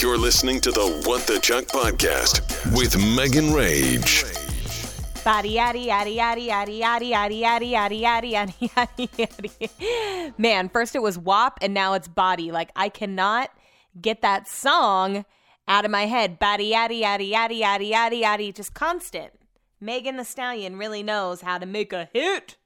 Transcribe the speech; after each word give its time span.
You're 0.00 0.16
listening 0.16 0.62
to 0.62 0.70
the 0.70 1.02
What 1.04 1.26
the 1.26 1.38
Chuck 1.40 1.64
podcast 1.64 2.40
with 2.74 2.96
Megan 2.96 3.52
Rage. 3.52 4.24
Body 5.22 5.56
yaddy 5.56 5.88
yaddy 5.88 6.16
yaddy 6.16 6.48
yaddy 6.48 6.80
yaddy 6.80 7.10
yaddy 7.10 7.42
yaddy 7.42 7.70
yaddy 7.70 8.00
yaddy 8.00 8.32
yaddy 8.32 9.08
yaddy 9.10 9.68
yaddy. 9.68 10.38
Man, 10.38 10.70
first 10.70 10.96
it 10.96 11.02
was 11.02 11.18
WAP 11.18 11.58
and 11.60 11.74
now 11.74 11.92
it's 11.92 12.08
body. 12.08 12.50
Like 12.50 12.70
I 12.74 12.88
cannot 12.88 13.50
get 14.00 14.22
that 14.22 14.48
song 14.48 15.26
out 15.68 15.84
of 15.84 15.90
my 15.90 16.06
head. 16.06 16.38
Body 16.38 16.72
yaddy 16.72 17.02
yaddy 17.02 17.30
yaddy 17.30 17.60
yaddy 17.60 17.90
yaddy 17.92 18.22
yaddy. 18.22 18.54
Just 18.54 18.72
constant. 18.72 19.34
Megan 19.82 20.16
Thee 20.16 20.24
Stallion 20.24 20.78
really 20.78 21.02
knows 21.02 21.42
how 21.42 21.58
to 21.58 21.66
make 21.66 21.92
a 21.92 22.08
hit 22.14 22.56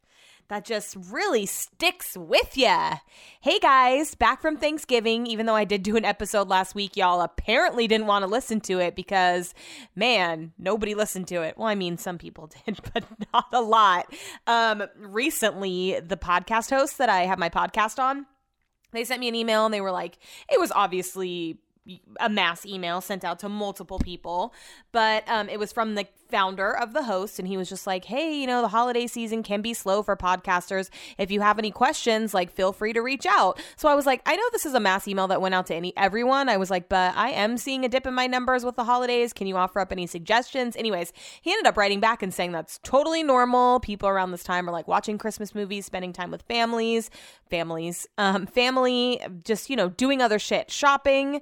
that 0.48 0.64
just 0.64 0.96
really 1.11 1.46
sticks 1.46 2.16
with 2.16 2.56
you. 2.56 2.90
Hey 3.40 3.58
guys, 3.58 4.14
back 4.14 4.43
from 4.43 4.56
Thanksgiving. 4.56 5.26
Even 5.26 5.46
though 5.46 5.54
I 5.54 5.64
did 5.64 5.82
do 5.82 5.96
an 5.96 6.04
episode 6.04 6.48
last 6.48 6.74
week, 6.74 6.96
y'all 6.96 7.22
apparently 7.22 7.86
didn't 7.86 8.06
want 8.06 8.24
to 8.24 8.30
listen 8.30 8.61
to 8.62 8.79
it 8.79 8.94
because, 8.94 9.54
man, 9.96 10.53
nobody 10.58 10.94
listened 10.94 11.29
to 11.29 11.43
it. 11.43 11.57
Well, 11.57 11.68
I 11.68 11.75
mean, 11.75 11.96
some 11.96 12.18
people 12.18 12.50
did, 12.67 12.80
but 12.93 13.04
not 13.32 13.46
a 13.53 13.62
lot. 13.62 14.12
Um, 14.46 14.84
recently, 14.98 15.98
the 16.00 16.17
podcast 16.17 16.70
hosts 16.70 16.98
that 16.98 17.08
I 17.08 17.22
have 17.22 17.39
my 17.39 17.48
podcast 17.48 17.98
on, 17.98 18.26
they 18.92 19.04
sent 19.04 19.20
me 19.20 19.29
an 19.29 19.34
email 19.34 19.64
and 19.64 19.72
they 19.72 19.81
were 19.81 19.92
like, 19.92 20.18
it 20.50 20.61
was 20.61 20.70
obviously 20.72 21.58
a 22.18 22.29
mass 22.29 22.64
email 22.64 23.00
sent 23.00 23.25
out 23.25 23.39
to 23.40 23.48
multiple 23.48 23.98
people, 23.98 24.54
but 24.92 25.29
um, 25.29 25.48
it 25.48 25.58
was 25.58 25.72
from 25.72 25.95
the 25.95 26.06
founder 26.34 26.76
of 26.76 26.93
the 26.93 27.04
host, 27.04 27.38
and 27.38 27.46
he 27.46 27.56
was 27.56 27.68
just 27.68 27.86
like, 27.86 28.06
"Hey, 28.06 28.34
you 28.34 28.48
know, 28.48 28.61
the 28.61 28.66
holiday 28.66 29.06
season 29.06 29.44
can 29.44 29.62
be 29.62 29.72
slow 29.72 30.02
for 30.02 30.16
podcasters. 30.16 30.90
If 31.16 31.30
you 31.30 31.40
have 31.42 31.61
any 31.61 31.70
questions, 31.70 32.34
like, 32.34 32.50
feel 32.50 32.72
free 32.72 32.92
to 32.92 33.00
reach 33.02 33.25
out." 33.25 33.61
So 33.77 33.88
I 33.88 33.94
was 33.94 34.05
like, 34.05 34.20
"I 34.27 34.34
know 34.34 34.42
this 34.50 34.66
is 34.66 34.75
a 34.75 34.80
mass 34.80 35.06
email 35.06 35.28
that 35.28 35.41
went 35.41 35.55
out 35.55 35.66
to 35.69 35.77
any 35.77 35.97
everyone." 35.97 36.48
I 36.48 36.56
was 36.56 36.72
like, 36.72 36.89
"But 36.89 37.14
I 37.16 37.30
am 37.30 37.56
seeing 37.56 37.84
a 37.84 37.89
dip 37.89 38.05
in 38.05 38.14
my 38.14 38.27
numbers 38.27 38.64
with 38.64 38.75
the 38.75 38.83
holidays. 38.83 39.33
Can 39.33 39.47
you 39.47 39.56
offer 39.56 39.78
up 39.78 39.92
any 39.92 40.08
suggestions?" 40.08 40.75
Anyways, 40.75 41.12
he 41.41 41.53
ended 41.53 41.69
up 41.69 41.77
writing 41.77 42.00
back 42.00 42.20
and 42.20 42.34
saying 42.34 42.50
that's 42.50 42.81
totally 42.83 43.22
normal. 43.22 43.78
People 43.78 44.09
around 44.09 44.33
this 44.33 44.42
time 44.42 44.69
are 44.69 44.72
like 44.72 44.89
watching 44.89 45.19
Christmas 45.19 45.55
movies, 45.55 45.87
spending 45.87 46.12
time 46.12 46.33
with 46.33 46.42
families, 46.42 47.11
families, 47.48 48.09
um, 48.19 48.47
family, 48.47 49.20
just 49.44 49.70
you 49.70 49.77
know, 49.77 49.89
doing 49.89 50.20
other 50.20 50.41
shit, 50.41 50.69
shopping. 50.72 51.41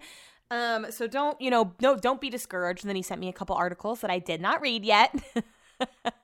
Um, 0.53 0.89
so 0.91 1.07
don't, 1.07 1.41
you 1.41 1.51
know, 1.51 1.73
no, 1.81 1.97
don't 1.97 2.21
be 2.21 2.29
discouraged. 2.29 2.85
And 2.85 2.89
then 2.91 2.97
he 2.97 3.01
sent 3.01 3.19
me 3.19 3.29
a 3.29 3.33
couple 3.33 3.57
articles 3.57 4.03
that 4.03 4.11
I 4.11 4.19
did 4.19 4.43
not 4.43 4.61
read 4.61 4.85
yet. 4.85 5.15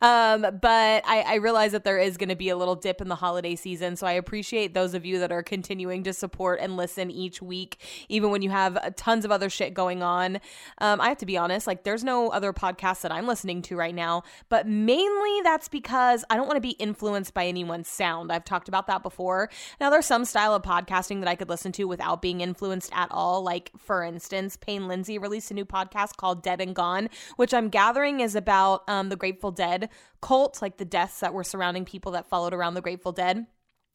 um, 0.00 0.42
but 0.60 1.02
I, 1.06 1.24
I 1.26 1.34
realize 1.36 1.72
that 1.72 1.84
there 1.84 1.98
is 1.98 2.16
going 2.16 2.28
to 2.28 2.36
be 2.36 2.48
a 2.48 2.56
little 2.56 2.74
dip 2.74 3.00
in 3.00 3.08
the 3.08 3.16
holiday 3.16 3.56
season. 3.56 3.96
So 3.96 4.06
I 4.06 4.12
appreciate 4.12 4.74
those 4.74 4.94
of 4.94 5.04
you 5.04 5.18
that 5.20 5.32
are 5.32 5.42
continuing 5.42 6.02
to 6.04 6.12
support 6.12 6.60
and 6.60 6.76
listen 6.76 7.10
each 7.10 7.42
week, 7.42 7.78
even 8.08 8.30
when 8.30 8.42
you 8.42 8.50
have 8.50 8.96
tons 8.96 9.24
of 9.24 9.30
other 9.30 9.50
shit 9.50 9.74
going 9.74 10.02
on. 10.02 10.40
Um, 10.78 11.00
I 11.00 11.08
have 11.08 11.18
to 11.18 11.26
be 11.26 11.36
honest, 11.36 11.66
like 11.66 11.84
there's 11.84 12.04
no 12.04 12.30
other 12.30 12.52
podcast 12.52 13.02
that 13.02 13.12
I'm 13.12 13.26
listening 13.26 13.62
to 13.62 13.76
right 13.76 13.94
now, 13.94 14.22
but 14.48 14.66
mainly 14.66 15.40
that's 15.42 15.68
because 15.68 16.24
I 16.30 16.36
don't 16.36 16.46
want 16.46 16.56
to 16.56 16.60
be 16.60 16.70
influenced 16.70 17.34
by 17.34 17.46
anyone's 17.46 17.88
sound. 17.88 18.32
I've 18.32 18.44
talked 18.44 18.68
about 18.68 18.86
that 18.86 19.02
before. 19.02 19.50
Now, 19.80 19.90
there's 19.90 20.06
some 20.06 20.24
style 20.24 20.54
of 20.54 20.62
podcasting 20.62 21.20
that 21.20 21.28
I 21.28 21.34
could 21.34 21.48
listen 21.48 21.72
to 21.72 21.84
without 21.84 22.22
being 22.22 22.40
influenced 22.40 22.90
at 22.94 23.08
all. 23.10 23.42
Like, 23.42 23.70
for 23.78 24.02
instance, 24.02 24.56
Payne 24.56 24.88
Lindsey 24.88 25.18
released 25.18 25.50
a 25.50 25.54
new 25.54 25.64
podcast 25.64 26.16
called 26.16 26.42
Dead 26.42 26.60
and 26.60 26.74
Gone, 26.74 27.08
which 27.36 27.54
I'm 27.54 27.68
gathering 27.68 28.20
is 28.20 28.34
about 28.34 28.88
um, 28.88 29.08
the 29.08 29.16
Grateful 29.40 29.52
Dead 29.52 29.88
cult, 30.20 30.60
like 30.60 30.76
the 30.76 30.84
deaths 30.84 31.20
that 31.20 31.32
were 31.32 31.44
surrounding 31.44 31.86
people 31.86 32.12
that 32.12 32.28
followed 32.28 32.52
around 32.52 32.74
the 32.74 32.82
Grateful 32.82 33.10
Dead. 33.10 33.46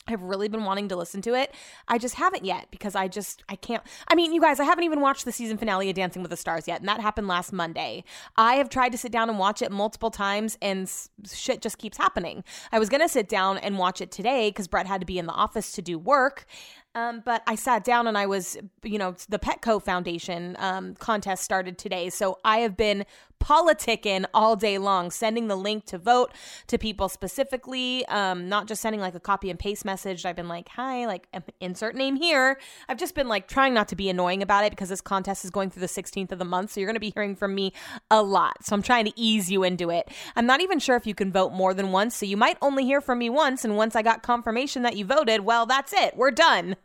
I've 0.08 0.24
really 0.24 0.48
been 0.48 0.64
wanting 0.64 0.88
to 0.90 0.96
listen 0.96 1.22
to 1.24 1.36
it. 1.36 1.54
I 1.88 2.00
just 2.00 2.16
haven't 2.16 2.46
yet 2.46 2.68
because 2.72 2.96
I 2.96 3.08
just 3.08 3.44
I 3.48 3.56
can't. 3.56 3.84
I 4.08 4.16
mean, 4.16 4.34
you 4.34 4.42
guys, 4.42 4.60
I 4.60 4.64
haven't 4.64 4.86
even 4.86 5.02
watched 5.02 5.24
the 5.24 5.32
season 5.32 5.58
finale 5.58 5.90
of 5.90 5.96
Dancing 5.96 6.24
with 6.24 6.32
the 6.32 6.38
Stars 6.38 6.68
yet, 6.68 6.80
and 6.80 6.90
that 6.90 7.00
happened 7.00 7.28
last 7.28 7.54
Monday. 7.54 8.04
I 8.38 8.56
have 8.56 8.70
tried 8.70 8.92
to 8.94 8.98
sit 8.98 9.12
down 9.12 9.30
and 9.30 9.38
watch 9.38 9.62
it 9.62 9.72
multiple 9.72 10.10
times, 10.10 10.58
and 10.64 10.92
shit 11.32 11.62
just 11.62 11.78
keeps 11.78 11.98
happening. 11.98 12.44
I 12.72 12.80
was 12.80 12.90
gonna 12.90 13.10
sit 13.10 13.30
down 13.30 13.60
and 13.60 13.78
watch 13.78 14.02
it 14.02 14.12
today 14.12 14.50
because 14.50 14.68
Brett 14.68 14.88
had 14.88 15.02
to 15.02 15.08
be 15.08 15.20
in 15.20 15.28
the 15.28 15.34
office 15.34 15.72
to 15.74 15.82
do 15.84 16.00
work, 16.00 16.46
um, 16.96 17.22
but 17.24 17.44
I 17.46 17.56
sat 17.56 17.84
down 17.84 18.08
and 18.08 18.18
I 18.18 18.26
was, 18.26 18.58
you 18.84 18.98
know, 18.98 19.16
the 19.28 19.38
Petco 19.38 19.84
Foundation 19.84 20.56
um, 20.60 20.96
contest 20.96 21.44
started 21.44 21.78
today. 21.78 22.10
So 22.10 22.40
I 22.46 22.60
have 22.60 22.78
been 22.78 23.06
politicking 23.46 24.26
all 24.34 24.56
day 24.56 24.78
long, 24.78 25.12
sending 25.12 25.48
the 25.48 25.56
link 25.56 25.86
to 25.86 25.98
vote 25.98 26.32
to 26.68 26.78
people 26.78 27.10
specifically, 27.10 28.06
um, 28.08 28.50
not 28.50 28.68
just 28.68 28.82
sending 28.82 29.02
like 29.02 29.14
a 29.14 29.20
copy 29.20 29.50
and 29.50 29.60
paste 29.60 29.86
message. 29.86 30.26
I've 30.26 30.38
been 30.38 30.48
like, 30.48 30.70
hi, 30.70 31.06
like 31.06 31.28
insert 31.60 31.96
name 31.96 32.16
here. 32.16 32.60
I've 32.88 32.98
just 32.98 33.14
been 33.14 33.28
like 33.28 33.48
trying 33.48 33.74
not 33.74 33.90
to 33.90 33.96
be 33.96 34.10
annoying 34.10 34.42
about 34.42 34.64
it 34.64 34.72
because 34.72 34.90
this 34.90 35.02
contest 35.02 35.44
is 35.44 35.52
going 35.52 35.70
through 35.70 35.82
the 35.82 35.88
16th 35.88 36.32
of 36.32 36.40
the 36.40 36.46
month. 36.46 36.72
So 36.72 36.80
you're 36.80 36.88
going 36.88 36.96
to 36.96 37.00
be 37.00 37.12
hearing 37.14 37.36
from 37.36 37.54
me 37.54 37.74
a 38.10 38.24
lot. 38.24 38.66
So 38.66 38.74
I'm 38.74 38.82
trying 38.82 39.06
to 39.06 39.14
ease 39.16 39.52
you 39.52 39.64
into 39.64 39.92
it. 39.92 40.10
I'm 40.36 40.46
not 40.46 40.62
even 40.62 40.80
sure 40.80 40.96
if 40.96 41.06
you 41.06 41.14
can 41.14 41.32
vote 41.32 41.52
more 41.52 41.74
than 41.74 41.92
once. 41.92 42.16
So 42.16 42.26
you 42.26 42.38
might 42.38 42.58
only 42.62 42.86
hear 42.86 43.02
from 43.02 43.20
me 43.20 43.30
once. 43.30 43.66
And 43.66 43.76
once 43.76 43.96
I 43.96 44.02
got 44.02 44.24
confirmation 44.24 44.84
that 44.84 44.96
you 44.96 45.06
voted, 45.06 45.42
well, 45.42 45.66
that's 45.66 45.94
it. 45.94 46.16
We're 46.16 46.32
done. 46.32 46.78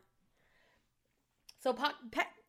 So 1.63 1.75
pet, 1.75 1.95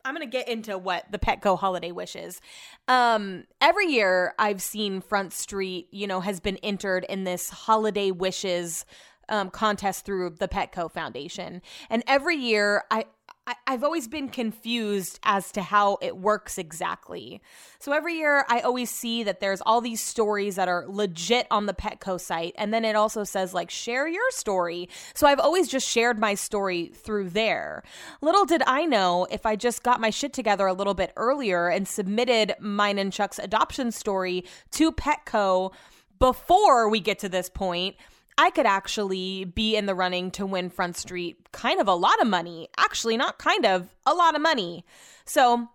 I'm 0.04 0.14
going 0.14 0.26
to 0.26 0.30
get 0.30 0.48
into 0.48 0.78
what 0.78 1.04
the 1.10 1.18
Petco 1.18 1.58
holiday 1.58 1.92
wishes. 1.92 2.40
Um, 2.88 3.44
every 3.60 3.86
year 3.86 4.34
I've 4.38 4.62
seen 4.62 5.00
Front 5.00 5.32
Street, 5.34 5.88
you 5.90 6.06
know, 6.06 6.20
has 6.20 6.40
been 6.40 6.56
entered 6.58 7.04
in 7.08 7.24
this 7.24 7.50
holiday 7.50 8.10
wishes 8.10 8.86
um, 9.28 9.50
contest 9.50 10.04
through 10.04 10.30
the 10.38 10.48
Petco 10.48 10.90
Foundation. 10.90 11.60
And 11.90 12.02
every 12.06 12.36
year 12.36 12.84
I 12.90 13.04
I, 13.44 13.56
have 13.66 13.82
always 13.82 14.06
been 14.06 14.28
confused 14.28 15.18
as 15.24 15.50
to 15.52 15.62
how 15.62 15.98
it 16.00 16.16
works 16.16 16.58
exactly. 16.58 17.42
So 17.80 17.90
every 17.90 18.14
year, 18.14 18.44
I 18.48 18.60
always 18.60 18.88
see 18.88 19.24
that 19.24 19.40
there's 19.40 19.60
all 19.62 19.80
these 19.80 20.00
stories 20.00 20.54
that 20.54 20.68
are 20.68 20.84
legit 20.86 21.48
on 21.50 21.66
the 21.66 21.74
Petco 21.74 22.20
site, 22.20 22.54
and 22.56 22.72
then 22.72 22.84
it 22.84 22.94
also 22.94 23.24
says, 23.24 23.52
like, 23.52 23.68
share 23.68 24.06
your 24.06 24.30
story. 24.30 24.88
So 25.14 25.26
I've 25.26 25.40
always 25.40 25.66
just 25.66 25.88
shared 25.88 26.20
my 26.20 26.34
story 26.34 26.92
through 26.94 27.30
there. 27.30 27.82
Little 28.20 28.44
did 28.44 28.62
I 28.64 28.84
know 28.84 29.26
if 29.28 29.44
I 29.44 29.56
just 29.56 29.82
got 29.82 30.00
my 30.00 30.10
shit 30.10 30.32
together 30.32 30.68
a 30.68 30.72
little 30.72 30.94
bit 30.94 31.12
earlier 31.16 31.68
and 31.68 31.88
submitted 31.88 32.54
mine 32.60 32.98
and 32.98 33.12
Chuck's 33.12 33.40
adoption 33.40 33.90
story 33.90 34.44
to 34.72 34.92
Petco 34.92 35.72
before 36.20 36.88
we 36.88 37.00
get 37.00 37.18
to 37.18 37.28
this 37.28 37.48
point 37.48 37.96
I 38.38 38.50
could 38.50 38.66
actually 38.66 39.44
be 39.44 39.76
in 39.76 39.86
the 39.86 39.94
running 39.94 40.30
to 40.32 40.46
win 40.46 40.70
Front 40.70 40.96
Street 40.96 41.52
kind 41.52 41.80
of 41.80 41.88
a 41.88 41.94
lot 41.94 42.20
of 42.20 42.26
money. 42.26 42.68
Actually, 42.76 43.16
not 43.16 43.38
kind 43.38 43.66
of, 43.66 43.94
a 44.06 44.14
lot 44.14 44.34
of 44.34 44.40
money. 44.40 44.84
So, 45.24 45.68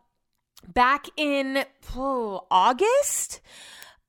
back 0.74 1.08
in 1.16 1.66
oh, 1.96 2.46
August, 2.50 3.42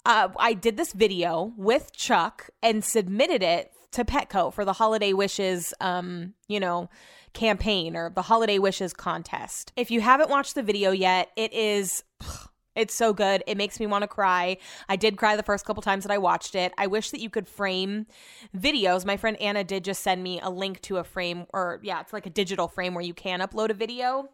uh, 0.04 0.28
I 0.38 0.54
did 0.54 0.76
this 0.76 0.92
video 0.92 1.52
with 1.56 1.92
Chuck 1.92 2.50
and 2.62 2.84
submitted 2.84 3.42
it 3.42 3.70
to 3.92 4.04
Petco 4.04 4.52
for 4.52 4.64
the 4.64 4.72
Holiday 4.72 5.12
Wishes, 5.12 5.74
um, 5.80 6.34
you 6.48 6.60
know, 6.60 6.88
campaign 7.32 7.96
or 7.96 8.10
the 8.10 8.22
Holiday 8.22 8.58
Wishes 8.58 8.92
contest. 8.92 9.72
If 9.76 9.90
you 9.90 10.00
haven't 10.00 10.30
watched 10.30 10.54
the 10.54 10.62
video 10.62 10.90
yet, 10.90 11.30
it 11.36 11.52
is. 11.52 12.04
It's 12.78 12.94
so 12.94 13.12
good. 13.12 13.42
It 13.46 13.56
makes 13.56 13.80
me 13.80 13.86
want 13.86 14.02
to 14.02 14.08
cry. 14.08 14.56
I 14.88 14.94
did 14.94 15.16
cry 15.16 15.34
the 15.34 15.42
first 15.42 15.64
couple 15.64 15.82
times 15.82 16.04
that 16.04 16.12
I 16.12 16.18
watched 16.18 16.54
it. 16.54 16.72
I 16.78 16.86
wish 16.86 17.10
that 17.10 17.20
you 17.20 17.28
could 17.28 17.48
frame 17.48 18.06
videos. 18.56 19.04
My 19.04 19.16
friend 19.16 19.36
Anna 19.40 19.64
did 19.64 19.84
just 19.84 20.02
send 20.02 20.22
me 20.22 20.40
a 20.40 20.48
link 20.48 20.80
to 20.82 20.98
a 20.98 21.04
frame, 21.04 21.46
or 21.52 21.80
yeah, 21.82 22.00
it's 22.00 22.12
like 22.12 22.26
a 22.26 22.30
digital 22.30 22.68
frame 22.68 22.94
where 22.94 23.04
you 23.04 23.14
can 23.14 23.40
upload 23.40 23.70
a 23.70 23.74
video 23.74 24.30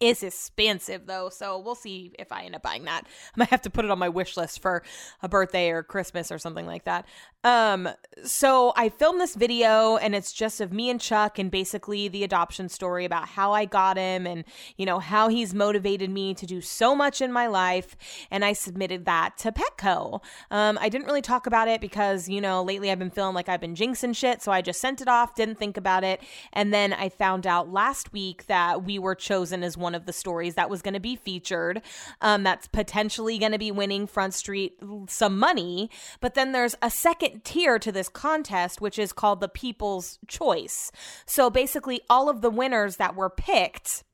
is 0.00 0.22
expensive 0.22 1.06
though, 1.06 1.28
so 1.28 1.58
we'll 1.58 1.74
see 1.74 2.12
if 2.18 2.32
I 2.32 2.44
end 2.44 2.56
up 2.56 2.62
buying 2.62 2.84
that. 2.84 3.02
I 3.06 3.32
might 3.36 3.50
have 3.50 3.62
to 3.62 3.70
put 3.70 3.84
it 3.84 3.90
on 3.90 3.98
my 3.98 4.08
wish 4.08 4.36
list 4.36 4.62
for 4.62 4.82
a 5.22 5.28
birthday 5.28 5.70
or 5.70 5.82
Christmas 5.82 6.32
or 6.32 6.38
something 6.38 6.66
like 6.66 6.84
that. 6.84 7.06
Um, 7.42 7.88
so 8.22 8.74
I 8.76 8.90
filmed 8.90 9.20
this 9.20 9.34
video 9.34 9.96
and 9.96 10.14
it's 10.14 10.32
just 10.32 10.60
of 10.60 10.72
me 10.72 10.90
and 10.90 11.00
Chuck 11.00 11.38
and 11.38 11.50
basically 11.50 12.06
the 12.08 12.22
adoption 12.22 12.68
story 12.68 13.06
about 13.06 13.28
how 13.28 13.52
I 13.52 13.64
got 13.64 13.96
him 13.96 14.26
and 14.26 14.44
you 14.76 14.84
know 14.84 14.98
how 14.98 15.28
he's 15.28 15.54
motivated 15.54 16.10
me 16.10 16.34
to 16.34 16.46
do 16.46 16.60
so 16.60 16.94
much 16.94 17.22
in 17.22 17.32
my 17.32 17.46
life. 17.46 17.96
And 18.30 18.44
I 18.44 18.52
submitted 18.52 19.06
that 19.06 19.38
to 19.38 19.52
Petco. 19.52 20.22
Um, 20.50 20.78
I 20.80 20.90
didn't 20.90 21.06
really 21.06 21.22
talk 21.22 21.46
about 21.46 21.68
it 21.68 21.80
because 21.80 22.28
you 22.28 22.40
know 22.40 22.62
lately 22.62 22.90
I've 22.90 22.98
been 22.98 23.10
feeling 23.10 23.34
like 23.34 23.48
I've 23.48 23.60
been 23.60 23.74
jinxing 23.74 24.14
shit, 24.14 24.42
so 24.42 24.52
I 24.52 24.60
just 24.60 24.80
sent 24.80 25.00
it 25.00 25.08
off, 25.08 25.34
didn't 25.34 25.58
think 25.58 25.76
about 25.76 26.04
it, 26.04 26.20
and 26.52 26.74
then 26.74 26.92
I 26.92 27.08
found 27.08 27.46
out 27.46 27.72
last 27.72 28.12
week 28.12 28.46
that 28.46 28.84
we 28.84 28.98
were 28.98 29.14
chosen 29.14 29.62
as 29.62 29.78
one 29.78 29.89
one 29.90 29.96
of 29.96 30.06
the 30.06 30.12
stories 30.12 30.54
that 30.54 30.70
was 30.70 30.82
going 30.82 30.94
to 30.94 31.00
be 31.00 31.16
featured. 31.16 31.82
Um, 32.20 32.44
that's 32.44 32.68
potentially 32.68 33.38
going 33.38 33.50
to 33.50 33.58
be 33.58 33.72
winning 33.72 34.06
Front 34.06 34.34
Street 34.34 34.74
some 35.08 35.36
money. 35.36 35.90
But 36.20 36.34
then 36.34 36.52
there's 36.52 36.76
a 36.80 36.90
second 36.90 37.42
tier 37.44 37.80
to 37.80 37.90
this 37.90 38.08
contest, 38.08 38.80
which 38.80 39.00
is 39.00 39.12
called 39.12 39.40
the 39.40 39.48
People's 39.48 40.20
Choice. 40.28 40.92
So 41.26 41.50
basically, 41.50 42.02
all 42.08 42.28
of 42.28 42.40
the 42.40 42.50
winners 42.50 42.96
that 42.96 43.16
were 43.16 43.30
picked 43.30 44.04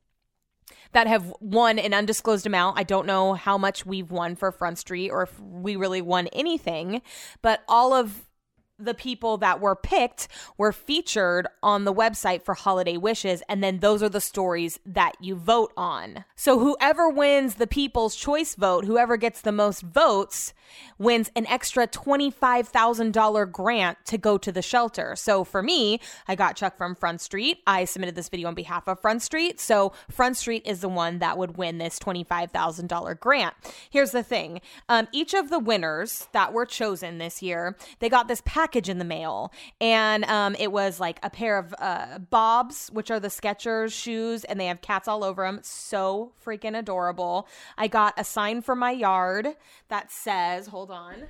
that 0.93 1.05
have 1.05 1.31
won 1.39 1.77
an 1.77 1.93
undisclosed 1.93 2.47
amount. 2.47 2.79
I 2.79 2.83
don't 2.83 3.05
know 3.05 3.33
how 3.33 3.57
much 3.57 3.85
we've 3.85 4.09
won 4.09 4.35
for 4.35 4.51
Front 4.51 4.79
Street 4.79 5.11
or 5.11 5.23
if 5.23 5.39
we 5.39 5.75
really 5.75 6.01
won 6.01 6.25
anything, 6.27 7.03
but 7.43 7.61
all 7.67 7.93
of 7.93 8.27
the 8.79 8.93
people 8.93 9.37
that 9.37 9.59
were 9.59 9.75
picked 9.75 10.27
were 10.57 10.71
featured 10.71 11.47
on 11.63 11.83
the 11.83 11.93
website 11.93 12.43
for 12.43 12.53
holiday 12.53 12.97
wishes 12.97 13.41
and 13.49 13.63
then 13.63 13.79
those 13.79 14.03
are 14.03 14.09
the 14.09 14.21
stories 14.21 14.79
that 14.85 15.13
you 15.19 15.35
vote 15.35 15.73
on. 15.75 16.23
So 16.35 16.59
whoever 16.59 17.09
wins 17.09 17.55
the 17.55 17.67
people's 17.67 18.15
choice 18.15 18.55
vote 18.55 18.85
whoever 18.85 19.17
gets 19.17 19.41
the 19.41 19.51
most 19.51 19.81
votes 19.81 20.53
wins 20.99 21.31
an 21.35 21.47
extra 21.47 21.87
$25000 21.87 23.51
grant 23.51 23.97
to 24.05 24.17
go 24.17 24.37
to 24.37 24.51
the 24.51 24.61
shelter. 24.61 25.15
So 25.15 25.43
for 25.43 25.63
me 25.63 25.99
i 26.27 26.35
got 26.35 26.55
chuck 26.55 26.77
from 26.77 26.95
front 26.95 27.21
street. 27.21 27.59
I 27.65 27.85
submitted 27.85 28.15
this 28.15 28.29
video 28.29 28.47
on 28.47 28.55
behalf 28.55 28.87
of 28.87 28.99
front 28.99 29.23
street. 29.23 29.59
So 29.59 29.93
front 30.09 30.37
street 30.37 30.63
is 30.65 30.81
the 30.81 30.89
one 30.89 31.19
that 31.19 31.37
would 31.37 31.57
win 31.57 31.79
this 31.79 31.97
$25000 31.99 33.19
grant. 33.19 33.55
Here's 33.89 34.11
the 34.11 34.23
thing. 34.23 34.61
Um, 34.87 35.07
each 35.11 35.33
of 35.33 35.49
the 35.49 35.59
winners 35.59 36.27
that 36.33 36.53
were 36.53 36.65
chosen 36.65 37.17
this 37.17 37.41
year 37.41 37.75
they 37.99 38.09
got 38.09 38.27
this 38.27 38.41
package 38.45 38.66
package 38.67 38.89
in 38.89 38.97
the 38.97 39.05
mail, 39.05 39.53
and 39.79 40.25
um, 40.25 40.53
it 40.59 40.73
was 40.73 40.99
like 40.99 41.19
a 41.23 41.29
pair 41.29 41.57
of 41.57 41.73
uh, 41.79 42.19
Bobs, 42.19 42.89
which 42.91 43.09
are 43.09 43.19
the 43.19 43.29
Skechers 43.29 43.93
shoes, 43.93 44.43
and 44.43 44.59
they 44.59 44.65
have 44.65 44.81
cats 44.81 45.07
all 45.07 45.23
over 45.23 45.45
them. 45.45 45.59
So 45.63 46.33
freaking 46.45 46.77
adorable. 46.77 47.47
I 47.77 47.87
got 47.87 48.13
a 48.17 48.25
sign 48.25 48.61
for 48.61 48.75
my 48.75 48.91
yard 48.91 49.55
that 49.87 50.11
says, 50.11 50.67
"Hold 50.67 50.91
on." 50.91 51.27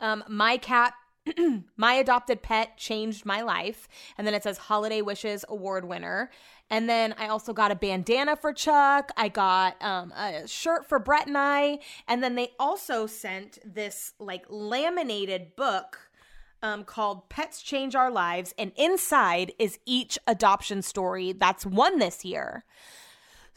Um, 0.00 0.24
my 0.28 0.56
cat 0.56 0.94
my 1.76 1.94
adopted 1.94 2.42
pet 2.42 2.76
changed 2.76 3.24
my 3.24 3.42
life. 3.42 3.88
And 4.16 4.26
then 4.26 4.34
it 4.34 4.42
says 4.42 4.58
Holiday 4.58 5.02
Wishes 5.02 5.44
Award 5.48 5.86
winner. 5.86 6.30
And 6.70 6.88
then 6.88 7.14
I 7.18 7.28
also 7.28 7.52
got 7.52 7.70
a 7.70 7.74
bandana 7.74 8.36
for 8.36 8.52
Chuck. 8.52 9.10
I 9.16 9.28
got 9.28 9.82
um, 9.82 10.12
a 10.12 10.46
shirt 10.46 10.86
for 10.88 10.98
Brett 10.98 11.26
and 11.26 11.38
I. 11.38 11.78
And 12.06 12.22
then 12.22 12.34
they 12.34 12.52
also 12.58 13.06
sent 13.06 13.58
this 13.64 14.12
like 14.18 14.44
laminated 14.48 15.56
book 15.56 16.10
um, 16.62 16.84
called 16.84 17.28
Pets 17.28 17.62
Change 17.62 17.94
Our 17.94 18.10
Lives. 18.10 18.54
And 18.58 18.72
inside 18.76 19.52
is 19.58 19.78
each 19.86 20.18
adoption 20.26 20.82
story 20.82 21.32
that's 21.32 21.64
won 21.64 21.98
this 21.98 22.24
year. 22.24 22.64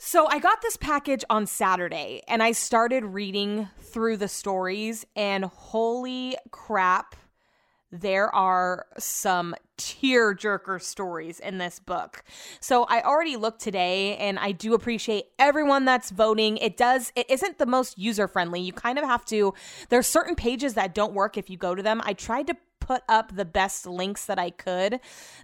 So 0.04 0.26
I 0.28 0.40
got 0.40 0.64
this 0.64 0.78
package 0.78 1.24
on 1.30 1.46
Saturday 1.46 2.24
and 2.28 2.42
I 2.42 2.54
started 2.54 3.06
reading 3.06 3.70
through 3.80 4.18
the 4.18 4.28
stories, 4.28 5.06
and 5.16 5.46
holy 5.46 6.38
crap 6.50 7.16
there 7.92 8.34
are 8.34 8.86
some 8.98 9.56
tear 9.78 10.34
jerker 10.34 10.82
stories 10.82 11.40
in 11.40 11.58
this 11.58 11.80
book. 11.80 12.24
So 12.60 12.86
I 12.86 13.02
already 13.02 13.36
looked 13.36 13.62
today 13.62 14.16
and 14.18 14.40
I 14.40 14.52
do 14.52 14.74
appreciate 14.74 15.26
everyone 15.40 15.86
that's 15.86 16.10
voting. 16.10 16.58
It 16.58 16.78
does 16.78 17.12
it 17.16 17.30
isn't 17.30 17.58
the 17.58 17.66
most 17.66 17.98
user 17.98 18.28
friendly. 18.28 18.62
You 18.62 18.74
kind 18.74 18.98
of 18.98 19.06
have 19.06 19.26
to 19.26 19.54
there's 19.90 20.08
certain 20.08 20.36
pages 20.36 20.76
that 20.76 20.94
don't 20.94 21.14
work 21.14 21.38
if 21.38 21.50
you 21.50 21.58
go 21.58 21.76
to 21.76 21.84
them. 21.84 22.02
I 22.06 22.14
tried 22.14 22.48
to 22.48 22.58
put 22.80 23.04
up 23.08 23.36
the 23.36 23.46
best 23.46 23.86
links 23.86 24.26
that 24.26 24.40
I 24.40 24.50
could, 24.50 25.00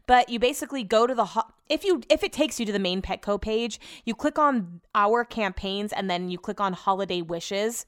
but 0.06 0.30
you 0.30 0.40
basically 0.40 0.84
go 0.84 1.08
to 1.08 1.16
the 1.16 1.26
ho- 1.26 1.54
if 1.70 1.84
you 1.84 2.02
if 2.10 2.24
it 2.24 2.34
takes 2.34 2.60
you 2.60 2.66
to 2.66 2.72
the 2.72 2.80
main 2.80 3.02
Petco 3.02 3.40
page, 3.40 3.80
you 4.06 4.16
click 4.16 4.38
on 4.38 4.82
our 4.96 5.24
campaigns 5.24 5.94
and 5.94 6.10
then 6.10 6.30
you 6.30 6.38
click 6.38 6.60
on 6.60 6.74
holiday 6.74 7.22
wishes 7.22 7.86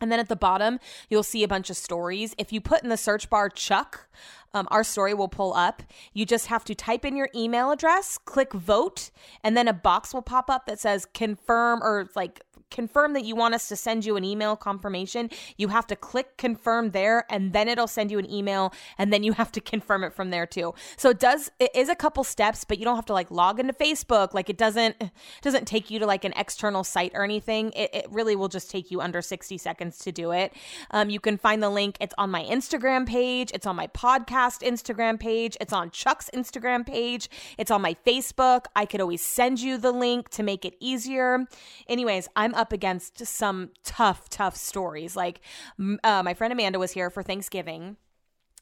and 0.00 0.12
then 0.12 0.20
at 0.20 0.28
the 0.28 0.36
bottom, 0.36 0.78
you'll 1.08 1.22
see 1.22 1.42
a 1.42 1.48
bunch 1.48 1.70
of 1.70 1.76
stories. 1.76 2.34
If 2.38 2.52
you 2.52 2.60
put 2.60 2.82
in 2.82 2.88
the 2.88 2.96
search 2.96 3.30
bar 3.30 3.48
Chuck, 3.48 4.08
um, 4.54 4.66
our 4.70 4.84
story 4.84 5.12
will 5.12 5.28
pull 5.28 5.52
up. 5.54 5.82
You 6.14 6.24
just 6.24 6.46
have 6.46 6.64
to 6.64 6.74
type 6.74 7.04
in 7.04 7.16
your 7.16 7.28
email 7.34 7.70
address, 7.70 8.16
click 8.18 8.52
vote, 8.52 9.10
and 9.44 9.56
then 9.56 9.68
a 9.68 9.72
box 9.72 10.14
will 10.14 10.22
pop 10.22 10.48
up 10.48 10.66
that 10.66 10.80
says 10.80 11.06
confirm 11.12 11.82
or 11.82 12.08
like 12.16 12.40
confirm 12.70 13.12
that 13.14 13.24
you 13.24 13.36
want 13.36 13.54
us 13.54 13.68
to 13.68 13.76
send 13.76 14.04
you 14.04 14.16
an 14.16 14.24
email 14.24 14.56
confirmation, 14.56 15.30
you 15.56 15.68
have 15.68 15.86
to 15.86 15.96
click 15.96 16.36
confirm 16.36 16.90
there 16.90 17.24
and 17.30 17.52
then 17.52 17.68
it'll 17.68 17.86
send 17.86 18.10
you 18.10 18.18
an 18.18 18.30
email 18.30 18.72
and 18.98 19.12
then 19.12 19.22
you 19.22 19.32
have 19.32 19.52
to 19.52 19.60
confirm 19.72 20.04
it 20.04 20.12
from 20.12 20.30
there 20.30 20.46
too. 20.46 20.74
So 20.96 21.10
it 21.10 21.18
does 21.18 21.50
it 21.58 21.70
is 21.74 21.88
a 21.88 21.94
couple 21.94 22.24
steps, 22.24 22.64
but 22.64 22.78
you 22.78 22.84
don't 22.84 22.96
have 22.96 23.06
to 23.06 23.12
like 23.12 23.30
log 23.30 23.60
into 23.60 23.72
Facebook. 23.72 24.34
Like 24.34 24.50
it 24.50 24.58
doesn't 24.58 24.96
doesn't 25.42 25.66
take 25.66 25.90
you 25.90 25.98
to 25.98 26.06
like 26.06 26.24
an 26.24 26.32
external 26.36 26.84
site 26.84 27.12
or 27.14 27.24
anything. 27.24 27.72
It, 27.74 27.90
it 27.94 28.06
really 28.10 28.36
will 28.36 28.48
just 28.48 28.70
take 28.70 28.90
you 28.90 29.00
under 29.00 29.22
60 29.22 29.58
seconds 29.58 29.98
to 29.98 30.12
do 30.12 30.32
it. 30.32 30.52
Um, 30.90 31.10
you 31.10 31.20
can 31.20 31.36
find 31.36 31.62
the 31.62 31.70
link. 31.70 31.96
It's 32.00 32.14
on 32.18 32.30
my 32.30 32.44
Instagram 32.44 33.06
page. 33.06 33.50
It's 33.54 33.66
on 33.66 33.76
my 33.76 33.86
podcast 33.88 34.62
Instagram 34.62 35.18
page. 35.18 35.56
It's 35.60 35.72
on 35.72 35.90
Chuck's 35.90 36.30
Instagram 36.34 36.86
page. 36.86 37.28
It's 37.58 37.70
on 37.70 37.82
my 37.82 37.96
Facebook. 38.06 38.66
I 38.74 38.86
could 38.86 39.00
always 39.00 39.24
send 39.24 39.60
you 39.60 39.78
the 39.78 39.92
link 39.92 40.28
to 40.30 40.42
make 40.42 40.64
it 40.64 40.74
easier. 40.80 41.46
Anyways, 41.88 42.28
I'm 42.36 42.54
up 42.56 42.72
against 42.72 43.24
some 43.26 43.70
tough, 43.84 44.28
tough 44.28 44.56
stories. 44.56 45.14
Like 45.16 45.40
uh, 45.78 46.22
my 46.22 46.34
friend 46.34 46.52
Amanda 46.52 46.78
was 46.78 46.92
here 46.92 47.10
for 47.10 47.22
Thanksgiving 47.22 47.96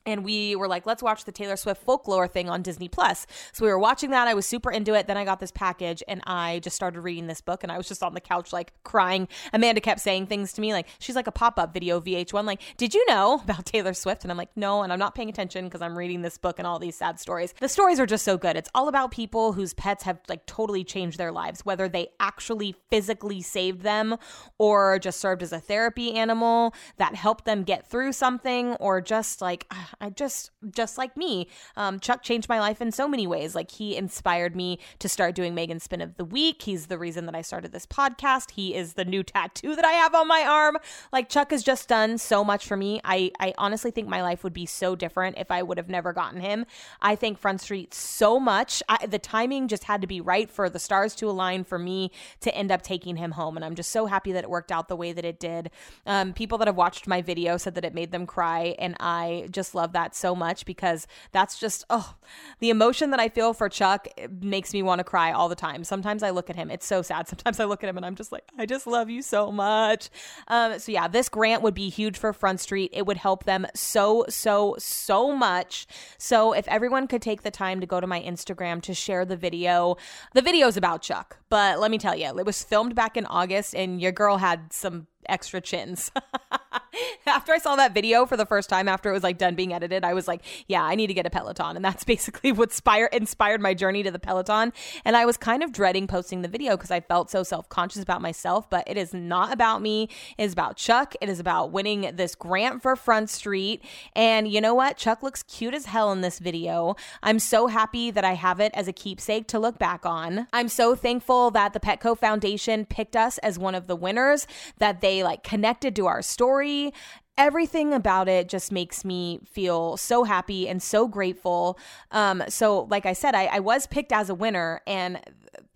and 0.07 0.25
we 0.25 0.57
were 0.57 0.69
like 0.69 0.87
let's 0.87 1.03
watch 1.03 1.25
the 1.25 1.33
taylor 1.33 1.57
swift 1.57 1.83
folklore 1.83 2.29
thing 2.29 2.49
on 2.49 2.63
disney 2.63 2.89
plus. 2.89 3.27
So 3.53 3.65
we 3.65 3.71
were 3.71 3.79
watching 3.79 4.11
that. 4.11 4.29
I 4.29 4.35
was 4.35 4.47
super 4.47 4.71
into 4.71 4.95
it. 4.95 5.07
Then 5.07 5.17
i 5.17 5.25
got 5.25 5.41
this 5.41 5.51
package 5.51 6.03
and 6.09 6.21
i 6.27 6.61
just 6.61 6.77
started 6.77 7.01
reading 7.01 7.27
this 7.27 7.41
book 7.41 7.63
and 7.63 7.73
i 7.73 7.77
was 7.77 7.89
just 7.89 8.03
on 8.03 8.15
the 8.15 8.21
couch 8.21 8.53
like 8.53 8.73
crying. 8.85 9.29
Amanda 9.53 9.81
kept 9.81 10.01
saying 10.01 10.27
things 10.27 10.53
to 10.55 10.61
me 10.61 10.73
like 10.73 10.89
she's 10.99 11.17
like 11.17 11.27
a 11.27 11.33
pop-up 11.33 11.73
video 11.73 12.01
vh1 12.01 12.45
like 12.45 12.61
did 12.77 12.95
you 12.95 13.05
know 13.07 13.41
about 13.45 13.67
taylor 13.67 13.95
swift? 13.95 14.25
And 14.25 14.31
i'm 14.31 14.39
like 14.39 14.57
no 14.57 14.83
and 14.83 14.93
i'm 14.93 14.99
not 14.99 15.15
paying 15.15 15.29
attention 15.29 15.65
because 15.65 15.83
i'm 15.83 15.97
reading 15.97 16.23
this 16.23 16.39
book 16.39 16.59
and 16.59 16.67
all 16.67 16.79
these 16.79 16.97
sad 16.97 17.19
stories. 17.21 17.55
The 17.61 17.69
stories 17.69 18.01
are 18.01 18.07
just 18.07 18.25
so 18.25 18.37
good. 18.37 18.57
It's 18.57 18.71
all 18.75 18.89
about 18.89 19.11
people 19.11 19.53
whose 19.53 19.75
pets 19.75 20.05
have 20.05 20.19
like 20.29 20.47
totally 20.47 20.85
changed 20.85 21.19
their 21.19 21.33
lives 21.33 21.65
whether 21.65 21.89
they 21.89 22.09
actually 22.21 22.75
physically 22.91 23.41
saved 23.43 23.83
them 23.83 24.17
or 24.59 24.99
just 24.99 25.21
served 25.21 25.43
as 25.43 25.53
a 25.53 25.61
therapy 25.61 26.15
animal 26.15 26.75
that 26.99 27.15
helped 27.15 27.45
them 27.45 27.63
get 27.63 27.87
through 27.87 28.13
something 28.13 28.75
or 28.75 29.01
just 29.01 29.41
like 29.41 29.67
ah, 29.71 29.91
I 30.01 30.11
just 30.11 30.51
just 30.71 30.99
like 30.99 31.17
me, 31.17 31.49
um, 31.77 32.01
Chuck 32.01 32.23
changed 32.23 32.49
my 32.49 32.61
life 32.61 32.81
in 32.81 32.93
so 32.93 33.09
many 33.09 33.27
ways. 33.27 33.55
Like 33.55 33.71
he 33.71 33.97
inspired 33.97 34.57
me 34.57 34.79
to 34.99 35.09
start 35.09 35.35
doing 35.35 35.55
Megan 35.55 35.81
Spin 35.81 36.01
of 36.01 36.17
the 36.17 36.25
Week. 36.25 36.63
He's 36.63 36.87
the 36.87 36.99
reason 36.99 37.27
that 37.27 37.35
I 37.35 37.43
started 37.43 37.73
this 37.73 37.87
podcast. 37.87 38.53
He 38.53 38.75
is 38.75 38.95
the 38.95 39.05
new 39.05 39.23
tattoo 39.23 39.75
that 39.77 39.85
I 39.85 39.93
have 39.93 40.15
on 40.15 40.29
my 40.29 40.45
arm. 40.47 40.77
Like 41.13 41.29
Chuck 41.29 41.51
has 41.51 41.63
just 41.63 41.89
done 41.89 42.19
so 42.19 42.45
much 42.45 42.67
for 42.67 42.77
me. 42.77 43.01
I 43.05 43.31
I 43.41 43.55
honestly 43.59 43.91
think 43.91 44.09
my 44.09 44.23
life 44.23 44.45
would 44.45 44.53
be 44.53 44.67
so 44.67 44.97
different 44.97 45.39
if 45.39 45.51
I 45.51 45.63
would 45.63 45.79
have 45.79 45.89
never 45.89 46.13
gotten 46.13 46.41
him. 46.41 46.67
I 47.01 47.17
thank 47.17 47.39
Front 47.39 47.61
Street 47.61 47.95
so 47.95 48.41
much. 48.41 48.83
I, 48.89 49.07
the 49.07 49.19
timing 49.19 49.69
just 49.69 49.85
had 49.85 50.01
to 50.01 50.07
be 50.07 50.21
right 50.21 50.51
for 50.51 50.69
the 50.71 50.79
stars 50.79 51.15
to 51.17 51.29
align 51.29 51.65
for 51.65 51.79
me 51.79 52.11
to 52.41 52.55
end 52.55 52.71
up 52.71 52.83
taking 52.83 53.17
him 53.17 53.33
home, 53.33 53.57
and 53.57 53.65
I'm 53.65 53.75
just 53.75 53.91
so 53.91 54.07
happy 54.07 54.33
that 54.33 54.45
it 54.45 54.51
worked 54.51 54.73
out 54.73 54.89
the 54.89 54.97
way 54.97 55.13
that 55.13 55.25
it 55.25 55.39
did. 55.39 55.71
Um, 56.07 56.33
people 56.33 56.59
that 56.59 56.69
have 56.69 56.77
watched 56.77 57.07
my 57.07 57.23
video 57.23 57.57
said 57.57 57.75
that 57.75 57.85
it 57.85 57.95
made 57.95 58.13
them 58.13 58.27
cry, 58.27 58.75
and 58.79 58.97
I 59.01 59.49
just 59.51 59.75
love 59.75 59.84
love 59.85 59.93
that 59.93 60.17
so 60.17 60.35
much 60.35 60.65
because 60.65 61.07
that's 61.33 61.59
just, 61.59 61.85
oh, 61.91 62.15
the 62.61 62.71
emotion 62.71 63.11
that 63.11 63.21
I 63.21 63.29
feel 63.29 63.53
for 63.53 63.69
Chuck 63.69 64.09
makes 64.41 64.73
me 64.73 64.83
want 64.83 65.01
to 65.01 65.05
cry 65.05 65.31
all 65.31 65.51
the 65.51 65.55
time. 65.55 65.85
Sometimes 65.85 66.23
I 66.23 66.31
look 66.31 66.49
at 66.49 66.57
him, 66.57 66.71
it's 66.71 66.87
so 66.87 67.03
sad. 67.03 67.29
Sometimes 67.35 67.61
I 67.61 67.65
look 67.65 67.85
at 67.85 67.91
him 67.91 67.99
and 67.99 68.07
I'm 68.07 68.15
just 68.15 68.33
like, 68.33 68.45
I 68.59 68.65
just 68.65 68.87
love 68.87 69.11
you 69.11 69.21
so 69.21 69.53
much. 69.53 70.09
Um, 70.49 70.79
so, 70.79 70.91
yeah, 70.91 71.07
this 71.07 71.29
grant 71.29 71.63
would 71.63 71.75
be 71.75 71.91
huge 71.91 72.17
for 72.17 72.33
Front 72.33 72.61
Street. 72.61 72.91
It 72.95 73.05
would 73.05 73.19
help 73.19 73.45
them 73.45 73.67
so, 73.75 74.25
so, 74.31 74.77
so 74.79 75.37
much. 75.37 75.87
So, 76.17 76.55
if 76.55 76.67
everyone 76.69 77.07
could 77.07 77.21
take 77.21 77.43
the 77.43 77.51
time 77.51 77.81
to 77.81 77.87
go 77.87 78.01
to 78.01 78.07
my 78.07 78.23
Instagram 78.23 78.81
to 78.83 78.95
share 78.95 79.27
the 79.27 79.37
video, 79.37 79.97
the 80.33 80.41
video's 80.41 80.79
about 80.79 81.03
Chuck, 81.03 81.37
but 81.51 81.79
let 81.79 81.91
me 81.91 81.99
tell 81.99 82.17
you, 82.17 82.39
it 82.39 82.47
was 82.47 82.65
filmed 82.65 82.95
back 82.95 83.19
in 83.19 83.27
August 83.27 83.75
and 83.75 84.01
your 84.01 84.13
girl 84.13 84.39
had 84.39 84.73
some 84.73 85.09
extra 85.29 85.61
chins. 85.61 86.11
after 87.27 87.53
I 87.53 87.59
saw 87.59 87.77
that 87.77 87.95
video 87.95 88.27
for 88.27 88.37
the 88.37 88.47
first 88.47 88.69
time, 88.69 88.89
after 88.89 89.11
it 89.11 89.13
was 89.13 89.23
like 89.23 89.39
done 89.39 89.55
being 89.55 89.73
edited, 89.73 90.05
I 90.05 90.15
was 90.15 90.29
like, 90.29 90.43
yeah, 90.67 90.83
I 90.83 90.95
need 90.95 91.09
to 91.09 91.15
get 91.15 91.27
a 91.27 91.31
Peloton. 91.31 91.77
And 91.77 91.85
that's 91.85 92.05
basically 92.15 92.53
what 92.53 92.71
inspire, 92.71 93.07
inspired 93.07 93.61
my 93.61 93.75
journey 93.75 94.03
to 94.03 94.11
the 94.11 94.19
Peloton. 94.19 94.73
And 95.05 95.17
I 95.17 95.27
was 95.27 95.37
kind 95.37 95.63
of 95.63 95.73
dreading 95.73 96.07
posting 96.07 96.43
the 96.43 96.49
video 96.49 96.77
because 96.77 96.91
I 96.91 97.01
felt 97.01 97.31
so 97.31 97.43
self 97.43 97.69
conscious 97.69 98.03
about 98.03 98.23
myself, 98.23 98.69
but 98.69 98.85
it 98.87 98.97
is 98.97 99.13
not 99.15 99.53
about 99.53 99.83
me. 99.83 100.09
It 100.39 100.45
is 100.45 100.53
about 100.53 100.77
Chuck. 100.77 101.15
It 101.21 101.29
is 101.29 101.41
about 101.41 101.73
winning 101.73 102.11
this 102.15 102.35
grant 102.35 102.83
for 102.83 102.97
Front 102.97 103.31
Street. 103.31 103.83
And 104.15 104.49
you 104.49 104.61
know 104.61 104.75
what? 104.75 104.97
Chuck 104.97 105.23
looks 105.23 105.43
cute 105.43 105.75
as 105.75 105.87
hell 105.87 106.13
in 106.13 106.21
this 106.21 106.39
video. 106.39 106.97
I'm 107.23 107.39
so 107.39 107.67
happy 107.67 108.11
that 108.11 108.25
I 108.25 108.35
have 108.35 108.61
it 108.61 108.73
as 108.75 108.89
a 108.89 108.93
keepsake 108.93 109.47
to 109.49 109.59
look 109.59 109.79
back 109.79 110.07
on. 110.07 110.47
I'm 110.53 110.69
so 110.69 110.95
thankful 110.95 111.51
that 111.53 111.73
the 111.73 111.81
Petco 111.81 112.17
Foundation 112.19 112.87
picked 112.87 113.17
us 113.17 113.39
as 113.39 113.59
one 113.59 113.75
of 113.75 113.87
the 113.87 113.97
winners, 113.97 114.47
that 114.79 115.01
they 115.01 115.14
like 115.23 115.43
connected 115.43 115.95
to 115.97 116.07
our 116.07 116.23
story 116.23 116.93
everything 117.37 117.93
about 117.93 118.29
it 118.29 118.49
just 118.49 118.71
makes 118.71 119.05
me 119.05 119.41
feel 119.45 119.97
so 119.97 120.25
happy 120.25 120.69
and 120.69 120.83
so 120.83 121.09
grateful. 121.09 121.79
Um, 122.11 122.45
so, 122.49 122.83
like 122.91 123.07
I 123.07 123.13
said, 123.13 123.35
I, 123.35 123.47
I 123.47 123.59
was 123.61 123.87
picked 123.87 124.13
as 124.13 124.31
a 124.31 124.35
winner, 124.35 124.81
and 124.87 125.21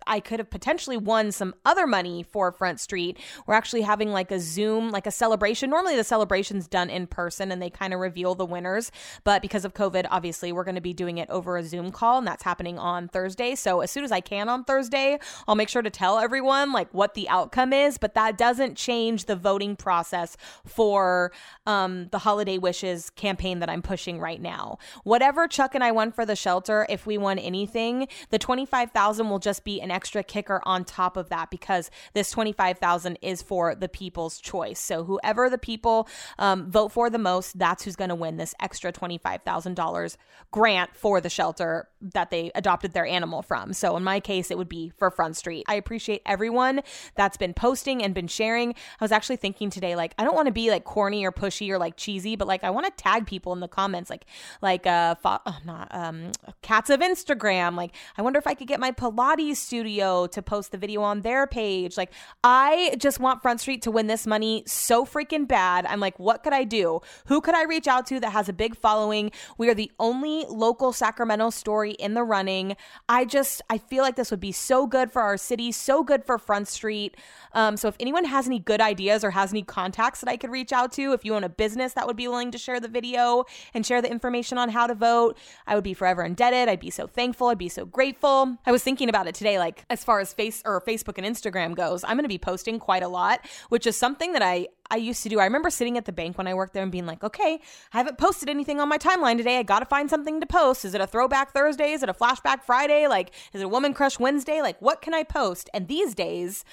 I 0.09 0.19
could 0.19 0.39
have 0.39 0.49
potentially 0.49 0.97
won 0.97 1.31
some 1.31 1.53
other 1.63 1.85
money 1.85 2.23
for 2.23 2.51
Front 2.51 2.79
Street. 2.79 3.17
We're 3.45 3.53
actually 3.53 3.83
having 3.83 4.11
like 4.11 4.31
a 4.31 4.39
Zoom, 4.39 4.89
like 4.89 5.05
a 5.05 5.11
celebration. 5.11 5.69
Normally 5.69 5.95
the 5.95 6.03
celebration's 6.03 6.67
done 6.67 6.89
in 6.89 7.05
person 7.05 7.51
and 7.51 7.61
they 7.61 7.69
kind 7.69 7.93
of 7.93 7.99
reveal 7.99 8.33
the 8.33 8.45
winners. 8.45 8.91
But 9.23 9.43
because 9.43 9.65
of 9.65 9.75
COVID, 9.75 10.07
obviously, 10.09 10.51
we're 10.51 10.63
going 10.63 10.75
to 10.75 10.81
be 10.81 10.93
doing 10.93 11.19
it 11.19 11.29
over 11.29 11.57
a 11.57 11.63
Zoom 11.63 11.91
call 11.91 12.17
and 12.17 12.27
that's 12.27 12.43
happening 12.43 12.79
on 12.79 13.07
Thursday. 13.07 13.53
So 13.53 13.81
as 13.81 13.91
soon 13.91 14.03
as 14.03 14.11
I 14.11 14.19
can 14.19 14.49
on 14.49 14.63
Thursday, 14.63 15.19
I'll 15.47 15.55
make 15.55 15.69
sure 15.69 15.83
to 15.83 15.91
tell 15.91 16.17
everyone 16.17 16.73
like 16.73 16.91
what 16.91 17.13
the 17.13 17.29
outcome 17.29 17.71
is. 17.71 17.99
But 17.99 18.15
that 18.15 18.35
doesn't 18.35 18.75
change 18.75 19.25
the 19.25 19.35
voting 19.35 19.75
process 19.75 20.35
for 20.65 21.31
um, 21.67 22.07
the 22.07 22.19
Holiday 22.19 22.57
Wishes 22.57 23.11
campaign 23.11 23.59
that 23.59 23.69
I'm 23.69 23.83
pushing 23.83 24.19
right 24.19 24.41
now. 24.41 24.79
Whatever 25.03 25.47
Chuck 25.47 25.75
and 25.75 25.83
I 25.83 25.91
won 25.91 26.11
for 26.11 26.25
the 26.25 26.35
shelter, 26.35 26.87
if 26.89 27.05
we 27.05 27.19
won 27.19 27.37
anything, 27.37 28.07
the 28.31 28.39
25,000 28.39 29.29
will 29.29 29.37
just 29.37 29.63
be 29.63 29.79
an 29.79 29.91
extra 29.99 30.23
kicker 30.23 30.61
on 30.63 30.85
top 30.85 31.17
of 31.17 31.27
that 31.27 31.49
because 31.49 31.91
this 32.13 32.31
25,000 32.31 33.19
is 33.21 33.41
for 33.41 33.75
the 33.75 33.89
people's 33.89 34.39
choice. 34.39 34.79
So 34.79 35.03
whoever 35.03 35.49
the 35.49 35.57
people 35.57 36.07
um, 36.37 36.71
vote 36.71 36.93
for 36.93 37.09
the 37.09 37.17
most, 37.17 37.59
that's 37.59 37.83
who's 37.83 37.97
going 37.97 38.07
to 38.07 38.15
win 38.15 38.37
this 38.37 38.55
extra 38.61 38.93
$25,000 38.93 40.15
grant 40.51 40.95
for 40.95 41.19
the 41.19 41.29
shelter 41.29 41.89
that 42.13 42.31
they 42.31 42.49
adopted 42.55 42.93
their 42.93 43.05
animal 43.05 43.41
from. 43.41 43.73
So 43.73 43.97
in 43.97 44.05
my 44.05 44.21
case, 44.21 44.51
it 44.51 44.57
would 44.57 44.69
be 44.69 44.93
for 44.97 45.11
Front 45.11 45.35
Street. 45.35 45.65
I 45.67 45.75
appreciate 45.75 46.21
everyone 46.25 46.79
that's 47.15 47.35
been 47.35 47.53
posting 47.53 48.01
and 48.01 48.15
been 48.15 48.29
sharing. 48.29 48.69
I 48.71 49.03
was 49.03 49.11
actually 49.11 49.35
thinking 49.35 49.69
today, 49.69 49.97
like, 49.97 50.13
I 50.17 50.23
don't 50.23 50.33
want 50.35 50.45
to 50.45 50.53
be 50.53 50.71
like 50.71 50.85
corny 50.85 51.25
or 51.25 51.33
pushy 51.33 51.69
or 51.71 51.77
like 51.77 51.97
cheesy, 51.97 52.37
but 52.37 52.47
like 52.47 52.63
I 52.63 52.69
want 52.69 52.85
to 52.85 53.03
tag 53.03 53.27
people 53.27 53.51
in 53.51 53.59
the 53.59 53.67
comments, 53.67 54.09
like, 54.09 54.23
like, 54.61 54.87
uh, 54.87 55.15
fo- 55.15 55.41
oh, 55.45 55.57
not, 55.65 55.89
um, 55.91 56.31
cats 56.61 56.89
of 56.89 57.01
Instagram. 57.01 57.75
Like, 57.75 57.93
I 58.17 58.21
wonder 58.21 58.39
if 58.39 58.47
I 58.47 58.53
could 58.53 58.69
get 58.69 58.79
my 58.79 58.91
Pilates 58.91 59.57
studio 59.57 59.88
to 59.97 60.41
post 60.41 60.71
the 60.71 60.77
video 60.77 61.01
on 61.01 61.21
their 61.21 61.47
page. 61.47 61.97
Like, 61.97 62.11
I 62.43 62.95
just 62.97 63.19
want 63.19 63.41
Front 63.41 63.61
Street 63.61 63.81
to 63.83 63.91
win 63.91 64.07
this 64.07 64.27
money 64.27 64.63
so 64.65 65.05
freaking 65.05 65.47
bad. 65.47 65.85
I'm 65.85 65.99
like, 65.99 66.19
what 66.19 66.43
could 66.43 66.53
I 66.53 66.63
do? 66.63 67.01
Who 67.25 67.41
could 67.41 67.55
I 67.55 67.63
reach 67.63 67.87
out 67.87 68.05
to 68.07 68.19
that 68.19 68.31
has 68.31 68.47
a 68.49 68.53
big 68.53 68.75
following? 68.75 69.31
We 69.57 69.69
are 69.69 69.73
the 69.73 69.91
only 69.99 70.45
local 70.47 70.93
Sacramento 70.93 71.49
story 71.49 71.91
in 71.91 72.13
the 72.13 72.23
running. 72.23 72.75
I 73.07 73.25
just, 73.25 73.61
I 73.69 73.77
feel 73.77 74.03
like 74.03 74.15
this 74.15 74.31
would 74.31 74.39
be 74.39 74.51
so 74.51 74.87
good 74.87 75.11
for 75.11 75.21
our 75.21 75.37
city, 75.37 75.71
so 75.71 76.03
good 76.03 76.23
for 76.23 76.37
Front 76.37 76.67
Street. 76.67 77.17
Um, 77.53 77.77
so 77.77 77.87
if 77.87 77.95
anyone 77.99 78.25
has 78.25 78.47
any 78.47 78.59
good 78.59 78.81
ideas 78.81 79.23
or 79.23 79.31
has 79.31 79.51
any 79.51 79.63
contacts 79.63 80.21
that 80.21 80.29
I 80.29 80.37
could 80.37 80.51
reach 80.51 80.71
out 80.71 80.91
to, 80.93 81.13
if 81.13 81.25
you 81.25 81.35
own 81.35 81.43
a 81.43 81.49
business 81.49 81.93
that 81.93 82.05
would 82.05 82.15
be 82.17 82.27
willing 82.27 82.51
to 82.51 82.57
share 82.57 82.79
the 82.79 82.87
video 82.87 83.45
and 83.73 83.85
share 83.85 84.01
the 84.01 84.11
information 84.11 84.57
on 84.57 84.69
how 84.69 84.87
to 84.87 84.95
vote, 84.95 85.37
I 85.67 85.75
would 85.75 85.83
be 85.83 85.93
forever 85.93 86.23
indebted. 86.23 86.69
I'd 86.69 86.79
be 86.79 86.89
so 86.89 87.07
thankful. 87.07 87.47
I'd 87.47 87.57
be 87.57 87.69
so 87.69 87.85
grateful. 87.85 88.57
I 88.65 88.71
was 88.71 88.83
thinking 88.83 89.09
about 89.09 89.27
it 89.27 89.35
today, 89.35 89.59
like 89.59 89.68
as 89.89 90.03
far 90.03 90.19
as 90.19 90.33
face 90.33 90.61
or 90.65 90.81
Facebook 90.81 91.17
and 91.17 91.25
Instagram 91.25 91.75
goes, 91.75 92.03
I'm 92.03 92.15
going 92.15 92.23
to 92.23 92.29
be 92.29 92.37
posting 92.37 92.79
quite 92.79 93.03
a 93.03 93.07
lot, 93.07 93.45
which 93.69 93.87
is 93.87 93.97
something 93.97 94.33
that 94.33 94.41
I 94.41 94.67
I 94.91 94.95
used 94.95 95.21
to 95.23 95.29
do. 95.29 95.39
I 95.39 95.43
remember 95.43 95.69
sitting 95.69 95.97
at 95.97 96.05
the 96.05 96.11
bank 96.11 96.37
when 96.37 96.47
I 96.47 96.53
worked 96.55 96.73
there 96.73 96.81
and 96.81 96.91
being 96.91 97.05
like, 97.05 97.23
okay, 97.23 97.59
I 97.93 97.97
haven't 97.97 98.17
posted 98.17 98.49
anything 98.49 98.79
on 98.79 98.89
my 98.89 98.97
timeline 98.97 99.37
today. 99.37 99.59
I 99.59 99.63
got 99.63 99.79
to 99.79 99.85
find 99.85 100.09
something 100.09 100.39
to 100.41 100.47
post. 100.47 100.83
Is 100.83 100.95
it 100.95 101.01
a 101.01 101.05
throwback 101.05 101.53
Thursday? 101.53 101.91
Is 101.91 102.01
it 102.01 102.09
a 102.09 102.13
flashback 102.13 102.63
Friday? 102.63 103.07
Like, 103.07 103.31
is 103.53 103.61
it 103.61 103.65
a 103.65 103.69
woman 103.69 103.93
crush 103.93 104.19
Wednesday? 104.19 104.61
Like, 104.61 104.81
what 104.81 105.01
can 105.01 105.13
I 105.13 105.23
post? 105.23 105.69
And 105.75 105.87
these 105.87 106.15
days, 106.15 106.65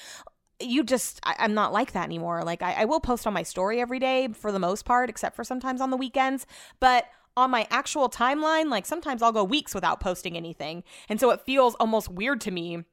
you 0.60 0.82
just 0.82 1.20
I, 1.22 1.34
am 1.38 1.54
not 1.54 1.72
like 1.72 1.92
that 1.92 2.04
anymore 2.04 2.42
like 2.42 2.62
I, 2.62 2.72
I 2.72 2.84
will 2.86 3.00
post 3.00 3.26
on 3.26 3.34
my 3.34 3.42
story 3.42 3.80
every 3.80 3.98
day 3.98 4.28
for 4.28 4.50
the 4.50 4.58
most 4.58 4.84
part 4.86 5.10
except 5.10 5.36
for 5.36 5.44
sometimes 5.44 5.80
on 5.80 5.90
the 5.90 5.96
weekends 5.96 6.46
but 6.80 7.06
on 7.36 7.50
my 7.50 7.66
actual 7.70 8.08
timeline 8.08 8.70
like 8.70 8.86
sometimes 8.86 9.22
i'll 9.22 9.32
go 9.32 9.44
weeks 9.44 9.74
without 9.74 10.00
posting 10.00 10.36
anything. 10.36 10.82
And 11.08 11.20
so 11.20 11.30
it 11.30 11.40
feels 11.40 11.74
almost 11.76 12.08
weird 12.08 12.40
to 12.42 12.50
me 12.50 12.84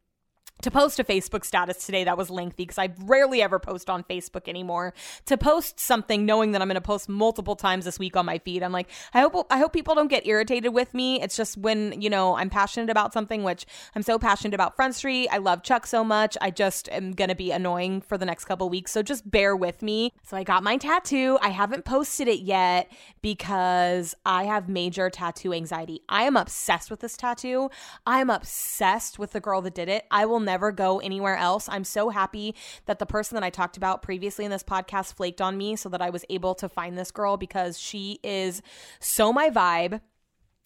to 0.63 0.71
post 0.71 0.99
a 0.99 1.03
Facebook 1.03 1.45
status 1.45 1.85
today 1.85 2.03
that 2.03 2.17
was 2.17 2.29
lengthy 2.29 2.63
because 2.63 2.77
I 2.77 2.89
rarely 3.05 3.41
ever 3.41 3.59
post 3.59 3.89
on 3.89 4.03
Facebook 4.03 4.47
anymore. 4.47 4.93
To 5.25 5.37
post 5.37 5.79
something 5.79 6.25
knowing 6.25 6.53
that 6.53 6.61
I'm 6.61 6.67
going 6.67 6.75
to 6.75 6.81
post 6.81 7.07
multiple 7.07 7.55
times 7.55 7.85
this 7.85 7.99
week 7.99 8.15
on 8.15 8.25
my 8.25 8.39
feed, 8.39 8.63
I'm 8.63 8.71
like, 8.71 8.89
I 9.13 9.21
hope 9.21 9.47
I 9.49 9.59
hope 9.59 9.73
people 9.73 9.95
don't 9.95 10.07
get 10.07 10.25
irritated 10.25 10.73
with 10.73 10.93
me. 10.93 11.21
It's 11.21 11.35
just 11.35 11.57
when 11.57 12.01
you 12.01 12.09
know 12.09 12.35
I'm 12.35 12.49
passionate 12.49 12.89
about 12.89 13.13
something, 13.13 13.43
which 13.43 13.65
I'm 13.95 14.01
so 14.01 14.17
passionate 14.17 14.53
about 14.53 14.75
Front 14.75 14.95
Street. 14.95 15.27
I 15.31 15.37
love 15.37 15.63
Chuck 15.63 15.85
so 15.85 16.03
much. 16.03 16.37
I 16.41 16.49
just 16.49 16.89
am 16.89 17.11
going 17.11 17.29
to 17.29 17.35
be 17.35 17.51
annoying 17.51 18.01
for 18.01 18.17
the 18.17 18.25
next 18.25 18.45
couple 18.45 18.69
weeks, 18.69 18.91
so 18.91 19.03
just 19.03 19.29
bear 19.29 19.55
with 19.55 19.81
me. 19.81 20.11
So 20.23 20.37
I 20.37 20.43
got 20.43 20.63
my 20.63 20.77
tattoo. 20.77 21.37
I 21.41 21.49
haven't 21.49 21.85
posted 21.85 22.27
it 22.27 22.39
yet 22.39 22.91
because 23.21 24.15
I 24.25 24.45
have 24.45 24.69
major 24.69 25.09
tattoo 25.09 25.53
anxiety. 25.53 26.01
I 26.07 26.23
am 26.23 26.37
obsessed 26.37 26.89
with 26.89 27.01
this 27.01 27.17
tattoo. 27.17 27.69
I 28.05 28.21
am 28.21 28.29
obsessed 28.29 29.19
with 29.19 29.31
the 29.31 29.39
girl 29.39 29.61
that 29.61 29.75
did 29.75 29.89
it. 29.89 30.05
I 30.09 30.25
will 30.25 30.39
never 30.39 30.52
go 30.71 30.99
anywhere 30.99 31.35
else. 31.35 31.67
I'm 31.69 31.83
so 31.83 32.09
happy 32.09 32.55
that 32.85 32.99
the 32.99 33.05
person 33.05 33.35
that 33.35 33.43
I 33.43 33.49
talked 33.49 33.77
about 33.77 34.01
previously 34.01 34.45
in 34.45 34.51
this 34.51 34.63
podcast 34.63 35.13
flaked 35.13 35.41
on 35.41 35.57
me 35.57 35.75
so 35.75 35.89
that 35.89 36.01
I 36.01 36.09
was 36.09 36.25
able 36.29 36.55
to 36.55 36.69
find 36.69 36.97
this 36.97 37.11
girl 37.11 37.37
because 37.37 37.79
she 37.79 38.19
is 38.23 38.61
so 38.99 39.33
my 39.33 39.49
vibe 39.49 40.01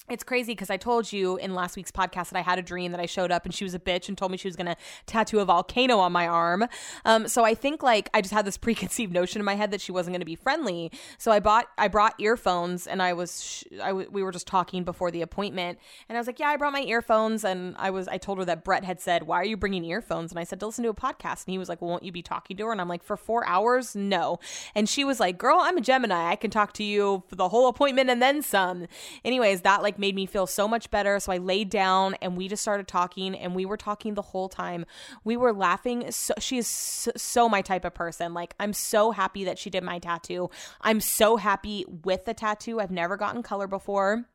it's 0.09 0.23
crazy 0.23 0.53
because 0.53 0.69
I 0.69 0.77
told 0.77 1.11
you 1.11 1.35
in 1.37 1.53
last 1.53 1.75
week's 1.75 1.91
podcast 1.91 2.29
that 2.29 2.35
I 2.35 2.41
had 2.41 2.57
a 2.57 2.61
dream 2.61 2.91
that 2.91 3.01
I 3.01 3.05
showed 3.05 3.29
up 3.29 3.43
and 3.43 3.53
she 3.53 3.65
was 3.65 3.73
a 3.73 3.79
bitch 3.79 4.07
and 4.07 4.17
told 4.17 4.31
me 4.31 4.37
she 4.37 4.47
was 4.47 4.55
going 4.55 4.67
to 4.67 4.75
tattoo 5.05 5.39
a 5.39 5.45
volcano 5.45 5.99
on 5.99 6.13
my 6.13 6.27
arm. 6.27 6.65
Um, 7.03 7.27
so 7.27 7.43
I 7.43 7.53
think 7.53 7.83
like 7.83 8.09
I 8.13 8.21
just 8.21 8.33
had 8.33 8.45
this 8.45 8.57
preconceived 8.67 9.11
notion 9.11 9.41
in 9.41 9.45
my 9.45 9.55
head 9.55 9.71
that 9.71 9.81
she 9.81 9.91
wasn't 9.91 10.13
going 10.13 10.21
to 10.21 10.25
be 10.25 10.35
friendly. 10.35 10.91
So 11.17 11.31
I 11.31 11.39
bought 11.39 11.67
I 11.77 11.89
brought 11.89 12.15
earphones 12.19 12.87
and 12.87 13.01
I 13.01 13.13
was 13.13 13.43
sh- 13.43 13.63
I 13.81 13.89
w- 13.89 14.09
we 14.09 14.23
were 14.23 14.31
just 14.31 14.47
talking 14.47 14.83
before 14.83 15.11
the 15.11 15.21
appointment 15.21 15.77
and 16.07 16.17
I 16.17 16.21
was 16.21 16.27
like, 16.27 16.39
yeah, 16.39 16.49
I 16.49 16.57
brought 16.57 16.73
my 16.73 16.83
earphones 16.83 17.43
and 17.43 17.75
I 17.77 17.89
was 17.89 18.07
I 18.07 18.17
told 18.17 18.37
her 18.37 18.45
that 18.45 18.63
Brett 18.63 18.85
had 18.85 19.01
said, 19.01 19.23
why 19.23 19.37
are 19.37 19.45
you 19.45 19.57
bringing 19.57 19.83
earphones? 19.83 20.31
And 20.31 20.39
I 20.39 20.45
said 20.45 20.59
to 20.61 20.67
listen 20.67 20.83
to 20.83 20.89
a 20.89 20.93
podcast 20.93 21.45
and 21.45 21.51
he 21.51 21.57
was 21.57 21.67
like, 21.67 21.81
well, 21.81 21.91
won't 21.91 22.03
you 22.03 22.13
be 22.13 22.21
talking 22.21 22.55
to 22.57 22.65
her? 22.65 22.71
And 22.71 22.79
I'm 22.79 22.87
like, 22.87 23.03
for 23.03 23.17
four 23.17 23.45
hours, 23.45 23.93
no. 23.93 24.39
And 24.73 24.87
she 24.87 25.03
was 25.03 25.19
like, 25.19 25.37
girl, 25.37 25.57
I'm 25.59 25.77
a 25.77 25.81
Gemini. 25.81 26.31
I 26.31 26.37
can 26.37 26.49
talk 26.49 26.71
to 26.73 26.83
you 26.83 27.23
for 27.27 27.35
the 27.35 27.49
whole 27.49 27.67
appointment 27.67 28.09
and 28.09 28.21
then 28.21 28.41
some. 28.41 28.87
Anyways, 29.25 29.61
that 29.61 29.81
like 29.81 29.96
made 29.97 30.15
me 30.15 30.25
feel 30.25 30.47
so 30.47 30.67
much 30.67 30.89
better. 30.89 31.19
So 31.19 31.31
I 31.31 31.37
laid 31.37 31.69
down 31.69 32.15
and 32.21 32.37
we 32.37 32.47
just 32.47 32.61
started 32.61 32.87
talking 32.87 33.35
and 33.35 33.55
we 33.55 33.65
were 33.65 33.77
talking 33.77 34.13
the 34.13 34.21
whole 34.21 34.49
time. 34.49 34.85
We 35.23 35.37
were 35.37 35.53
laughing. 35.53 36.11
So, 36.11 36.33
she 36.39 36.57
is 36.57 36.67
so, 36.67 37.11
so 37.15 37.49
my 37.49 37.61
type 37.61 37.85
of 37.85 37.93
person. 37.93 38.33
Like, 38.33 38.55
I'm 38.59 38.73
so 38.73 39.11
happy 39.11 39.43
that 39.45 39.57
she 39.57 39.69
did 39.69 39.83
my 39.83 39.99
tattoo. 39.99 40.49
I'm 40.81 41.01
so 41.01 41.37
happy 41.37 41.85
with 42.03 42.25
the 42.25 42.33
tattoo. 42.33 42.79
I've 42.79 42.91
never 42.91 43.17
gotten 43.17 43.43
color 43.43 43.67
before 43.67 44.25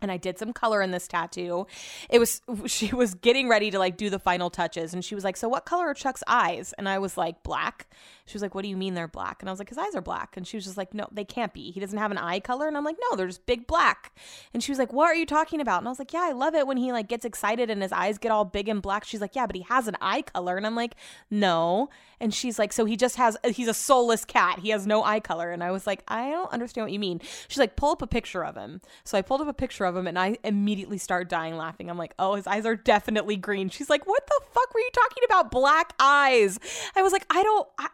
and 0.00 0.10
I 0.12 0.16
did 0.16 0.38
some 0.38 0.52
color 0.52 0.82
in 0.82 0.90
this 0.90 1.08
tattoo. 1.08 1.66
It 2.08 2.18
was 2.18 2.40
she 2.66 2.94
was 2.94 3.14
getting 3.14 3.48
ready 3.48 3.70
to 3.70 3.78
like 3.78 3.96
do 3.96 4.10
the 4.10 4.18
final 4.18 4.50
touches 4.50 4.94
and 4.94 5.04
she 5.04 5.14
was 5.14 5.24
like, 5.24 5.36
"So 5.36 5.48
what 5.48 5.66
color 5.66 5.86
are 5.86 5.94
Chuck's 5.94 6.22
eyes?" 6.26 6.74
And 6.78 6.88
I 6.88 6.98
was 6.98 7.16
like, 7.16 7.42
"Black." 7.42 7.88
She 8.26 8.34
was 8.34 8.42
like, 8.42 8.54
"What 8.54 8.62
do 8.62 8.68
you 8.68 8.76
mean 8.76 8.94
they're 8.94 9.08
black?" 9.08 9.40
And 9.40 9.48
I 9.48 9.52
was 9.52 9.58
like, 9.58 9.70
"His 9.70 9.78
eyes 9.78 9.94
are 9.94 10.02
black." 10.02 10.36
And 10.36 10.46
she 10.46 10.56
was 10.56 10.64
just 10.64 10.76
like, 10.76 10.92
"No, 10.92 11.08
they 11.10 11.24
can't 11.24 11.52
be. 11.52 11.70
He 11.70 11.80
doesn't 11.80 11.98
have 11.98 12.10
an 12.10 12.18
eye 12.18 12.40
color." 12.40 12.68
And 12.68 12.76
I'm 12.76 12.84
like, 12.84 12.98
"No, 13.10 13.16
they're 13.16 13.26
just 13.26 13.46
big 13.46 13.66
black." 13.66 14.12
And 14.52 14.62
she 14.62 14.70
was 14.70 14.78
like, 14.78 14.92
"What 14.92 15.06
are 15.06 15.14
you 15.14 15.26
talking 15.26 15.60
about?" 15.60 15.78
And 15.78 15.88
I 15.88 15.90
was 15.90 15.98
like, 15.98 16.12
"Yeah, 16.12 16.26
I 16.28 16.32
love 16.32 16.54
it 16.54 16.66
when 16.66 16.76
he 16.76 16.92
like 16.92 17.08
gets 17.08 17.24
excited 17.24 17.70
and 17.70 17.82
his 17.82 17.92
eyes 17.92 18.18
get 18.18 18.30
all 18.30 18.44
big 18.44 18.68
and 18.68 18.82
black." 18.82 19.04
She's 19.04 19.20
like, 19.20 19.34
"Yeah, 19.34 19.46
but 19.46 19.56
he 19.56 19.62
has 19.62 19.88
an 19.88 19.96
eye 20.00 20.22
color." 20.22 20.56
And 20.56 20.66
I'm 20.66 20.76
like, 20.76 20.94
"No." 21.30 21.88
And 22.20 22.34
she's 22.34 22.58
like, 22.58 22.72
"So 22.72 22.84
he 22.84 22.96
just 22.96 23.16
has 23.16 23.36
he's 23.44 23.68
a 23.68 23.74
soulless 23.74 24.24
cat. 24.24 24.58
He 24.60 24.70
has 24.70 24.86
no 24.86 25.02
eye 25.02 25.20
color." 25.20 25.50
And 25.50 25.64
I 25.64 25.70
was 25.70 25.86
like, 25.86 26.02
"I 26.08 26.30
don't 26.30 26.52
understand 26.52 26.84
what 26.84 26.92
you 26.92 26.98
mean." 26.98 27.20
She's 27.48 27.58
like, 27.58 27.76
"Pull 27.76 27.92
up 27.92 28.02
a 28.02 28.06
picture 28.06 28.44
of 28.44 28.56
him." 28.56 28.80
So 29.04 29.16
I 29.16 29.22
pulled 29.22 29.40
up 29.40 29.48
a 29.48 29.54
picture 29.54 29.84
of 29.88 29.96
him 29.96 30.06
and 30.06 30.18
I 30.18 30.38
immediately 30.44 30.98
start 30.98 31.28
dying 31.28 31.56
laughing. 31.56 31.90
I'm 31.90 31.98
like, 31.98 32.14
"Oh, 32.18 32.34
his 32.34 32.46
eyes 32.46 32.66
are 32.66 32.76
definitely 32.76 33.36
green." 33.36 33.68
She's 33.68 33.90
like, 33.90 34.06
"What 34.06 34.26
the 34.26 34.40
fuck 34.52 34.74
were 34.74 34.80
you 34.80 34.90
talking 34.92 35.24
about 35.24 35.50
black 35.50 35.94
eyes?" 35.98 36.58
I 36.94 37.02
was 37.02 37.12
like, 37.12 37.26
"I 37.30 37.42
don't 37.42 37.68
I, 37.78 37.88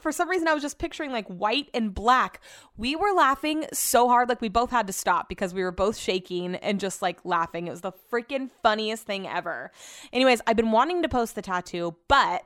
for 0.00 0.12
some 0.12 0.28
reason 0.28 0.48
I 0.48 0.54
was 0.54 0.62
just 0.62 0.78
picturing 0.78 1.12
like 1.12 1.26
white 1.26 1.68
and 1.74 1.94
black. 1.94 2.40
We 2.76 2.96
were 2.96 3.12
laughing 3.12 3.66
so 3.72 4.08
hard 4.08 4.28
like 4.28 4.40
we 4.40 4.48
both 4.48 4.70
had 4.70 4.86
to 4.86 4.92
stop 4.92 5.28
because 5.28 5.52
we 5.52 5.62
were 5.62 5.72
both 5.72 5.96
shaking 5.96 6.56
and 6.56 6.80
just 6.80 7.02
like 7.02 7.20
laughing. 7.24 7.66
It 7.66 7.70
was 7.70 7.82
the 7.82 7.92
freaking 8.10 8.50
funniest 8.62 9.04
thing 9.04 9.26
ever. 9.26 9.70
Anyways, 10.12 10.40
I've 10.46 10.56
been 10.56 10.72
wanting 10.72 11.02
to 11.02 11.08
post 11.08 11.34
the 11.34 11.42
tattoo, 11.42 11.96
but 12.08 12.44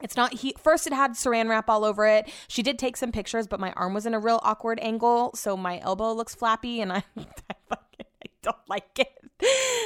it's 0.00 0.16
not 0.16 0.34
he 0.34 0.54
first 0.58 0.86
it 0.86 0.92
had 0.92 1.12
saran 1.12 1.48
wrap 1.48 1.68
all 1.68 1.84
over 1.84 2.06
it. 2.06 2.30
She 2.48 2.62
did 2.62 2.78
take 2.78 2.96
some 2.96 3.12
pictures, 3.12 3.46
but 3.46 3.60
my 3.60 3.72
arm 3.72 3.94
was 3.94 4.06
in 4.06 4.14
a 4.14 4.18
real 4.18 4.40
awkward 4.42 4.80
angle, 4.80 5.32
so 5.34 5.56
my 5.56 5.80
elbow 5.80 6.12
looks 6.12 6.34
flappy 6.34 6.80
and 6.80 6.92
I, 6.92 7.04
I 7.16 7.26
I 7.50 7.51
don't 8.52 8.68
like 8.68 8.98
it. 8.98 9.08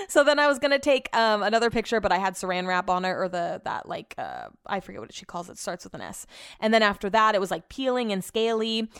So 0.09 0.23
then 0.23 0.39
I 0.39 0.47
was 0.47 0.59
gonna 0.59 0.79
take 0.79 1.15
um, 1.17 1.43
another 1.43 1.71
picture, 1.71 2.01
but 2.01 2.13
I 2.13 2.19
had 2.19 2.35
saran 2.35 2.67
wrap 2.67 2.91
on 2.91 3.05
it 3.05 3.11
or 3.11 3.29
the 3.29 3.61
that 3.65 3.89
like 3.89 4.15
uh, 4.19 4.49
I 4.67 4.81
forget 4.81 5.01
what 5.01 5.13
she 5.13 5.25
calls 5.25 5.49
it, 5.49 5.59
starts 5.59 5.85
with 5.85 5.95
an 5.95 6.01
S. 6.01 6.27
And 6.61 6.73
then 6.73 6.83
after 6.83 7.11
that, 7.11 7.35
it 7.35 7.41
was 7.41 7.51
like 7.51 7.69
peeling 7.69 8.13
and 8.13 8.23
scaly. 8.23 8.91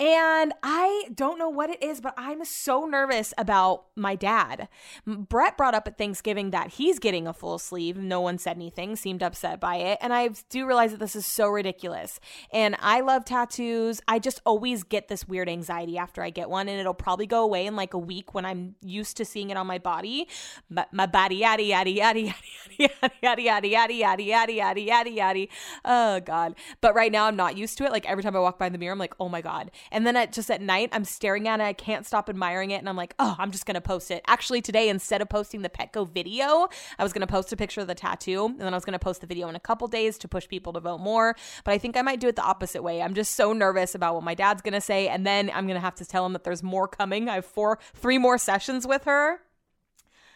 And 0.00 0.52
I 0.60 1.08
don't 1.14 1.38
know 1.38 1.48
what 1.48 1.70
it 1.70 1.80
is, 1.80 2.00
but 2.00 2.14
I'm 2.16 2.44
so 2.44 2.84
nervous 2.84 3.32
about 3.38 3.84
my 3.94 4.16
dad. 4.16 4.68
Brett 5.06 5.56
brought 5.56 5.74
up 5.74 5.86
at 5.86 5.96
Thanksgiving 5.96 6.50
that 6.50 6.72
he's 6.72 6.98
getting 6.98 7.28
a 7.28 7.32
full 7.32 7.60
sleeve. 7.60 7.96
No 7.96 8.20
one 8.20 8.38
said 8.38 8.56
anything, 8.56 8.96
seemed 8.96 9.22
upset 9.22 9.60
by 9.60 9.76
it. 9.76 9.98
And 10.00 10.12
I 10.12 10.30
do 10.50 10.66
realize 10.66 10.90
that 10.90 10.98
this 10.98 11.14
is 11.14 11.24
so 11.24 11.46
ridiculous. 11.46 12.18
And 12.52 12.76
I 12.80 13.02
love 13.02 13.24
tattoos. 13.24 14.00
I 14.08 14.18
just 14.18 14.40
always 14.44 14.82
get 14.82 15.06
this 15.06 15.28
weird 15.28 15.48
anxiety 15.48 15.96
after 15.96 16.22
I 16.22 16.30
get 16.30 16.50
one, 16.50 16.68
and 16.68 16.80
it'll 16.80 16.92
probably 16.92 17.26
go 17.26 17.44
away 17.44 17.64
in 17.64 17.76
like 17.76 17.94
a 17.94 17.98
week 17.98 18.34
when 18.34 18.44
I'm 18.44 18.74
used 18.82 19.16
to 19.18 19.24
seeing 19.24 19.50
it 19.50 19.56
on 19.56 19.68
my 19.68 19.78
body. 19.78 20.26
But 20.68 20.92
my 20.92 21.06
body, 21.06 21.36
yada, 21.36 21.62
yada, 21.62 21.90
yada, 21.90 22.34
yada, 22.76 23.12
yada, 23.22 23.42
yada, 23.42 23.42
yada, 23.42 23.68
yada, 23.68 23.92
yada, 23.94 24.22
yada, 24.24 24.52
yada, 24.52 24.80
yada, 24.80 25.10
yada. 25.10 25.46
Oh, 25.84 26.18
God. 26.18 26.56
But 26.80 26.96
right 26.96 27.12
now, 27.12 27.26
I'm 27.26 27.36
not 27.36 27.56
used 27.56 27.78
to 27.78 27.84
it. 27.84 27.92
Like 27.92 28.10
every 28.10 28.24
time 28.24 28.34
I 28.34 28.40
walk 28.40 28.58
by 28.58 28.68
the 28.68 28.78
mirror, 28.78 28.92
I'm 28.92 28.98
like, 28.98 29.14
oh 29.20 29.28
my 29.28 29.40
God. 29.40 29.70
And 29.90 30.06
then 30.06 30.16
at 30.16 30.32
just 30.32 30.50
at 30.50 30.60
night, 30.60 30.90
I'm 30.92 31.04
staring 31.04 31.48
at 31.48 31.60
it. 31.60 31.64
I 31.64 31.72
can't 31.72 32.06
stop 32.06 32.28
admiring 32.28 32.70
it. 32.70 32.78
And 32.78 32.88
I'm 32.88 32.96
like, 32.96 33.14
oh, 33.18 33.36
I'm 33.38 33.50
just 33.50 33.66
going 33.66 33.74
to 33.74 33.80
post 33.80 34.10
it. 34.10 34.22
Actually, 34.26 34.60
today, 34.60 34.88
instead 34.88 35.22
of 35.22 35.28
posting 35.28 35.62
the 35.62 35.68
Petco 35.68 36.08
video, 36.08 36.68
I 36.98 37.02
was 37.02 37.12
going 37.12 37.20
to 37.20 37.26
post 37.26 37.52
a 37.52 37.56
picture 37.56 37.80
of 37.80 37.86
the 37.86 37.94
tattoo. 37.94 38.46
And 38.46 38.60
then 38.60 38.74
I 38.74 38.76
was 38.76 38.84
going 38.84 38.92
to 38.92 38.98
post 38.98 39.20
the 39.20 39.26
video 39.26 39.48
in 39.48 39.56
a 39.56 39.60
couple 39.60 39.86
days 39.88 40.18
to 40.18 40.28
push 40.28 40.48
people 40.48 40.72
to 40.74 40.80
vote 40.80 40.98
more. 40.98 41.36
But 41.64 41.72
I 41.72 41.78
think 41.78 41.96
I 41.96 42.02
might 42.02 42.20
do 42.20 42.28
it 42.28 42.36
the 42.36 42.42
opposite 42.42 42.82
way. 42.82 43.02
I'm 43.02 43.14
just 43.14 43.34
so 43.34 43.52
nervous 43.52 43.94
about 43.94 44.14
what 44.14 44.24
my 44.24 44.34
dad's 44.34 44.62
going 44.62 44.74
to 44.74 44.80
say. 44.80 45.08
And 45.08 45.26
then 45.26 45.50
I'm 45.54 45.66
going 45.66 45.76
to 45.76 45.84
have 45.84 45.94
to 45.96 46.04
tell 46.04 46.26
him 46.26 46.32
that 46.32 46.44
there's 46.44 46.62
more 46.62 46.88
coming. 46.88 47.28
I 47.28 47.36
have 47.36 47.46
four, 47.46 47.78
three 47.94 48.18
more 48.18 48.38
sessions 48.38 48.86
with 48.86 49.04
her. 49.04 49.40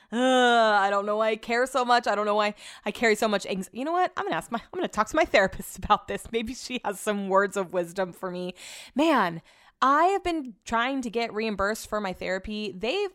I 0.12 0.88
don't 0.91 1.05
know 1.05 1.17
why 1.17 1.31
I 1.31 1.37
care 1.37 1.67
so 1.67 1.85
much. 1.85 2.07
I 2.07 2.15
don't 2.15 2.25
know 2.25 2.35
why 2.35 2.55
I 2.87 2.91
carry 2.91 3.15
so 3.15 3.29
much 3.29 3.45
anxiety. 3.47 3.79
You 3.79 3.85
know 3.85 3.93
what? 3.93 4.12
I'm 4.17 4.25
gonna 4.25 4.37
ask 4.37 4.50
my. 4.50 4.59
I'm 4.59 4.79
gonna 4.79 4.88
talk 4.88 5.09
to 5.09 5.17
my 5.17 5.25
therapist 5.27 5.79
about 5.79 6.09
this. 6.09 6.25
Maybe 6.33 6.55
she 6.55 6.81
has 6.85 6.99
some 6.99 7.29
words 7.29 7.57
of 7.57 7.73
wisdom 7.73 8.12
for 8.12 8.31
me. 8.31 8.55
Man, 8.95 9.43
I 9.81 10.07
have 10.07 10.25
been 10.25 10.55
trying 10.65 11.03
to 11.03 11.11
get 11.11 11.33
reimbursed 11.33 11.88
for 11.88 12.00
my 12.00 12.12
therapy. 12.12 12.75
They've 12.77 13.11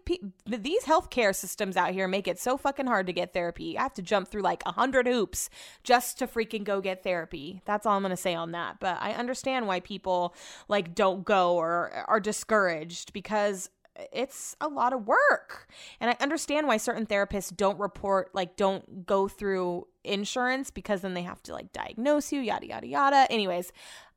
these 0.45 0.83
healthcare 0.83 1.35
systems 1.35 1.75
out 1.75 1.91
here 1.91 2.07
make 2.07 2.27
it 2.27 2.39
so 2.39 2.57
fucking 2.57 2.87
hard 2.87 3.07
to 3.07 3.13
get 3.13 3.33
therapy. 3.33 3.77
I 3.77 3.81
have 3.81 3.93
to 3.95 4.01
jump 4.01 4.29
through 4.29 4.43
like 4.43 4.63
a 4.65 4.71
hundred 4.71 5.07
hoops 5.07 5.49
just 5.83 6.19
to 6.19 6.27
freaking 6.27 6.63
go 6.63 6.79
get 6.79 7.03
therapy. 7.03 7.61
That's 7.65 7.85
all 7.85 7.97
I'm 7.97 8.01
gonna 8.01 8.15
say 8.15 8.33
on 8.33 8.51
that. 8.51 8.79
But 8.79 8.97
I 9.01 9.13
understand 9.13 9.67
why 9.67 9.81
people 9.81 10.35
like 10.69 10.95
don't 10.95 11.25
go 11.25 11.55
or 11.55 12.05
are 12.07 12.21
discouraged 12.21 13.11
because 13.11 13.69
it's 14.11 14.55
a 14.61 14.67
lot 14.67 14.93
of 14.93 15.07
work. 15.07 15.67
And 15.99 16.09
I 16.09 16.17
understand 16.19 16.67
why 16.67 16.77
certain 16.77 17.05
therapists 17.05 17.55
don't 17.55 17.79
report, 17.79 18.33
like, 18.33 18.55
don't 18.55 19.05
go 19.05 19.27
through 19.27 19.87
insurance 20.03 20.71
because 20.71 21.01
then 21.01 21.13
they 21.13 21.21
have 21.21 21.41
to, 21.43 21.53
like, 21.53 21.71
diagnose 21.73 22.31
you, 22.31 22.41
yada, 22.41 22.67
yada, 22.67 22.87
yada. 22.87 23.27
Anyways, 23.29 23.71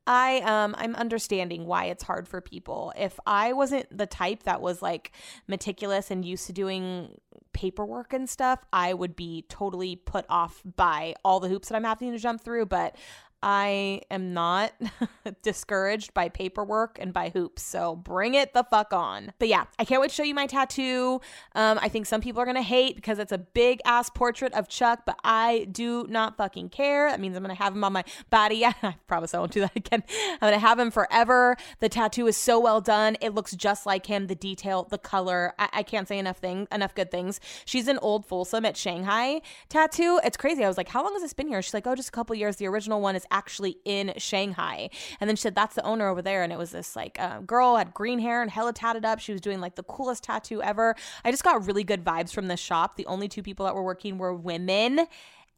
I 0.06 0.38
um 0.40 0.74
I'm 0.78 0.94
understanding 0.94 1.66
why 1.66 1.86
it's 1.86 2.04
hard 2.04 2.28
for 2.28 2.40
people. 2.40 2.92
If 2.96 3.18
I 3.26 3.52
wasn't 3.52 3.96
the 3.96 4.06
type 4.06 4.44
that 4.44 4.60
was 4.60 4.80
like 4.80 5.10
meticulous 5.48 6.10
and 6.10 6.24
used 6.24 6.46
to 6.46 6.52
doing 6.52 7.18
paperwork 7.52 8.12
and 8.12 8.28
stuff, 8.28 8.64
I 8.72 8.94
would 8.94 9.16
be 9.16 9.46
totally 9.48 9.96
put 9.96 10.24
off 10.28 10.62
by 10.76 11.14
all 11.24 11.40
the 11.40 11.48
hoops 11.48 11.68
that 11.68 11.74
I'm 11.74 11.84
having 11.84 12.12
to 12.12 12.18
jump 12.18 12.42
through, 12.42 12.66
but 12.66 12.94
I 13.42 14.00
am 14.10 14.32
not 14.34 14.72
discouraged 15.42 16.14
by 16.14 16.28
paperwork 16.28 16.98
and 17.00 17.12
by 17.12 17.30
hoops. 17.30 17.62
So 17.62 17.96
bring 17.96 18.34
it 18.34 18.54
the 18.54 18.64
fuck 18.64 18.92
on. 18.92 19.32
But 19.38 19.48
yeah, 19.48 19.64
I 19.78 19.84
can't 19.84 20.00
wait 20.00 20.08
to 20.08 20.14
show 20.14 20.22
you 20.22 20.34
my 20.34 20.46
tattoo. 20.46 21.20
Um, 21.54 21.78
I 21.80 21.88
think 21.88 22.06
some 22.06 22.20
people 22.20 22.40
are 22.40 22.44
going 22.44 22.56
to 22.56 22.62
hate 22.62 22.96
because 22.96 23.18
it's 23.18 23.32
a 23.32 23.38
big 23.38 23.80
ass 23.84 24.10
portrait 24.10 24.52
of 24.54 24.68
Chuck, 24.68 25.02
but 25.06 25.18
I 25.22 25.66
do 25.70 26.06
not 26.08 26.36
fucking 26.36 26.70
care. 26.70 27.10
That 27.10 27.20
means 27.20 27.36
I'm 27.36 27.42
going 27.42 27.54
to 27.54 27.62
have 27.62 27.74
him 27.74 27.84
on 27.84 27.92
my 27.92 28.04
body. 28.30 28.64
I 28.82 28.96
promise 29.06 29.34
I 29.34 29.38
won't 29.38 29.52
do 29.52 29.60
that 29.60 29.76
again. 29.76 30.02
I'm 30.32 30.38
going 30.40 30.52
to 30.54 30.58
have 30.58 30.78
him 30.78 30.90
forever. 30.90 31.56
The 31.80 31.88
tattoo 31.88 32.26
is 32.26 32.36
so 32.36 32.58
well 32.58 32.80
done. 32.80 33.16
It 33.20 33.34
looks 33.34 33.54
just 33.54 33.86
like 33.86 34.06
him. 34.06 34.26
The 34.26 34.34
detail, 34.34 34.86
the 34.90 34.98
color. 34.98 35.54
I, 35.58 35.68
I 35.72 35.82
can't 35.82 36.08
say 36.08 36.18
enough 36.18 36.38
thing, 36.38 36.66
enough 36.72 36.94
good 36.94 37.10
things. 37.10 37.40
She's 37.64 37.88
an 37.88 37.98
old 37.98 38.26
Folsom 38.26 38.64
at 38.64 38.76
Shanghai 38.76 39.40
tattoo. 39.68 40.20
It's 40.24 40.36
crazy. 40.36 40.64
I 40.64 40.68
was 40.68 40.76
like, 40.76 40.88
how 40.88 41.02
long 41.02 41.12
has 41.12 41.22
this 41.22 41.32
been 41.32 41.48
here? 41.48 41.62
She's 41.62 41.74
like, 41.74 41.86
oh, 41.86 41.94
just 41.94 42.08
a 42.08 42.12
couple 42.12 42.34
years. 42.34 42.56
The 42.56 42.66
original 42.66 43.00
one 43.00 43.16
is 43.16 43.25
actually 43.30 43.78
in 43.84 44.12
Shanghai. 44.16 44.90
And 45.20 45.28
then 45.28 45.36
she 45.36 45.42
said, 45.42 45.54
that's 45.54 45.74
the 45.74 45.84
owner 45.84 46.08
over 46.08 46.22
there. 46.22 46.42
And 46.42 46.52
it 46.52 46.58
was 46.58 46.70
this 46.70 46.96
like 46.96 47.18
uh, 47.20 47.40
girl 47.40 47.76
had 47.76 47.94
green 47.94 48.18
hair 48.18 48.42
and 48.42 48.50
hella 48.50 48.72
tatted 48.72 49.04
up. 49.04 49.18
She 49.18 49.32
was 49.32 49.40
doing 49.40 49.60
like 49.60 49.74
the 49.74 49.82
coolest 49.82 50.24
tattoo 50.24 50.62
ever. 50.62 50.94
I 51.24 51.30
just 51.30 51.44
got 51.44 51.66
really 51.66 51.84
good 51.84 52.04
vibes 52.04 52.32
from 52.32 52.48
this 52.48 52.60
shop. 52.60 52.96
The 52.96 53.06
only 53.06 53.28
two 53.28 53.42
people 53.42 53.66
that 53.66 53.74
were 53.74 53.84
working 53.84 54.18
were 54.18 54.34
women. 54.34 55.06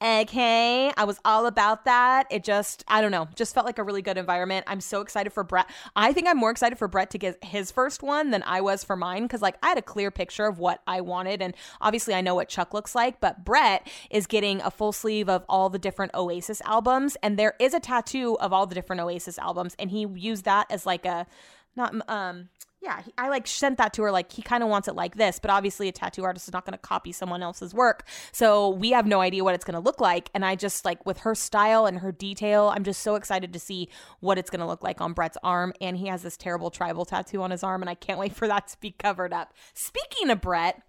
Okay, 0.01 0.93
I 0.97 1.03
was 1.03 1.19
all 1.25 1.47
about 1.47 1.85
that. 1.87 2.29
It 2.31 2.45
just, 2.45 2.85
I 2.87 3.01
don't 3.01 3.11
know, 3.11 3.27
just 3.35 3.53
felt 3.53 3.67
like 3.67 3.79
a 3.79 3.83
really 3.83 4.01
good 4.01 4.17
environment. 4.17 4.65
I'm 4.69 4.81
so 4.81 5.01
excited 5.01 5.33
for 5.33 5.43
Brett. 5.43 5.69
I 5.97 6.13
think 6.13 6.29
I'm 6.29 6.37
more 6.37 6.53
excited 6.53 6.79
for 6.79 6.87
Brett 6.87 7.11
to 7.11 7.19
get 7.19 7.43
his 7.43 7.73
first 7.73 8.01
one 8.01 8.31
than 8.31 8.45
I 8.45 8.61
was 8.61 8.85
for 8.85 8.95
mine 8.95 9.25
because, 9.25 9.43
like, 9.43 9.57
I 9.61 9.71
had 9.71 9.79
a 9.79 9.83
clear 9.83 10.13
picture 10.13 10.47
of 10.47 10.61
what 10.61 10.83
I 10.87 11.01
wanted. 11.01 11.43
And 11.43 11.53
obviously, 11.81 12.15
I 12.15 12.21
know 12.21 12.37
what 12.37 12.49
Chuck 12.49 12.73
looks 12.73 12.95
like, 12.95 13.19
but 13.19 13.45
Brett 13.45 13.89
is 14.09 14.29
getting 14.29 14.61
a 14.63 14.71
full 14.71 14.93
sleeve 14.93 15.29
of 15.29 15.45
all 15.49 15.69
the 15.69 15.81
different 15.81 16.15
Oasis 16.15 16.61
albums. 16.61 17.17
And 17.21 17.37
there 17.37 17.55
is 17.59 17.75
a 17.75 17.81
tattoo 17.81 18.39
of 18.39 18.53
all 18.53 18.67
the 18.67 18.77
different 18.77 19.03
Oasis 19.03 19.37
albums. 19.37 19.75
And 19.81 19.91
he 19.91 20.07
used 20.15 20.45
that 20.45 20.71
as 20.71 20.87
like 20.87 21.07
a, 21.07 21.27
not, 21.75 21.93
um, 22.09 22.51
yeah, 22.81 23.03
he, 23.03 23.13
I 23.19 23.29
like 23.29 23.47
sent 23.47 23.79
that 23.79 23.93
to 23.95 24.03
her 24.03 24.13
like 24.13 24.31
he 24.31 24.43
kind 24.43 24.63
of 24.63 24.69
wants 24.69 24.87
it 24.87 24.95
like 24.95 25.17
this, 25.17 25.39
but 25.39 25.51
obviously 25.51 25.89
a 25.89 25.93
tattoo 25.93 26.25
artist 26.25 26.49
is 26.49 26.53
not 26.53 26.65
going 26.65 26.73
to 26.73 26.79
copy 26.79 27.11
someone 27.11 27.43
else's 27.43 27.75
work. 27.75 28.07
So 28.33 28.71
we 28.71 28.91
have 28.91 29.07
no 29.07 29.21
idea 29.21 29.43
what 29.43 29.55
it's 29.55 29.65
going 29.65 29.75
to 29.75 29.81
look 29.81 30.01
like 30.01 30.31
and 30.35 30.45
I 30.45 30.55
just 30.55 30.85
like 30.85 31.05
with 31.05 31.19
her 31.19 31.35
style 31.35 31.87
and 31.87 31.99
her 31.99 32.13
detail, 32.13 32.73
I'm 32.75 32.85
just 32.85 33.03
so 33.03 33.17
excited 33.17 33.53
to 33.53 33.59
see 33.59 33.89
what 34.21 34.39
it's 34.39 34.51
going 34.51 34.61
to 34.61 34.67
look 34.67 34.85
like 34.85 35.01
on 35.01 35.13
Brett's 35.13 35.39
arm 35.43 35.73
and 35.81 35.97
he 35.97 36.07
has 36.07 36.23
this 36.23 36.37
terrible 36.37 36.71
tribal 36.71 37.05
tattoo 37.05 37.43
on 37.43 37.51
his 37.51 37.65
arm 37.65 37.83
and 37.83 37.91
I 37.91 37.95
can't 37.95 38.19
wait 38.19 38.33
for 38.33 38.47
that 38.47 38.69
to 38.69 38.81
be 38.81 38.93
covered 38.93 39.33
up. 39.33 39.53
Speaking 39.75 40.31
of 40.31 40.41
Brett, 40.41 40.83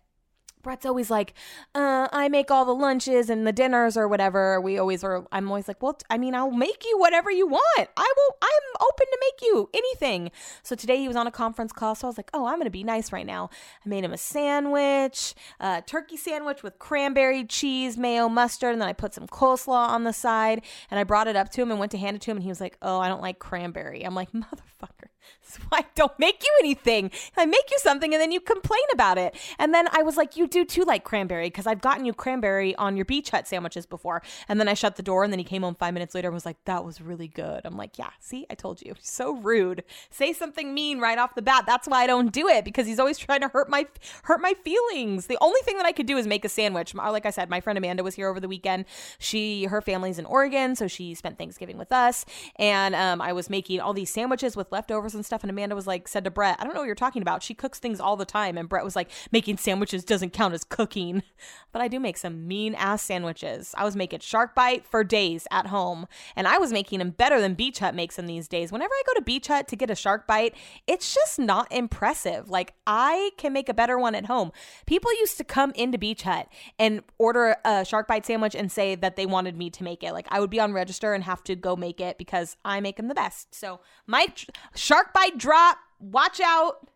Brett's 0.61 0.85
always 0.85 1.09
like, 1.09 1.33
uh, 1.73 2.09
I 2.11 2.27
make 2.27 2.51
all 2.51 2.65
the 2.65 2.75
lunches 2.75 3.29
and 3.29 3.47
the 3.47 3.53
dinners 3.53 3.95
or 3.95 4.09
whatever. 4.09 4.59
We 4.59 4.77
always 4.77 5.05
are. 5.05 5.25
I'm 5.31 5.47
always 5.47 5.69
like, 5.69 5.81
well, 5.81 5.97
I 6.09 6.17
mean, 6.17 6.35
I'll 6.35 6.51
make 6.51 6.83
you 6.83 6.99
whatever 6.99 7.31
you 7.31 7.47
want. 7.47 7.89
I 7.95 8.13
will. 8.17 8.37
I'm 8.41 8.87
open 8.87 9.05
to 9.05 9.17
make 9.21 9.41
you 9.41 9.69
anything. 9.73 10.31
So 10.63 10.75
today 10.75 10.97
he 10.97 11.07
was 11.07 11.15
on 11.15 11.27
a 11.27 11.31
conference 11.31 11.71
call, 11.71 11.95
so 11.95 12.07
I 12.07 12.09
was 12.09 12.17
like, 12.17 12.29
oh, 12.33 12.45
I'm 12.45 12.57
gonna 12.57 12.69
be 12.69 12.83
nice 12.83 13.13
right 13.13 13.25
now. 13.25 13.49
I 13.85 13.89
made 13.89 14.03
him 14.03 14.11
a 14.11 14.17
sandwich, 14.17 15.33
a 15.61 15.81
turkey 15.81 16.17
sandwich 16.17 16.61
with 16.61 16.77
cranberry 16.77 17.45
cheese, 17.45 17.97
mayo, 17.97 18.27
mustard, 18.27 18.73
and 18.73 18.81
then 18.81 18.89
I 18.89 18.93
put 18.93 19.13
some 19.13 19.27
coleslaw 19.27 19.89
on 19.89 20.03
the 20.03 20.13
side. 20.13 20.61
And 20.91 20.99
I 20.99 21.05
brought 21.05 21.29
it 21.29 21.37
up 21.37 21.49
to 21.51 21.61
him 21.61 21.71
and 21.71 21.79
went 21.79 21.93
to 21.93 21.97
hand 21.97 22.17
it 22.17 22.21
to 22.23 22.31
him, 22.31 22.37
and 22.37 22.43
he 22.43 22.49
was 22.49 22.59
like, 22.59 22.77
oh, 22.81 22.99
I 22.99 23.07
don't 23.07 23.21
like 23.21 23.39
cranberry. 23.39 24.03
I'm 24.03 24.15
like, 24.15 24.31
motherfucker. 24.33 25.09
Why 25.69 25.79
I 25.79 25.85
don't 25.95 26.17
make 26.19 26.43
you 26.43 26.51
anything. 26.59 27.09
I 27.37 27.45
make 27.45 27.71
you 27.71 27.77
something 27.79 28.13
and 28.13 28.21
then 28.21 28.31
you 28.31 28.39
complain 28.39 28.83
about 28.93 29.17
it. 29.17 29.35
And 29.57 29.73
then 29.73 29.87
I 29.91 30.03
was 30.03 30.17
like, 30.17 30.35
you 30.35 30.47
do 30.47 30.65
too 30.65 30.83
like 30.83 31.03
cranberry 31.03 31.47
because 31.47 31.67
I've 31.67 31.81
gotten 31.81 32.05
you 32.05 32.13
cranberry 32.13 32.75
on 32.75 32.95
your 32.95 33.05
beach 33.05 33.29
hut 33.29 33.47
sandwiches 33.47 33.85
before. 33.85 34.21
And 34.47 34.59
then 34.59 34.67
I 34.67 34.73
shut 34.73 34.95
the 34.95 35.03
door 35.03 35.23
and 35.23 35.31
then 35.31 35.39
he 35.39 35.45
came 35.45 35.63
home 35.63 35.75
five 35.75 35.93
minutes 35.93 36.13
later 36.13 36.27
and 36.27 36.33
was 36.33 36.45
like, 36.45 36.57
that 36.65 36.83
was 36.83 37.01
really 37.01 37.27
good. 37.27 37.61
I'm 37.65 37.77
like, 37.77 37.97
yeah, 37.97 38.09
see, 38.19 38.45
I 38.49 38.55
told 38.55 38.81
you. 38.81 38.93
So 38.99 39.35
rude. 39.35 39.83
Say 40.09 40.33
something 40.33 40.73
mean 40.73 40.99
right 40.99 41.17
off 41.17 41.35
the 41.35 41.41
bat. 41.41 41.63
That's 41.65 41.87
why 41.87 42.03
I 42.03 42.07
don't 42.07 42.31
do 42.31 42.47
it 42.47 42.65
because 42.65 42.85
he's 42.85 42.99
always 42.99 43.17
trying 43.17 43.41
to 43.41 43.47
hurt 43.47 43.69
my 43.69 43.87
hurt 44.23 44.41
my 44.41 44.53
feelings. 44.63 45.27
The 45.27 45.37
only 45.41 45.61
thing 45.61 45.77
that 45.77 45.85
I 45.85 45.91
could 45.91 46.05
do 46.05 46.17
is 46.17 46.27
make 46.27 46.45
a 46.45 46.49
sandwich. 46.49 46.93
Like 46.93 47.25
I 47.25 47.31
said, 47.31 47.49
my 47.49 47.61
friend 47.61 47.77
Amanda 47.77 48.03
was 48.03 48.15
here 48.15 48.27
over 48.27 48.39
the 48.39 48.47
weekend. 48.47 48.85
She 49.17 49.65
her 49.65 49.81
family's 49.81 50.19
in 50.19 50.25
Oregon, 50.25 50.75
so 50.75 50.87
she 50.87 51.13
spent 51.15 51.37
Thanksgiving 51.37 51.77
with 51.77 51.91
us. 51.91 52.25
And 52.57 52.95
um, 52.95 53.21
I 53.21 53.33
was 53.33 53.49
making 53.49 53.79
all 53.79 53.93
these 53.93 54.09
sandwiches 54.09 54.55
with 54.55 54.71
leftovers 54.71 55.15
and 55.19 55.25
stuff. 55.25 55.43
And 55.43 55.49
Amanda 55.51 55.75
was 55.75 55.85
like, 55.85 56.07
said 56.07 56.23
to 56.23 56.31
Brett, 56.31 56.57
I 56.59 56.63
don't 56.63 56.73
know 56.73 56.79
what 56.79 56.85
you're 56.85 56.95
talking 56.95 57.21
about. 57.21 57.43
She 57.43 57.53
cooks 57.53 57.77
things 57.77 57.99
all 57.99 58.15
the 58.15 58.25
time. 58.25 58.57
And 58.57 58.69
Brett 58.69 58.85
was 58.85 58.95
like, 58.95 59.11
making 59.31 59.57
sandwiches 59.57 60.03
doesn't 60.03 60.31
count 60.33 60.53
as 60.53 60.63
cooking. 60.63 61.23
But 61.71 61.83
I 61.83 61.87
do 61.87 61.99
make 61.99 62.17
some 62.17 62.47
mean 62.47 62.73
ass 62.73 63.03
sandwiches. 63.03 63.75
I 63.77 63.83
was 63.83 63.95
making 63.95 64.21
shark 64.21 64.55
bite 64.55 64.87
for 64.87 65.03
days 65.03 65.45
at 65.51 65.67
home. 65.67 66.07
And 66.35 66.47
I 66.47 66.57
was 66.57 66.73
making 66.73 66.97
them 66.97 67.11
better 67.11 67.39
than 67.39 67.53
Beach 67.53 67.77
Hut 67.77 67.93
makes 67.93 68.15
them 68.15 68.25
these 68.25 68.47
days. 68.47 68.71
Whenever 68.71 68.91
I 68.91 69.03
go 69.05 69.13
to 69.13 69.21
Beach 69.21 69.47
Hut 69.47 69.67
to 69.67 69.75
get 69.75 69.91
a 69.91 69.95
shark 69.95 70.25
bite, 70.25 70.55
it's 70.87 71.13
just 71.13 71.37
not 71.37 71.71
impressive. 71.71 72.49
Like, 72.49 72.73
I 72.87 73.31
can 73.37 73.53
make 73.53 73.69
a 73.69 73.73
better 73.73 73.99
one 73.99 74.15
at 74.15 74.25
home. 74.25 74.51
People 74.87 75.11
used 75.19 75.37
to 75.37 75.43
come 75.43 75.71
into 75.75 75.99
Beach 75.99 76.23
Hut 76.23 76.47
and 76.79 77.03
order 77.19 77.55
a 77.63 77.85
shark 77.85 78.07
bite 78.07 78.25
sandwich 78.25 78.55
and 78.55 78.71
say 78.71 78.95
that 78.95 79.15
they 79.15 79.27
wanted 79.27 79.55
me 79.55 79.69
to 79.69 79.83
make 79.83 80.03
it. 80.03 80.11
Like, 80.11 80.27
I 80.29 80.39
would 80.39 80.49
be 80.49 80.59
on 80.59 80.73
register 80.73 81.13
and 81.13 81.23
have 81.23 81.43
to 81.43 81.55
go 81.55 81.75
make 81.75 82.01
it 82.01 82.17
because 82.17 82.57
I 82.65 82.79
make 82.79 82.97
them 82.97 83.07
the 83.07 83.15
best. 83.15 83.53
So, 83.53 83.79
my 84.07 84.27
shark 84.75 84.98
bite 85.13 85.37
drop. 85.37 85.77
Watch 85.99 86.39
out. 86.39 86.89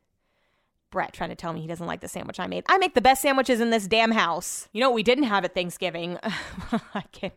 Brett 0.94 1.12
trying 1.12 1.32
to 1.32 1.36
tell 1.36 1.54
me 1.54 1.60
he 1.60 1.68
doesn't 1.68 1.88
like 1.88 2.02
the 2.02 2.08
sandwich 2.08 2.40
I 2.40 2.46
made. 2.46 2.66
I 2.70 2.78
make 2.78 2.94
the 2.94 3.02
best 3.02 3.24
sandwiches 3.24 3.60
in 3.60 3.72
this 3.72 3.88
damn 3.88 4.12
house. 4.12 4.70
You 4.74 4.80
know 4.80 4.90
what 4.90 4.96
we 4.96 5.02
didn't 5.02 5.24
have 5.24 5.44
at 5.44 5.56
Thanksgiving? 5.56 6.20
I 6.24 7.02
can't. 7.12 7.34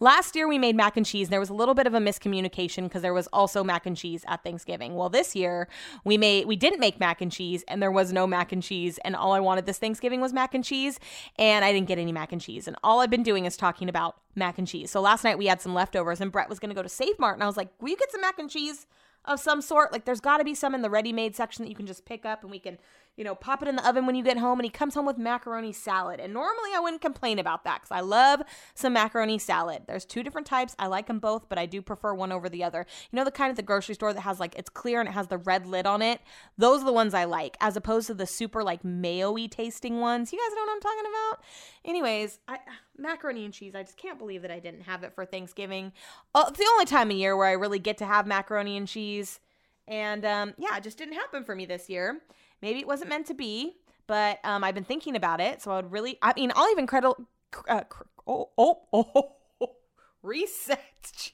Last 0.00 0.34
year 0.34 0.48
we 0.48 0.58
made 0.58 0.74
mac 0.74 0.96
and 0.96 1.06
cheese. 1.06 1.28
And 1.28 1.32
there 1.32 1.38
was 1.38 1.48
a 1.48 1.54
little 1.54 1.74
bit 1.74 1.86
of 1.86 1.94
a 1.94 2.00
miscommunication 2.00 2.84
because 2.84 3.02
there 3.02 3.14
was 3.14 3.28
also 3.28 3.62
mac 3.62 3.86
and 3.86 3.96
cheese 3.96 4.24
at 4.26 4.42
Thanksgiving. 4.42 4.96
Well, 4.96 5.08
this 5.10 5.36
year 5.36 5.68
we 6.04 6.18
made 6.18 6.46
we 6.46 6.56
didn't 6.56 6.80
make 6.80 6.98
mac 6.98 7.20
and 7.20 7.30
cheese 7.30 7.64
and 7.68 7.80
there 7.80 7.92
was 7.92 8.12
no 8.12 8.26
mac 8.26 8.50
and 8.50 8.64
cheese 8.64 8.98
and 9.04 9.14
all 9.14 9.30
I 9.30 9.38
wanted 9.38 9.64
this 9.64 9.78
Thanksgiving 9.78 10.20
was 10.20 10.32
mac 10.32 10.52
and 10.52 10.64
cheese 10.64 10.98
and 11.36 11.64
I 11.64 11.72
didn't 11.72 11.86
get 11.86 11.98
any 11.98 12.10
mac 12.10 12.32
and 12.32 12.40
cheese 12.40 12.66
and 12.66 12.76
all 12.82 12.98
I've 12.98 13.10
been 13.10 13.22
doing 13.22 13.44
is 13.44 13.56
talking 13.56 13.88
about 13.88 14.16
mac 14.34 14.58
and 14.58 14.66
cheese. 14.66 14.90
So 14.90 15.00
last 15.00 15.22
night 15.22 15.38
we 15.38 15.46
had 15.46 15.60
some 15.60 15.72
leftovers 15.72 16.20
and 16.20 16.32
Brett 16.32 16.48
was 16.48 16.58
going 16.58 16.70
to 16.70 16.74
go 16.74 16.82
to 16.82 16.88
Save 16.88 17.16
Mart 17.20 17.34
and 17.34 17.44
I 17.44 17.46
was 17.46 17.56
like, 17.56 17.68
"Will 17.80 17.90
you 17.90 17.96
get 17.96 18.10
some 18.10 18.22
mac 18.22 18.40
and 18.40 18.50
cheese?" 18.50 18.88
Of 19.24 19.40
some 19.40 19.60
sort. 19.60 19.92
Like 19.92 20.04
there's 20.04 20.20
got 20.20 20.38
to 20.38 20.44
be 20.44 20.54
some 20.54 20.74
in 20.74 20.82
the 20.82 20.90
ready-made 20.90 21.36
section 21.36 21.64
that 21.64 21.68
you 21.68 21.76
can 21.76 21.86
just 21.86 22.04
pick 22.04 22.24
up 22.24 22.42
and 22.42 22.50
we 22.50 22.58
can, 22.58 22.78
you 23.18 23.24
know, 23.24 23.34
pop 23.34 23.60
it 23.62 23.68
in 23.68 23.74
the 23.74 23.86
oven 23.86 24.06
when 24.06 24.14
you 24.14 24.22
get 24.22 24.38
home 24.38 24.60
and 24.60 24.64
he 24.64 24.70
comes 24.70 24.94
home 24.94 25.04
with 25.04 25.18
macaroni 25.18 25.72
salad. 25.72 26.20
And 26.20 26.32
normally 26.32 26.70
I 26.72 26.78
wouldn't 26.78 27.02
complain 27.02 27.40
about 27.40 27.64
that 27.64 27.82
cuz 27.82 27.90
I 27.90 27.98
love 27.98 28.42
some 28.74 28.92
macaroni 28.92 29.40
salad. 29.40 29.82
There's 29.88 30.04
two 30.04 30.22
different 30.22 30.46
types. 30.46 30.76
I 30.78 30.86
like 30.86 31.08
them 31.08 31.18
both, 31.18 31.48
but 31.48 31.58
I 31.58 31.66
do 31.66 31.82
prefer 31.82 32.14
one 32.14 32.30
over 32.30 32.48
the 32.48 32.62
other. 32.62 32.86
You 33.10 33.16
know 33.16 33.24
the 33.24 33.32
kind 33.32 33.50
at 33.50 33.56
the 33.56 33.62
grocery 33.62 33.96
store 33.96 34.14
that 34.14 34.20
has 34.20 34.38
like 34.38 34.54
it's 34.56 34.70
clear 34.70 35.00
and 35.00 35.08
it 35.08 35.12
has 35.12 35.26
the 35.26 35.36
red 35.36 35.66
lid 35.66 35.84
on 35.84 36.00
it? 36.00 36.20
Those 36.56 36.82
are 36.82 36.86
the 36.86 36.92
ones 36.92 37.12
I 37.12 37.24
like 37.24 37.56
as 37.60 37.76
opposed 37.76 38.06
to 38.06 38.14
the 38.14 38.24
super 38.24 38.62
like 38.62 38.84
mayo-y 38.84 39.48
tasting 39.50 39.98
ones. 39.98 40.32
You 40.32 40.38
guys 40.38 40.54
know 40.54 40.62
what 40.62 40.72
I'm 40.74 40.80
talking 40.80 41.10
about? 41.10 41.44
Anyways, 41.84 42.38
I 42.46 42.58
macaroni 42.96 43.44
and 43.44 43.52
cheese. 43.52 43.74
I 43.74 43.82
just 43.82 43.96
can't 43.96 44.20
believe 44.20 44.42
that 44.42 44.52
I 44.52 44.60
didn't 44.60 44.82
have 44.82 45.02
it 45.02 45.12
for 45.12 45.24
Thanksgiving. 45.24 45.92
Uh, 46.36 46.44
it's 46.48 46.58
the 46.58 46.70
only 46.72 46.84
time 46.84 47.10
of 47.10 47.16
year 47.16 47.36
where 47.36 47.48
I 47.48 47.52
really 47.52 47.80
get 47.80 47.98
to 47.98 48.06
have 48.06 48.28
macaroni 48.28 48.76
and 48.76 48.86
cheese. 48.86 49.40
And 49.88 50.24
um, 50.24 50.54
yeah, 50.56 50.76
it 50.76 50.84
just 50.84 50.98
didn't 50.98 51.14
happen 51.14 51.42
for 51.42 51.56
me 51.56 51.66
this 51.66 51.88
year. 51.88 52.20
Maybe 52.62 52.80
it 52.80 52.86
wasn't 52.86 53.10
meant 53.10 53.26
to 53.26 53.34
be, 53.34 53.74
but 54.06 54.38
um, 54.44 54.64
I've 54.64 54.74
been 54.74 54.84
thinking 54.84 55.14
about 55.16 55.40
it. 55.40 55.62
So 55.62 55.70
I 55.70 55.76
would 55.76 55.92
really, 55.92 56.18
I 56.22 56.32
mean, 56.34 56.52
I'll 56.54 56.70
even 56.70 56.86
credit, 56.86 57.12
uh, 57.68 57.82
oh, 58.26 58.50
oh, 58.58 58.80
oh, 58.92 59.32
oh, 59.60 59.76
reset. 60.22 60.80
Jesus 61.12 61.32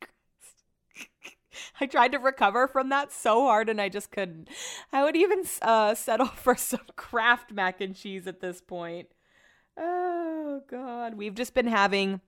Christ. 0.00 1.36
I 1.80 1.86
tried 1.86 2.12
to 2.12 2.18
recover 2.18 2.68
from 2.68 2.90
that 2.90 3.12
so 3.12 3.42
hard 3.42 3.68
and 3.68 3.80
I 3.80 3.88
just 3.88 4.10
couldn't. 4.10 4.48
I 4.92 5.02
would 5.02 5.16
even 5.16 5.44
uh, 5.62 5.94
settle 5.94 6.26
for 6.34 6.56
some 6.56 6.80
Kraft 6.96 7.52
mac 7.52 7.80
and 7.80 7.94
cheese 7.94 8.26
at 8.26 8.40
this 8.40 8.60
point. 8.60 9.08
Oh, 9.78 10.62
God. 10.68 11.14
We've 11.14 11.34
just 11.34 11.54
been 11.54 11.68
having 11.68 12.20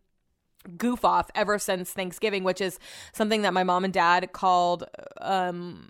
goof 0.77 1.05
off 1.05 1.31
ever 1.35 1.59
since 1.59 1.93
Thanksgiving, 1.93 2.45
which 2.45 2.61
is 2.61 2.79
something 3.13 3.43
that 3.43 3.55
my 3.55 3.63
mom 3.63 3.85
and 3.85 3.93
dad 3.93 4.33
called 4.33 4.85
um 5.21 5.89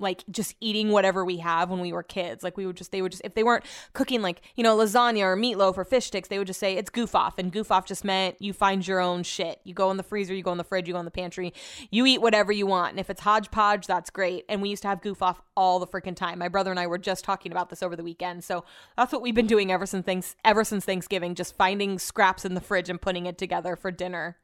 like 0.00 0.24
just 0.30 0.54
eating 0.60 0.90
whatever 0.90 1.24
we 1.24 1.38
have 1.38 1.70
when 1.70 1.80
we 1.80 1.92
were 1.92 2.02
kids. 2.02 2.42
Like 2.42 2.56
we 2.56 2.66
would 2.66 2.76
just 2.76 2.92
they 2.92 3.02
would 3.02 3.12
just 3.12 3.22
if 3.24 3.34
they 3.34 3.42
weren't 3.42 3.64
cooking 3.92 4.22
like, 4.22 4.42
you 4.56 4.62
know, 4.62 4.76
lasagna 4.76 5.22
or 5.22 5.36
meatloaf 5.36 5.76
or 5.76 5.84
fish 5.84 6.06
sticks, 6.06 6.28
they 6.28 6.38
would 6.38 6.46
just 6.46 6.60
say 6.60 6.76
it's 6.76 6.90
goof 6.90 7.14
off. 7.14 7.38
And 7.38 7.52
goof 7.52 7.70
off 7.70 7.86
just 7.86 8.04
meant 8.04 8.36
you 8.40 8.52
find 8.52 8.86
your 8.86 9.00
own 9.00 9.22
shit. 9.22 9.60
You 9.64 9.74
go 9.74 9.90
in 9.90 9.96
the 9.96 10.02
freezer, 10.02 10.34
you 10.34 10.42
go 10.42 10.52
in 10.52 10.58
the 10.58 10.64
fridge, 10.64 10.88
you 10.88 10.94
go 10.94 11.00
in 11.00 11.04
the 11.04 11.10
pantry, 11.10 11.52
you 11.90 12.06
eat 12.06 12.20
whatever 12.20 12.52
you 12.52 12.66
want. 12.66 12.90
And 12.90 13.00
if 13.00 13.10
it's 13.10 13.20
hodgepodge, 13.20 13.86
that's 13.86 14.10
great. 14.10 14.44
And 14.48 14.62
we 14.62 14.68
used 14.68 14.82
to 14.82 14.88
have 14.88 15.00
goof 15.00 15.22
off 15.22 15.42
all 15.56 15.78
the 15.78 15.86
freaking 15.86 16.16
time. 16.16 16.38
My 16.38 16.48
brother 16.48 16.70
and 16.70 16.80
I 16.80 16.86
were 16.86 16.98
just 16.98 17.24
talking 17.24 17.52
about 17.52 17.70
this 17.70 17.82
over 17.82 17.96
the 17.96 18.04
weekend. 18.04 18.44
So 18.44 18.64
that's 18.96 19.12
what 19.12 19.22
we've 19.22 19.34
been 19.34 19.46
doing 19.46 19.72
ever 19.72 19.86
since 19.86 20.04
things 20.04 20.36
ever 20.44 20.64
since 20.64 20.84
Thanksgiving, 20.84 21.34
just 21.34 21.56
finding 21.56 21.98
scraps 21.98 22.44
in 22.44 22.54
the 22.54 22.60
fridge 22.60 22.88
and 22.88 23.00
putting 23.00 23.26
it 23.26 23.38
together 23.38 23.76
for 23.76 23.90
dinner. 23.90 24.36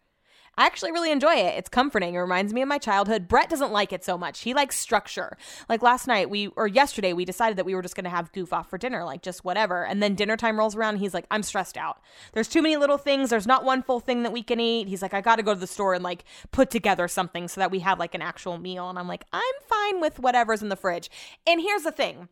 I 0.57 0.67
actually 0.67 0.93
really 0.93 1.11
enjoy 1.11 1.35
it. 1.35 1.57
It's 1.57 1.69
comforting. 1.69 2.15
It 2.15 2.19
reminds 2.19 2.53
me 2.53 2.63
of 2.63 2.69
my 2.69 2.79
childhood. 2.79 3.29
Brett 3.29 3.51
doesn't 3.51 3.73
like 3.73 3.93
it 3.93 4.05
so 4.05 4.17
much. 4.17 4.41
He 4.41 4.55
likes 4.55 4.79
structure. 4.79 5.37
Like 5.69 5.83
last 5.83 6.07
night, 6.07 6.31
we 6.31 6.49
or 6.49 6.67
yesterday, 6.67 7.13
we 7.13 7.25
decided 7.25 7.57
that 7.59 7.67
we 7.67 7.75
were 7.75 7.83
just 7.83 7.97
going 7.97 8.05
to 8.05 8.11
have 8.11 8.33
goof 8.33 8.53
off 8.53 8.71
for 8.71 8.79
dinner, 8.79 9.05
like 9.05 9.23
just 9.23 9.45
whatever. 9.45 9.85
And 9.85 10.03
then 10.03 10.15
dinner 10.15 10.37
time 10.37 10.59
rolls 10.59 10.77
around. 10.77 10.97
he's 10.97 11.15
like, 11.15 11.27
I'm 11.31 11.43
stressed 11.43 11.77
out. 11.77 12.01
There's 12.33 12.49
too 12.49 12.63
many 12.63 12.77
little 12.77 12.99
things. 12.99 13.31
There's 13.31 13.47
not 13.47 13.65
one 13.65 13.83
full 13.83 14.01
thing 14.01 14.23
that 14.23 14.33
we 14.33 14.43
can 14.43 14.61
eat. 14.61 14.89
He's 14.89 15.03
like, 15.03 15.15
I 15.15 15.21
got 15.21 15.37
to 15.37 15.43
go 15.43 15.55
to 15.55 15.61
the 15.61 15.67
store 15.67 15.95
and 15.95 16.05
like 16.05 16.25
put 16.53 16.71
together 16.71 17.09
something 17.09 17.49
so 17.49 17.61
that 17.61 17.71
we 17.71 17.81
have 17.81 17.99
like 17.99 18.15
an 18.15 18.23
actual 18.23 18.59
meal. 18.59 18.89
And 18.89 18.99
I'm 18.99 19.09
like, 19.09 19.25
I'm 19.33 19.43
fine 19.69 20.01
with 20.01 20.19
whatever's 20.19 20.63
in 20.63 20.69
the 20.69 20.77
fridge. 20.77 21.11
And 21.47 21.61
here's 21.61 21.83
the 21.83 21.93
thing. 21.93 22.29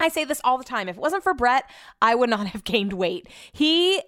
I 0.00 0.08
say 0.08 0.24
this 0.24 0.40
all 0.44 0.58
the 0.58 0.64
time. 0.64 0.88
If 0.88 0.96
it 0.96 1.02
wasn't 1.02 1.24
for 1.24 1.34
Brett, 1.34 1.68
I 2.00 2.14
would 2.14 2.30
not 2.30 2.46
have 2.48 2.64
gained 2.64 2.92
weight. 2.92 3.28
He 3.52 4.00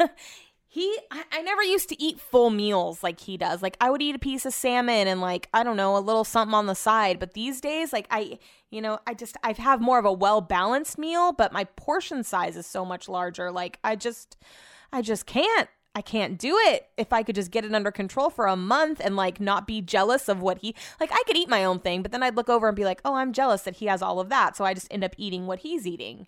he 0.76 0.98
I, 1.10 1.24
I, 1.32 1.40
never 1.40 1.62
used 1.62 1.88
to 1.88 2.02
eat 2.02 2.20
full 2.20 2.50
meals 2.50 3.02
like 3.02 3.20
he 3.20 3.38
does 3.38 3.62
like 3.62 3.78
i 3.80 3.88
would 3.88 4.02
eat 4.02 4.14
a 4.14 4.18
piece 4.18 4.44
of 4.44 4.52
salmon 4.52 5.08
and 5.08 5.22
like 5.22 5.48
i 5.54 5.62
don't 5.62 5.78
know 5.78 5.96
a 5.96 5.98
little 5.98 6.22
something 6.22 6.54
on 6.54 6.66
the 6.66 6.74
side 6.74 7.18
but 7.18 7.32
these 7.32 7.62
days 7.62 7.94
like 7.94 8.06
i 8.10 8.38
you 8.70 8.82
know 8.82 8.98
i 9.06 9.14
just 9.14 9.38
i 9.42 9.52
have 9.52 9.80
more 9.80 9.98
of 9.98 10.04
a 10.04 10.12
well 10.12 10.42
balanced 10.42 10.98
meal 10.98 11.32
but 11.32 11.50
my 11.50 11.64
portion 11.64 12.22
size 12.22 12.58
is 12.58 12.66
so 12.66 12.84
much 12.84 13.08
larger 13.08 13.50
like 13.50 13.78
i 13.82 13.96
just 13.96 14.36
i 14.92 15.00
just 15.00 15.24
can't 15.24 15.68
I 15.94 16.02
can't 16.02 16.36
do 16.36 16.58
it 16.58 16.90
if 16.98 17.10
I 17.10 17.22
could 17.22 17.36
just 17.36 17.50
get 17.50 17.64
it 17.64 17.74
under 17.74 17.90
control 17.90 18.28
for 18.28 18.46
a 18.46 18.54
month 18.54 19.00
and 19.02 19.16
like 19.16 19.40
not 19.40 19.66
be 19.66 19.80
jealous 19.80 20.28
of 20.28 20.42
what 20.42 20.58
he 20.58 20.74
like 21.00 21.10
I 21.10 21.22
could 21.26 21.38
eat 21.38 21.48
my 21.48 21.64
own 21.64 21.78
thing 21.78 22.02
but 22.02 22.12
then 22.12 22.22
I'd 22.22 22.36
look 22.36 22.50
over 22.50 22.68
and 22.68 22.76
be 22.76 22.84
like, 22.84 23.00
"Oh, 23.02 23.14
I'm 23.14 23.32
jealous 23.32 23.62
that 23.62 23.76
he 23.76 23.86
has 23.86 24.02
all 24.02 24.20
of 24.20 24.28
that." 24.28 24.58
So 24.58 24.66
I 24.66 24.74
just 24.74 24.92
end 24.92 25.04
up 25.04 25.14
eating 25.16 25.46
what 25.46 25.60
he's 25.60 25.86
eating. 25.86 26.26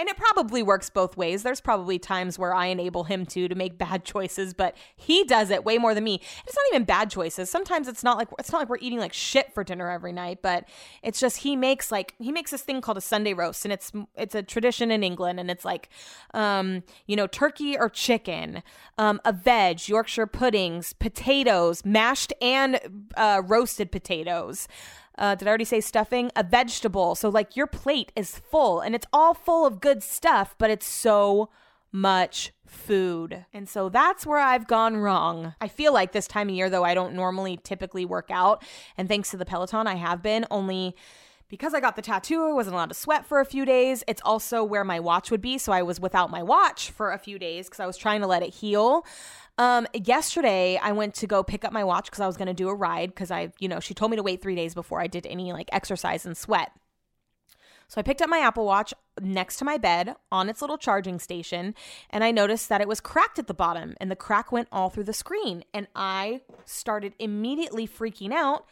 And 0.00 0.08
it 0.08 0.16
probably 0.16 0.62
works 0.62 0.88
both 0.88 1.18
ways. 1.18 1.42
There's 1.42 1.60
probably 1.60 1.98
times 1.98 2.38
where 2.38 2.54
I 2.54 2.68
enable 2.68 3.04
him 3.04 3.26
to 3.26 3.48
to 3.48 3.54
make 3.54 3.76
bad 3.76 4.02
choices, 4.06 4.54
but 4.54 4.74
he 4.96 5.24
does 5.24 5.50
it 5.50 5.62
way 5.62 5.76
more 5.76 5.92
than 5.92 6.04
me. 6.04 6.22
It's 6.46 6.56
not 6.56 6.64
even 6.72 6.84
bad 6.84 7.10
choices. 7.10 7.50
Sometimes 7.50 7.86
it's 7.86 8.02
not 8.02 8.16
like 8.16 8.28
it's 8.38 8.50
not 8.50 8.60
like 8.60 8.70
we're 8.70 8.78
eating 8.78 8.98
like 8.98 9.12
shit 9.12 9.52
for 9.52 9.62
dinner 9.62 9.90
every 9.90 10.12
night, 10.12 10.38
but 10.40 10.66
it's 11.02 11.20
just 11.20 11.36
he 11.36 11.54
makes 11.54 11.92
like 11.92 12.14
he 12.18 12.32
makes 12.32 12.50
this 12.50 12.62
thing 12.62 12.80
called 12.80 12.96
a 12.96 13.02
Sunday 13.02 13.34
roast 13.34 13.66
and 13.66 13.72
it's 13.74 13.92
it's 14.16 14.34
a 14.34 14.42
tradition 14.42 14.90
in 14.90 15.04
England 15.04 15.38
and 15.38 15.50
it's 15.50 15.66
like 15.66 15.90
um, 16.32 16.82
you 17.06 17.14
know, 17.14 17.26
turkey 17.26 17.76
or 17.76 17.90
chicken, 17.90 18.62
um, 18.96 19.20
a 19.26 19.34
veg, 19.34 19.86
Yorkshire 19.86 20.26
puddings, 20.26 20.94
potatoes, 20.94 21.84
mashed 21.84 22.32
and 22.40 22.80
uh, 23.18 23.42
roasted 23.44 23.92
potatoes. 23.92 24.66
Uh, 25.20 25.36
did 25.36 25.46
I 25.46 25.50
already 25.50 25.64
say 25.64 25.80
stuffing? 25.80 26.32
A 26.34 26.42
vegetable. 26.42 27.14
So, 27.14 27.28
like, 27.28 27.54
your 27.54 27.68
plate 27.68 28.10
is 28.16 28.38
full 28.38 28.80
and 28.80 28.94
it's 28.94 29.06
all 29.12 29.34
full 29.34 29.66
of 29.66 29.80
good 29.80 30.02
stuff, 30.02 30.56
but 30.58 30.70
it's 30.70 30.86
so 30.86 31.50
much 31.92 32.52
food. 32.66 33.44
And 33.52 33.68
so 33.68 33.88
that's 33.88 34.24
where 34.24 34.38
I've 34.38 34.66
gone 34.66 34.96
wrong. 34.96 35.54
I 35.60 35.68
feel 35.68 35.92
like 35.92 36.12
this 36.12 36.26
time 36.26 36.48
of 36.48 36.54
year, 36.54 36.70
though, 36.70 36.84
I 36.84 36.94
don't 36.94 37.14
normally 37.14 37.58
typically 37.62 38.04
work 38.04 38.30
out. 38.30 38.64
And 38.96 39.08
thanks 39.08 39.30
to 39.30 39.36
the 39.36 39.44
Peloton, 39.44 39.86
I 39.86 39.96
have 39.96 40.22
been 40.22 40.46
only 40.50 40.96
because 41.50 41.74
I 41.74 41.80
got 41.80 41.96
the 41.96 42.02
tattoo, 42.02 42.44
I 42.44 42.52
wasn't 42.52 42.74
allowed 42.74 42.90
to 42.90 42.94
sweat 42.94 43.26
for 43.26 43.40
a 43.40 43.44
few 43.44 43.64
days. 43.64 44.04
It's 44.06 44.22
also 44.24 44.62
where 44.62 44.84
my 44.84 45.00
watch 45.00 45.32
would 45.32 45.40
be. 45.40 45.58
So 45.58 45.72
I 45.72 45.82
was 45.82 45.98
without 46.00 46.30
my 46.30 46.44
watch 46.44 46.92
for 46.92 47.10
a 47.10 47.18
few 47.18 47.40
days 47.40 47.66
because 47.66 47.80
I 47.80 47.86
was 47.86 47.96
trying 47.96 48.20
to 48.20 48.28
let 48.28 48.44
it 48.44 48.54
heal. 48.54 49.04
Um, 49.60 49.86
yesterday 49.92 50.80
I 50.82 50.92
went 50.92 51.12
to 51.16 51.26
go 51.26 51.42
pick 51.42 51.66
up 51.66 51.72
my 51.72 51.84
watch 51.84 52.06
because 52.06 52.20
I 52.20 52.26
was 52.26 52.38
going 52.38 52.48
to 52.48 52.54
do 52.54 52.70
a 52.70 52.74
ride 52.74 53.10
because 53.10 53.30
I, 53.30 53.52
you 53.58 53.68
know, 53.68 53.78
she 53.78 53.92
told 53.92 54.10
me 54.10 54.16
to 54.16 54.22
wait 54.22 54.40
three 54.40 54.54
days 54.54 54.72
before 54.72 55.02
I 55.02 55.06
did 55.06 55.26
any 55.26 55.52
like 55.52 55.68
exercise 55.70 56.24
and 56.24 56.34
sweat. 56.34 56.72
So 57.86 58.00
I 58.00 58.02
picked 58.02 58.22
up 58.22 58.30
my 58.30 58.38
Apple 58.38 58.64
Watch 58.64 58.94
next 59.20 59.58
to 59.58 59.66
my 59.66 59.76
bed 59.76 60.14
on 60.32 60.48
its 60.48 60.62
little 60.62 60.78
charging 60.78 61.18
station, 61.18 61.74
and 62.08 62.24
I 62.24 62.30
noticed 62.30 62.70
that 62.70 62.80
it 62.80 62.88
was 62.88 63.02
cracked 63.02 63.38
at 63.38 63.48
the 63.48 63.52
bottom, 63.52 63.96
and 64.00 64.10
the 64.10 64.16
crack 64.16 64.50
went 64.50 64.68
all 64.72 64.88
through 64.88 65.04
the 65.04 65.12
screen. 65.12 65.62
And 65.74 65.88
I 65.94 66.40
started 66.64 67.12
immediately 67.18 67.86
freaking 67.86 68.32
out 68.32 68.64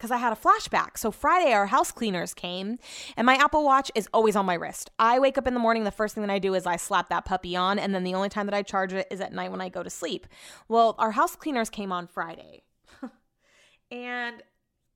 because 0.00 0.10
I 0.10 0.16
had 0.16 0.32
a 0.32 0.36
flashback. 0.36 0.96
So 0.96 1.10
Friday, 1.10 1.52
our 1.52 1.66
house 1.66 1.92
cleaners 1.92 2.32
came, 2.32 2.78
and 3.18 3.26
my 3.26 3.34
Apple 3.34 3.62
Watch 3.62 3.92
is 3.94 4.08
always 4.14 4.34
on 4.34 4.46
my 4.46 4.54
wrist. 4.54 4.90
I 4.98 5.18
wake 5.18 5.36
up 5.36 5.46
in 5.46 5.52
the 5.52 5.60
morning, 5.60 5.84
the 5.84 5.90
first 5.90 6.14
thing 6.14 6.22
that 6.22 6.32
I 6.32 6.38
do 6.38 6.54
is 6.54 6.64
I 6.64 6.76
slap 6.76 7.10
that 7.10 7.26
puppy 7.26 7.54
on, 7.54 7.78
and 7.78 7.94
then 7.94 8.02
the 8.02 8.14
only 8.14 8.30
time 8.30 8.46
that 8.46 8.54
I 8.54 8.62
charge 8.62 8.94
it 8.94 9.06
is 9.10 9.20
at 9.20 9.34
night 9.34 9.50
when 9.50 9.60
I 9.60 9.68
go 9.68 9.82
to 9.82 9.90
sleep. 9.90 10.26
Well, 10.68 10.94
our 10.98 11.10
house 11.10 11.36
cleaners 11.36 11.68
came 11.68 11.92
on 11.92 12.06
Friday. 12.06 12.62
and 13.90 14.42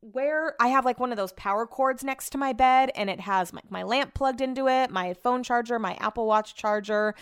where 0.01 0.55
I 0.59 0.69
have 0.69 0.87
like 0.87 0.99
one 0.99 1.11
of 1.11 1.19
those 1.19 1.33
power 1.33 1.67
cords 1.67 2.03
next 2.03 2.31
to 2.31 2.39
my 2.39 2.53
bed 2.53 2.91
and 2.95 3.09
it 3.09 3.21
has 3.21 3.55
my, 3.55 3.63
my 3.71 3.83
lamp 3.83 4.13
plugged 4.13 4.43
into 4.43 4.69
it, 4.69 4.91
my 4.91 5.15
phone 5.15 5.43
charger, 5.43 5.79
my 5.79 5.95
Apple 5.95 6.27
Watch 6.27 6.55
charger, 6.55 7.15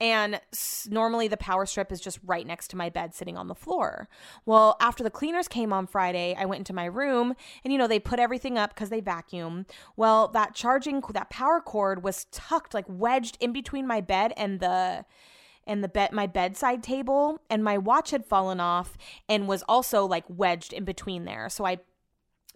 and 0.00 0.40
normally 0.88 1.28
the 1.28 1.36
power 1.36 1.66
strip 1.66 1.92
is 1.92 2.00
just 2.00 2.18
right 2.24 2.46
next 2.46 2.68
to 2.68 2.76
my 2.76 2.88
bed 2.88 3.14
sitting 3.14 3.36
on 3.36 3.48
the 3.48 3.54
floor. 3.54 4.08
Well, 4.46 4.76
after 4.80 5.04
the 5.04 5.10
cleaners 5.10 5.46
came 5.46 5.72
on 5.72 5.86
Friday, 5.86 6.34
I 6.38 6.46
went 6.46 6.60
into 6.60 6.72
my 6.72 6.86
room 6.86 7.34
and 7.62 7.72
you 7.72 7.78
know, 7.78 7.86
they 7.86 8.00
put 8.00 8.18
everything 8.18 8.56
up 8.56 8.74
cuz 8.74 8.88
they 8.88 9.00
vacuum. 9.00 9.66
Well, 9.96 10.28
that 10.28 10.54
charging 10.54 11.02
that 11.10 11.30
power 11.30 11.60
cord 11.60 12.02
was 12.02 12.24
tucked 12.32 12.72
like 12.72 12.86
wedged 12.88 13.36
in 13.40 13.52
between 13.52 13.86
my 13.86 14.00
bed 14.00 14.32
and 14.36 14.60
the 14.60 15.04
and 15.66 15.84
the 15.84 15.88
bed 15.88 16.12
my 16.12 16.26
bedside 16.26 16.82
table 16.82 17.42
and 17.50 17.62
my 17.62 17.76
watch 17.76 18.10
had 18.10 18.24
fallen 18.24 18.58
off 18.58 18.96
and 19.28 19.46
was 19.46 19.62
also 19.68 20.06
like 20.06 20.24
wedged 20.28 20.72
in 20.72 20.84
between 20.84 21.24
there. 21.26 21.48
So 21.50 21.66
I 21.66 21.78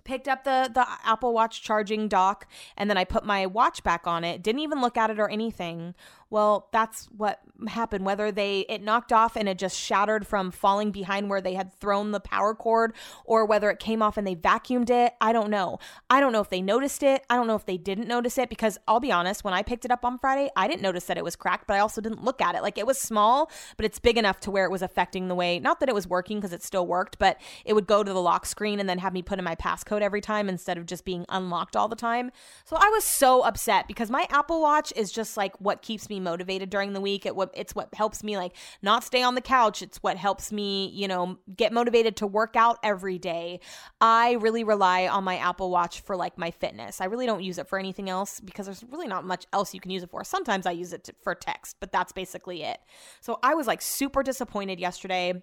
picked 0.04 0.28
up 0.28 0.44
the 0.44 0.70
the 0.72 0.86
Apple 1.04 1.32
Watch 1.32 1.62
charging 1.62 2.08
dock 2.08 2.46
and 2.76 2.88
then 2.88 2.96
I 2.96 3.04
put 3.04 3.24
my 3.24 3.46
watch 3.46 3.82
back 3.82 4.06
on 4.06 4.22
it. 4.22 4.42
Didn't 4.42 4.60
even 4.60 4.80
look 4.80 4.96
at 4.96 5.10
it 5.10 5.18
or 5.18 5.28
anything. 5.28 5.94
Well, 6.34 6.68
that's 6.72 7.06
what 7.16 7.38
happened. 7.68 8.04
Whether 8.04 8.32
they 8.32 8.66
it 8.68 8.82
knocked 8.82 9.12
off 9.12 9.36
and 9.36 9.48
it 9.48 9.56
just 9.56 9.78
shattered 9.78 10.26
from 10.26 10.50
falling 10.50 10.90
behind 10.90 11.30
where 11.30 11.40
they 11.40 11.54
had 11.54 11.72
thrown 11.74 12.10
the 12.10 12.18
power 12.18 12.56
cord, 12.56 12.92
or 13.24 13.46
whether 13.46 13.70
it 13.70 13.78
came 13.78 14.02
off 14.02 14.16
and 14.16 14.26
they 14.26 14.34
vacuumed 14.34 14.90
it, 14.90 15.14
I 15.20 15.32
don't 15.32 15.48
know. 15.48 15.78
I 16.10 16.18
don't 16.18 16.32
know 16.32 16.40
if 16.40 16.50
they 16.50 16.60
noticed 16.60 17.04
it. 17.04 17.24
I 17.30 17.36
don't 17.36 17.46
know 17.46 17.54
if 17.54 17.66
they 17.66 17.76
didn't 17.76 18.08
notice 18.08 18.36
it 18.36 18.48
because 18.48 18.78
I'll 18.88 18.98
be 18.98 19.12
honest, 19.12 19.44
when 19.44 19.54
I 19.54 19.62
picked 19.62 19.84
it 19.84 19.92
up 19.92 20.04
on 20.04 20.18
Friday, 20.18 20.50
I 20.56 20.66
didn't 20.66 20.82
notice 20.82 21.04
that 21.04 21.16
it 21.16 21.22
was 21.22 21.36
cracked, 21.36 21.68
but 21.68 21.76
I 21.76 21.78
also 21.78 22.00
didn't 22.00 22.24
look 22.24 22.42
at 22.42 22.56
it. 22.56 22.62
Like 22.62 22.78
it 22.78 22.86
was 22.86 22.98
small, 22.98 23.48
but 23.76 23.86
it's 23.86 24.00
big 24.00 24.18
enough 24.18 24.40
to 24.40 24.50
where 24.50 24.64
it 24.64 24.72
was 24.72 24.82
affecting 24.82 25.28
the 25.28 25.36
way. 25.36 25.60
Not 25.60 25.78
that 25.78 25.88
it 25.88 25.94
was 25.94 26.08
working 26.08 26.38
because 26.38 26.52
it 26.52 26.64
still 26.64 26.88
worked, 26.88 27.20
but 27.20 27.40
it 27.64 27.74
would 27.74 27.86
go 27.86 28.02
to 28.02 28.12
the 28.12 28.20
lock 28.20 28.44
screen 28.44 28.80
and 28.80 28.88
then 28.88 28.98
have 28.98 29.12
me 29.12 29.22
put 29.22 29.38
in 29.38 29.44
my 29.44 29.54
passcode 29.54 30.00
every 30.00 30.20
time 30.20 30.48
instead 30.48 30.78
of 30.78 30.86
just 30.86 31.04
being 31.04 31.26
unlocked 31.28 31.76
all 31.76 31.86
the 31.86 31.94
time. 31.94 32.32
So 32.64 32.74
I 32.74 32.88
was 32.88 33.04
so 33.04 33.42
upset 33.42 33.86
because 33.86 34.10
my 34.10 34.26
Apple 34.30 34.60
Watch 34.60 34.92
is 34.96 35.12
just 35.12 35.36
like 35.36 35.54
what 35.60 35.80
keeps 35.80 36.08
me 36.08 36.23
motivated 36.24 36.70
during 36.70 36.92
the 36.92 37.00
week. 37.00 37.26
It 37.26 37.36
what 37.36 37.50
it's 37.54 37.74
what 37.74 37.94
helps 37.94 38.24
me 38.24 38.36
like 38.36 38.56
not 38.82 39.04
stay 39.04 39.22
on 39.22 39.34
the 39.34 39.40
couch. 39.40 39.82
It's 39.82 40.02
what 40.02 40.16
helps 40.16 40.50
me, 40.50 40.90
you 40.92 41.06
know, 41.06 41.38
get 41.54 41.72
motivated 41.72 42.16
to 42.16 42.26
work 42.26 42.56
out 42.56 42.78
every 42.82 43.18
day. 43.18 43.60
I 44.00 44.32
really 44.32 44.64
rely 44.64 45.06
on 45.06 45.22
my 45.22 45.36
Apple 45.36 45.70
Watch 45.70 46.00
for 46.00 46.16
like 46.16 46.36
my 46.36 46.50
fitness. 46.50 47.00
I 47.00 47.04
really 47.04 47.26
don't 47.26 47.42
use 47.42 47.58
it 47.58 47.68
for 47.68 47.78
anything 47.78 48.10
else 48.10 48.40
because 48.40 48.66
there's 48.66 48.84
really 48.90 49.06
not 49.06 49.24
much 49.24 49.46
else 49.52 49.74
you 49.74 49.80
can 49.80 49.90
use 49.90 50.02
it 50.02 50.10
for. 50.10 50.24
Sometimes 50.24 50.66
I 50.66 50.72
use 50.72 50.92
it 50.92 51.04
to, 51.04 51.14
for 51.22 51.34
text, 51.34 51.76
but 51.78 51.92
that's 51.92 52.12
basically 52.12 52.62
it. 52.62 52.80
So 53.20 53.38
I 53.42 53.54
was 53.54 53.66
like 53.66 53.82
super 53.82 54.22
disappointed 54.22 54.80
yesterday. 54.80 55.42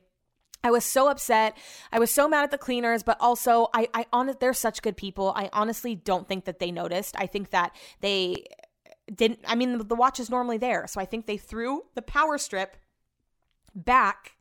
I 0.64 0.72
was 0.72 0.86
so 0.86 1.10
upset. 1.10 1.58
I 1.92 2.00
was 2.00 2.12
so 2.12 2.28
mad 2.28 2.44
at 2.44 2.52
the 2.52 2.58
cleaners, 2.58 3.04
but 3.04 3.18
also 3.20 3.68
I 3.74 3.88
I 3.94 4.06
on 4.14 4.34
they're 4.40 4.54
such 4.54 4.82
good 4.82 4.96
people. 4.96 5.34
I 5.36 5.50
honestly 5.54 5.96
don't 5.96 6.28
think 6.28 6.46
that 6.46 6.60
they 6.60 6.72
noticed. 6.72 7.16
I 7.18 7.26
think 7.26 7.50
that 7.50 7.76
they 8.02 8.46
didn't 9.14 9.40
I 9.48 9.56
mean 9.56 9.78
the, 9.78 9.96
watch 9.96 10.20
is 10.20 10.30
normally 10.30 10.58
there. 10.58 10.88
So 10.88 11.02
I 11.02 11.06
think 11.06 11.26
they 11.26 11.38
threw 11.38 11.84
the 11.96 12.02
power 12.02 12.38
strip 12.38 12.78
back 13.76 14.38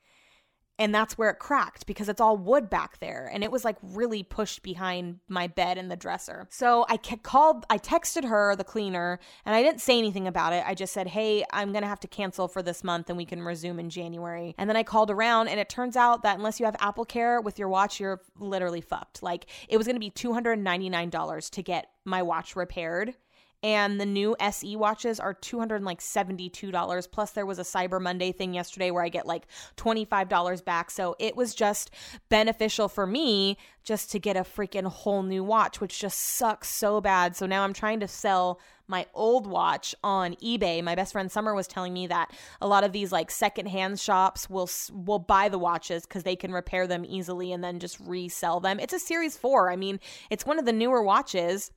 and 0.80 0.94
that's 0.94 1.18
where 1.18 1.28
it 1.28 1.38
cracked 1.38 1.86
because 1.86 2.08
it's 2.08 2.22
all 2.22 2.38
wood 2.38 2.70
back 2.70 3.00
there. 3.00 3.30
And 3.30 3.44
it 3.44 3.52
was 3.52 3.66
like 3.66 3.76
really 3.82 4.22
pushed 4.22 4.62
behind 4.62 5.18
my 5.28 5.46
bed 5.46 5.76
and 5.76 5.90
the 5.90 5.96
dresser. 5.96 6.48
So 6.50 6.86
i 6.88 6.96
called 6.96 7.66
i 7.68 7.76
texted 7.76 8.26
her 8.26 8.56
the 8.56 8.64
cleaner 8.64 9.20
and 9.44 9.54
i 9.54 9.62
didn't 9.62 9.82
say 9.82 9.98
anything 9.98 10.26
about 10.26 10.54
it. 10.54 10.64
I 10.66 10.74
just 10.74 10.94
said 10.94 11.08
hey 11.08 11.44
i'm 11.52 11.72
gonna 11.72 11.86
have 11.86 12.00
to 12.00 12.08
cancel 12.08 12.48
for 12.48 12.62
this 12.62 12.82
month 12.82 13.10
and 13.10 13.16
we 13.16 13.26
can 13.26 13.42
resume 13.42 13.78
in 13.78 13.90
january. 13.90 14.54
And 14.56 14.70
then 14.70 14.76
i 14.76 14.82
called 14.82 15.10
around 15.10 15.48
and 15.48 15.60
it 15.60 15.68
turns 15.68 15.96
out 15.96 16.22
that 16.22 16.38
unless 16.38 16.58
you 16.58 16.66
have 16.66 16.76
apple 16.80 17.04
care 17.04 17.40
with 17.40 17.58
your 17.58 17.68
watch 17.68 18.00
you're 18.00 18.22
literally 18.38 18.80
fucked. 18.80 19.22
Like 19.22 19.46
it 19.68 19.76
was 19.76 19.86
gonna 19.86 19.98
be 19.98 20.10
$299 20.10 21.50
to 21.50 21.62
get 21.62 21.90
my 22.04 22.22
watch 22.22 22.56
repaired 22.56 23.14
and 23.62 24.00
the 24.00 24.06
new 24.06 24.36
SE 24.40 24.76
watches 24.76 25.20
are 25.20 25.34
$272 25.34 27.10
plus 27.10 27.30
there 27.32 27.46
was 27.46 27.58
a 27.58 27.62
Cyber 27.62 28.00
Monday 28.00 28.32
thing 28.32 28.54
yesterday 28.54 28.90
where 28.90 29.04
I 29.04 29.08
get 29.08 29.26
like 29.26 29.46
$25 29.76 30.64
back 30.64 30.90
so 30.90 31.16
it 31.18 31.36
was 31.36 31.54
just 31.54 31.90
beneficial 32.28 32.88
for 32.88 33.06
me 33.06 33.56
just 33.84 34.10
to 34.12 34.18
get 34.18 34.36
a 34.36 34.40
freaking 34.40 34.86
whole 34.86 35.22
new 35.22 35.44
watch 35.44 35.80
which 35.80 35.98
just 35.98 36.18
sucks 36.18 36.68
so 36.68 37.00
bad 37.00 37.36
so 37.36 37.46
now 37.46 37.64
I'm 37.64 37.72
trying 37.72 38.00
to 38.00 38.08
sell 38.08 38.60
my 38.90 39.06
old 39.14 39.46
watch 39.46 39.94
on 40.02 40.34
eBay. 40.36 40.82
My 40.82 40.96
best 40.96 41.12
friend 41.12 41.30
Summer 41.30 41.54
was 41.54 41.68
telling 41.68 41.94
me 41.94 42.08
that 42.08 42.32
a 42.60 42.66
lot 42.66 42.82
of 42.82 42.92
these 42.92 43.12
like 43.12 43.30
secondhand 43.30 44.00
shops 44.00 44.50
will 44.50 44.68
will 44.92 45.20
buy 45.20 45.48
the 45.48 45.58
watches 45.58 46.04
cuz 46.04 46.24
they 46.24 46.36
can 46.36 46.52
repair 46.52 46.86
them 46.86 47.04
easily 47.06 47.52
and 47.52 47.62
then 47.62 47.78
just 47.78 47.98
resell 48.00 48.58
them. 48.58 48.80
It's 48.80 48.92
a 48.92 48.98
Series 48.98 49.38
4. 49.38 49.70
I 49.70 49.76
mean, 49.76 50.00
it's 50.28 50.44
one 50.44 50.58
of 50.58 50.66
the 50.66 50.72
newer 50.72 51.02
watches 51.02 51.70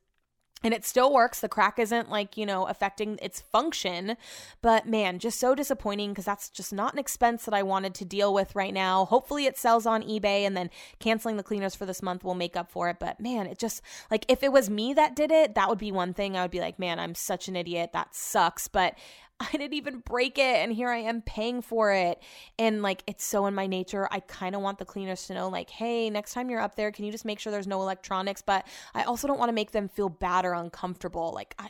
and 0.63 0.73
it 0.73 0.85
still 0.85 1.11
works. 1.13 1.39
The 1.39 1.49
crack 1.49 1.77
isn't 1.77 2.09
like, 2.09 2.37
you 2.37 2.45
know, 2.45 2.65
affecting 2.67 3.19
its 3.21 3.41
function. 3.41 4.15
But 4.61 4.87
man, 4.87 5.19
just 5.19 5.39
so 5.39 5.53
disappointing 5.53 6.11
because 6.11 6.25
that's 6.25 6.49
just 6.49 6.71
not 6.71 6.93
an 6.93 6.99
expense 6.99 7.45
that 7.45 7.53
I 7.53 7.63
wanted 7.63 7.93
to 7.95 8.05
deal 8.05 8.33
with 8.33 8.55
right 8.55 8.73
now. 8.73 9.05
Hopefully 9.05 9.45
it 9.45 9.57
sells 9.57 9.85
on 9.85 10.03
eBay 10.03 10.43
and 10.43 10.55
then 10.55 10.69
canceling 10.99 11.37
the 11.37 11.43
cleaners 11.43 11.75
for 11.75 11.85
this 11.85 12.01
month 12.01 12.23
will 12.23 12.35
make 12.35 12.55
up 12.55 12.71
for 12.71 12.89
it. 12.89 12.97
But 12.99 13.19
man, 13.19 13.45
it 13.45 13.59
just 13.59 13.81
like 14.09 14.25
if 14.29 14.41
it 14.41 14.51
was 14.51 14.69
me 14.69 14.93
that 14.93 15.15
did 15.15 15.31
it, 15.31 15.55
that 15.55 15.69
would 15.69 15.79
be 15.79 15.91
one 15.91 16.13
thing. 16.13 16.37
I 16.37 16.41
would 16.41 16.51
be 16.51 16.61
like, 16.61 16.79
man, 16.79 16.99
I'm 16.99 17.15
such 17.15 17.47
an 17.47 17.55
idiot. 17.55 17.91
That 17.93 18.15
sucks. 18.15 18.67
But 18.67 18.95
I 19.39 19.51
didn't 19.51 19.73
even 19.73 19.99
break 19.99 20.37
it 20.37 20.57
and 20.57 20.71
here 20.71 20.89
I 20.89 20.99
am 20.99 21.21
paying 21.21 21.61
for 21.61 21.91
it. 21.91 22.21
And 22.57 22.81
like 22.81 23.03
it's 23.07 23.25
so 23.25 23.45
in 23.45 23.55
my 23.55 23.67
nature. 23.67 24.07
I 24.11 24.19
kind 24.21 24.55
of 24.55 24.61
want 24.61 24.77
the 24.77 24.85
cleaners 24.85 25.27
to 25.27 25.33
know 25.33 25.49
like, 25.49 25.69
"Hey, 25.69 26.09
next 26.09 26.33
time 26.33 26.49
you're 26.49 26.61
up 26.61 26.75
there, 26.75 26.91
can 26.91 27.05
you 27.05 27.11
just 27.11 27.25
make 27.25 27.39
sure 27.39 27.51
there's 27.51 27.67
no 27.67 27.81
electronics?" 27.81 28.41
But 28.41 28.67
I 28.93 29.03
also 29.03 29.27
don't 29.27 29.39
want 29.39 29.49
to 29.49 29.53
make 29.53 29.71
them 29.71 29.89
feel 29.89 30.09
bad 30.09 30.45
or 30.45 30.53
uncomfortable. 30.53 31.31
Like 31.33 31.55
I 31.59 31.69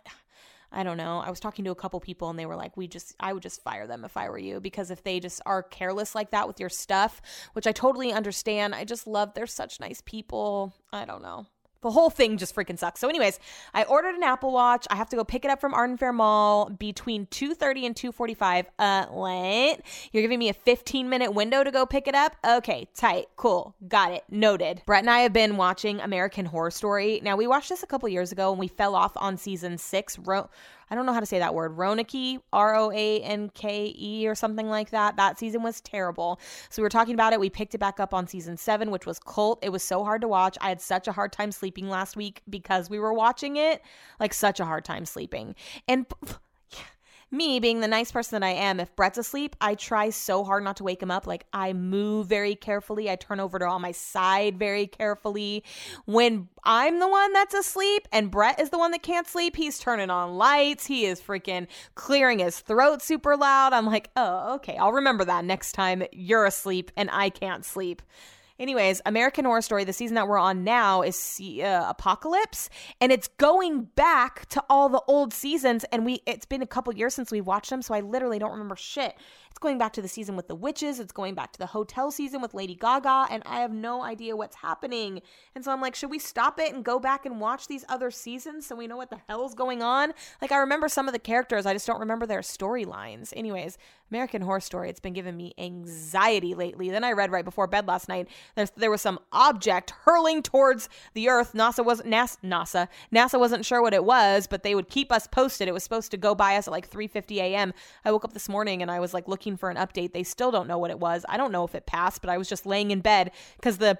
I 0.74 0.84
don't 0.84 0.98
know. 0.98 1.20
I 1.20 1.30
was 1.30 1.40
talking 1.40 1.66
to 1.66 1.72
a 1.72 1.76
couple 1.76 2.00
people 2.00 2.32
and 2.32 2.40
they 2.40 2.48
were 2.48 2.56
like, 2.56 2.76
we 2.76 2.88
just, 2.88 3.14
I 3.20 3.32
would 3.32 3.44
just 3.44 3.62
fire 3.62 3.86
them 3.86 4.04
if 4.04 4.18
I 4.18 4.28
were 4.30 4.40
you 4.40 4.60
because 4.60 4.90
if 4.90 5.04
they 5.04 5.20
just 5.20 5.40
are 5.46 5.62
careless 5.62 6.16
like 6.16 6.32
that 6.32 6.48
with 6.48 6.60
your 6.60 6.70
stuff, 6.70 7.22
which 7.54 7.68
I 7.68 7.72
totally 7.72 8.12
understand, 8.12 8.74
I 8.74 8.84
just 8.84 9.06
love, 9.06 9.36
they're 9.36 9.46
such 9.46 9.80
nice 9.80 10.02
people. 10.02 10.74
I 10.92 11.06
don't 11.06 11.22
know 11.22 11.46
the 11.84 11.92
whole 11.92 12.10
thing 12.10 12.38
just 12.38 12.56
freaking 12.56 12.80
sucks. 12.80 13.00
So, 13.00 13.08
anyways, 13.08 13.40
I 13.74 13.84
ordered 13.84 14.16
an 14.16 14.24
Apple 14.24 14.52
Watch. 14.52 14.88
I 14.90 14.96
have 14.96 15.10
to 15.10 15.16
go 15.16 15.24
pick 15.24 15.46
it 15.46 15.52
up 15.52 15.62
from 15.62 15.74
Arden 15.74 15.98
Fair 15.98 16.12
Mall 16.12 16.70
between 16.70 17.28
2:30 17.28 17.86
and 17.86 17.96
2:45. 17.96 18.66
Uh, 18.80 19.06
what? 19.08 19.82
You're 20.12 20.24
giving 20.24 20.40
me 20.40 20.50
a 20.50 20.54
15 20.54 21.10
minute 21.10 21.34
window 21.34 21.64
to 21.64 21.72
go 21.72 21.86
pick 21.86 22.08
it 22.08 22.16
up? 22.16 22.36
Okay, 22.46 22.88
tight, 22.96 23.28
cool, 23.36 23.76
got 23.88 24.12
it, 24.12 24.24
noted. 24.30 24.82
Brett 24.86 25.04
and 25.04 25.10
I 25.10 25.20
have 25.20 25.34
been 25.34 25.58
watching 25.58 26.00
American 26.00 26.46
Horror 26.46 26.72
Story. 26.72 27.20
Now, 27.24 27.36
we 27.36 27.48
watched 27.48 27.70
this 27.70 27.84
a 27.84 27.88
couple 27.88 28.10
years 28.10 28.32
ago 28.32 28.52
and 28.52 28.60
we 28.60 28.68
fell 28.68 28.96
off 28.96 29.12
on 29.18 29.38
season 29.38 29.78
six. 29.78 30.18
Ro- 30.18 30.50
I 30.90 30.96
don't 30.96 31.06
know 31.06 31.14
how 31.14 31.20
to 31.20 31.26
say 31.26 31.40
that 31.40 31.54
word, 31.54 31.78
Ronicky, 31.78 32.40
R 32.52 32.76
O 32.76 32.92
A 32.92 33.22
N 33.22 33.50
K 33.54 33.94
E, 33.98 34.28
or 34.28 34.36
something 34.36 34.70
like 34.70 34.92
that. 34.92 35.18
That 35.18 35.40
season 35.40 35.64
was 35.64 35.82
terrible. 35.82 36.40
So 36.70 36.82
we 36.82 36.84
were 36.84 36.90
talking 36.90 37.14
about 37.14 37.34
it. 37.34 37.40
We 37.40 37.50
picked 37.50 37.76
it 37.76 37.80
back 37.80 38.00
up 38.00 38.14
on 38.14 38.28
season 38.28 38.58
seven, 38.58 38.92
which 38.92 39.06
was 39.06 39.20
Cult. 39.20 39.60
It 39.64 39.70
was 39.70 39.84
so 39.84 40.04
hard 40.04 40.22
to 40.22 40.28
watch. 40.28 40.58
I 40.62 40.70
had 40.70 40.82
such 40.82 41.08
a 41.08 41.12
hard 41.12 41.32
time 41.32 41.52
sleeping 41.52 41.90
last 41.90 42.16
week 42.16 42.42
because 42.50 42.90
we 42.90 43.00
were 43.00 43.14
watching 43.14 43.58
it. 43.58 43.82
Like, 44.20 44.34
such 44.34 44.60
a 44.60 44.66
hard 44.66 44.86
time 44.86 45.06
sleeping. 45.06 45.56
And 45.88 46.06
me 47.34 47.60
being 47.60 47.80
the 47.80 47.88
nice 47.88 48.12
person 48.12 48.40
that 48.40 48.46
I 48.46 48.52
am, 48.52 48.80
if 48.80 48.96
Brett's 48.96 49.18
asleep, 49.18 49.56
I 49.60 49.76
try 49.76 50.12
so 50.12 50.44
hard 50.44 50.64
not 50.64 50.78
to 50.78 50.84
wake 50.84 51.02
him 51.02 51.12
up. 51.12 51.28
Like 51.28 51.46
I 51.52 51.74
move 51.74 52.28
very 52.28 52.56
carefully. 52.56 53.10
I 53.10 53.16
turn 53.16 53.40
over 53.40 53.60
to 53.60 53.66
on 53.66 53.82
my 53.82 53.92
side 53.92 54.58
very 54.58 54.88
carefully. 54.88 55.64
When 56.06 56.48
I'm 56.64 57.00
the 57.00 57.10
one 57.10 57.34
that's 57.34 57.54
asleep 57.54 58.08
and 58.12 58.32
Brett 58.32 58.60
is 58.60 58.70
the 58.70 58.78
one 58.78 58.92
that 58.92 59.04
can't 59.04 59.28
sleep, 59.28 59.56
he's 59.56 59.80
turning 59.80 60.10
on 60.10 60.38
lights. 60.38 60.86
He 60.86 61.06
is 61.06 61.20
freaking 61.20 61.68
clearing 61.96 62.40
his 62.40 62.60
throat 62.60 63.02
super 63.02 63.36
loud. 63.36 63.74
I'm 63.74 63.88
like, 63.88 64.12
oh, 64.16 64.56
okay. 64.56 64.78
I'll 64.78 64.94
remember 64.94 65.26
that 65.26 65.44
next 65.44 65.74
time 65.74 66.04
you're 66.12 66.46
asleep 66.46 66.92
and 66.96 67.10
I 67.12 67.30
can't 67.30 67.66
sleep. 67.66 68.02
Anyways, 68.60 69.02
American 69.08 69.46
Horror 69.46 69.64
Story, 69.64 69.84
the 69.84 69.94
season 69.94 70.14
that 70.14 70.28
we're 70.28 70.38
on 70.38 70.64
now 70.64 71.02
is 71.02 71.42
uh, 71.42 71.86
Apocalypse, 71.90 72.70
and 73.02 73.12
it's 73.12 73.28
going 73.28 73.86
back 73.96 74.48
to 74.50 74.64
all 74.70 74.90
the 74.90 75.02
old 75.08 75.34
seasons. 75.34 75.86
And 75.92 76.06
we, 76.06 76.22
it's 76.28 76.46
been 76.46 76.62
a 76.62 76.68
couple 76.68 76.94
years 76.94 77.16
since 77.16 77.32
we 77.32 77.42
watched 77.42 77.72
them, 77.72 77.82
so 77.82 77.96
I 77.96 78.02
literally 78.02 78.38
don't 78.38 78.52
remember 78.52 78.76
shit. 78.76 79.16
It's 79.54 79.60
going 79.60 79.78
back 79.78 79.94
to 79.94 80.02
the 80.02 80.08
season 80.08 80.36
with 80.36 80.48
the 80.48 80.56
witches. 80.56 81.00
It's 81.00 81.12
going 81.12 81.36
back 81.36 81.52
to 81.52 81.60
the 81.60 81.68
hotel 81.68 82.10
season 82.10 82.42
with 82.42 82.56
Lady 82.56 82.74
Gaga, 82.74 83.28
and 83.30 83.44
I 83.46 83.60
have 83.60 83.72
no 83.72 84.02
idea 84.02 84.36
what's 84.36 84.56
happening. 84.56 85.22
And 85.54 85.64
so 85.64 85.72
I'm 85.72 85.80
like, 85.80 85.94
should 85.94 86.10
we 86.10 86.18
stop 86.18 86.60
it 86.60 86.74
and 86.74 86.84
go 86.84 87.00
back 87.00 87.28
and 87.28 87.40
watch 87.40 87.68
these 87.68 87.86
other 87.88 88.10
seasons 88.10 88.66
so 88.66 88.76
we 88.76 88.88
know 88.88 88.98
what 88.98 89.12
the 89.12 89.22
hell's 89.30 89.54
going 89.54 89.84
on? 89.84 90.14
Like, 90.42 90.52
I 90.52 90.58
remember 90.58 90.90
some 90.90 91.08
of 91.08 91.14
the 91.14 91.20
characters, 91.20 91.68
I 91.68 91.74
just 91.74 91.86
don't 91.86 92.00
remember 92.00 92.26
their 92.26 92.40
storylines. 92.40 93.32
Anyways, 93.36 93.78
American 94.10 94.42
Horror 94.42 94.60
Story, 94.60 94.90
it's 94.90 95.00
been 95.00 95.14
giving 95.14 95.36
me 95.36 95.54
anxiety 95.58 96.54
lately. 96.54 96.92
Then 96.92 97.04
I 97.04 97.12
read 97.14 97.32
right 97.32 97.44
before 97.44 97.66
bed 97.68 97.88
last 97.88 98.08
night 98.08 98.28
there 98.76 98.92
was 98.92 99.02
some 99.02 99.20
object 99.32 99.92
hurling 100.04 100.42
towards 100.44 100.88
the 101.14 101.30
Earth. 101.30 101.54
NASA 101.54 101.84
wasn't 101.84 102.10
NASA, 102.10 102.38
NASA 102.44 102.88
NASA 103.12 103.40
wasn't 103.40 103.66
sure 103.66 103.82
what 103.82 103.94
it 103.94 104.06
was, 104.06 104.46
but 104.46 104.62
they 104.62 104.76
would 104.76 104.88
keep 104.88 105.12
us 105.12 105.26
posted. 105.26 105.68
It 105.68 105.74
was 105.74 105.84
supposed 105.84 106.12
to 106.12 106.18
go 106.18 106.36
by 106.36 106.58
us 106.58 106.68
at 106.68 106.72
like 106.72 106.88
3:50 106.88 107.38
a.m. 107.38 107.74
I 108.06 108.12
woke 108.12 108.24
up 108.24 108.34
this 108.34 108.48
morning 108.48 108.82
and 108.82 108.92
I 108.92 109.00
was 109.00 109.14
like 109.14 109.28
looking 109.28 109.43
for 109.58 109.70
an 109.70 109.78
update. 109.78 110.14
They 110.14 110.24
still 110.24 110.52
don't 110.52 110.68
know 110.68 110.78
what 110.78 110.92
it 110.92 111.00
was. 111.00 111.26
I 111.30 111.38
don't 111.38 111.52
know 111.52 111.64
if 111.64 111.76
it 111.76 111.86
passed, 111.86 112.22
but 112.22 112.30
I 112.30 112.38
was 112.38 112.50
just 112.50 112.66
laying 112.66 112.92
in 112.92 113.02
bed 113.02 113.32
because 113.58 113.78
the 113.78 114.00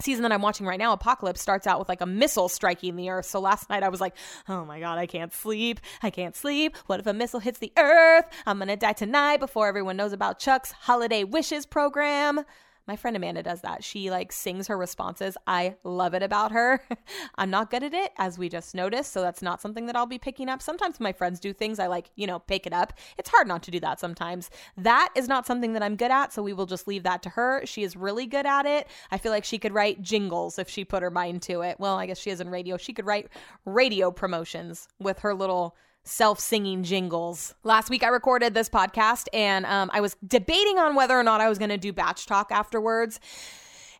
season 0.00 0.22
that 0.22 0.32
I'm 0.32 0.42
watching 0.42 0.66
right 0.66 0.78
now, 0.78 0.92
Apocalypse, 0.92 1.40
starts 1.40 1.66
out 1.66 1.78
with 1.78 1.88
like 1.88 2.00
a 2.00 2.06
missile 2.06 2.48
striking 2.48 2.96
the 2.96 3.10
earth. 3.10 3.26
So 3.26 3.40
last 3.40 3.70
night 3.70 3.82
I 3.82 3.88
was 3.88 4.00
like, 4.00 4.14
oh 4.48 4.64
my 4.64 4.80
God, 4.80 4.98
I 4.98 5.06
can't 5.06 5.32
sleep. 5.32 5.80
I 6.02 6.10
can't 6.10 6.34
sleep. 6.34 6.76
What 6.86 7.00
if 7.00 7.06
a 7.06 7.12
missile 7.12 7.40
hits 7.40 7.58
the 7.58 7.72
earth? 7.76 8.24
I'm 8.46 8.58
going 8.58 8.68
to 8.68 8.76
die 8.76 8.92
tonight 8.92 9.38
before 9.38 9.68
everyone 9.68 9.96
knows 9.96 10.12
about 10.12 10.38
Chuck's 10.38 10.72
holiday 10.72 11.24
wishes 11.24 11.66
program. 11.66 12.44
My 12.86 12.96
friend 12.96 13.16
Amanda 13.16 13.42
does 13.42 13.62
that. 13.62 13.82
She 13.82 14.10
like 14.10 14.30
sings 14.30 14.66
her 14.68 14.76
responses. 14.76 15.38
I 15.46 15.76
love 15.84 16.12
it 16.12 16.22
about 16.22 16.52
her. 16.52 16.82
I'm 17.36 17.48
not 17.48 17.70
good 17.70 17.82
at 17.82 17.94
it, 17.94 18.12
as 18.18 18.38
we 18.38 18.50
just 18.50 18.74
noticed. 18.74 19.12
So 19.12 19.22
that's 19.22 19.40
not 19.40 19.62
something 19.62 19.86
that 19.86 19.96
I'll 19.96 20.04
be 20.04 20.18
picking 20.18 20.50
up. 20.50 20.60
Sometimes 20.60 21.00
my 21.00 21.12
friends 21.12 21.40
do 21.40 21.54
things 21.54 21.78
I 21.78 21.86
like, 21.86 22.10
you 22.14 22.26
know, 22.26 22.40
pick 22.40 22.66
it 22.66 22.74
up. 22.74 22.92
It's 23.16 23.30
hard 23.30 23.48
not 23.48 23.62
to 23.64 23.70
do 23.70 23.80
that 23.80 24.00
sometimes. 24.00 24.50
That 24.76 25.10
is 25.14 25.28
not 25.28 25.46
something 25.46 25.72
that 25.72 25.82
I'm 25.82 25.96
good 25.96 26.10
at. 26.10 26.32
So 26.32 26.42
we 26.42 26.52
will 26.52 26.66
just 26.66 26.86
leave 26.86 27.04
that 27.04 27.22
to 27.22 27.30
her. 27.30 27.64
She 27.64 27.84
is 27.84 27.96
really 27.96 28.26
good 28.26 28.46
at 28.46 28.66
it. 28.66 28.86
I 29.10 29.16
feel 29.16 29.32
like 29.32 29.44
she 29.44 29.58
could 29.58 29.72
write 29.72 30.02
jingles 30.02 30.58
if 30.58 30.68
she 30.68 30.84
put 30.84 31.02
her 31.02 31.10
mind 31.10 31.40
to 31.42 31.62
it. 31.62 31.80
Well, 31.80 31.96
I 31.96 32.04
guess 32.04 32.18
she 32.18 32.30
is 32.30 32.40
in 32.40 32.50
radio. 32.50 32.76
She 32.76 32.92
could 32.92 33.06
write 33.06 33.28
radio 33.64 34.10
promotions 34.10 34.88
with 34.98 35.20
her 35.20 35.34
little 35.34 35.74
self 36.04 36.38
singing 36.38 36.82
jingles. 36.82 37.54
Last 37.64 37.90
week 37.90 38.02
I 38.02 38.08
recorded 38.08 38.54
this 38.54 38.68
podcast 38.68 39.26
and 39.32 39.66
um, 39.66 39.90
I 39.92 40.00
was 40.00 40.16
debating 40.26 40.78
on 40.78 40.94
whether 40.94 41.18
or 41.18 41.22
not 41.22 41.40
I 41.40 41.48
was 41.48 41.58
going 41.58 41.70
to 41.70 41.78
do 41.78 41.92
batch 41.92 42.26
talk 42.26 42.52
afterwards. 42.52 43.18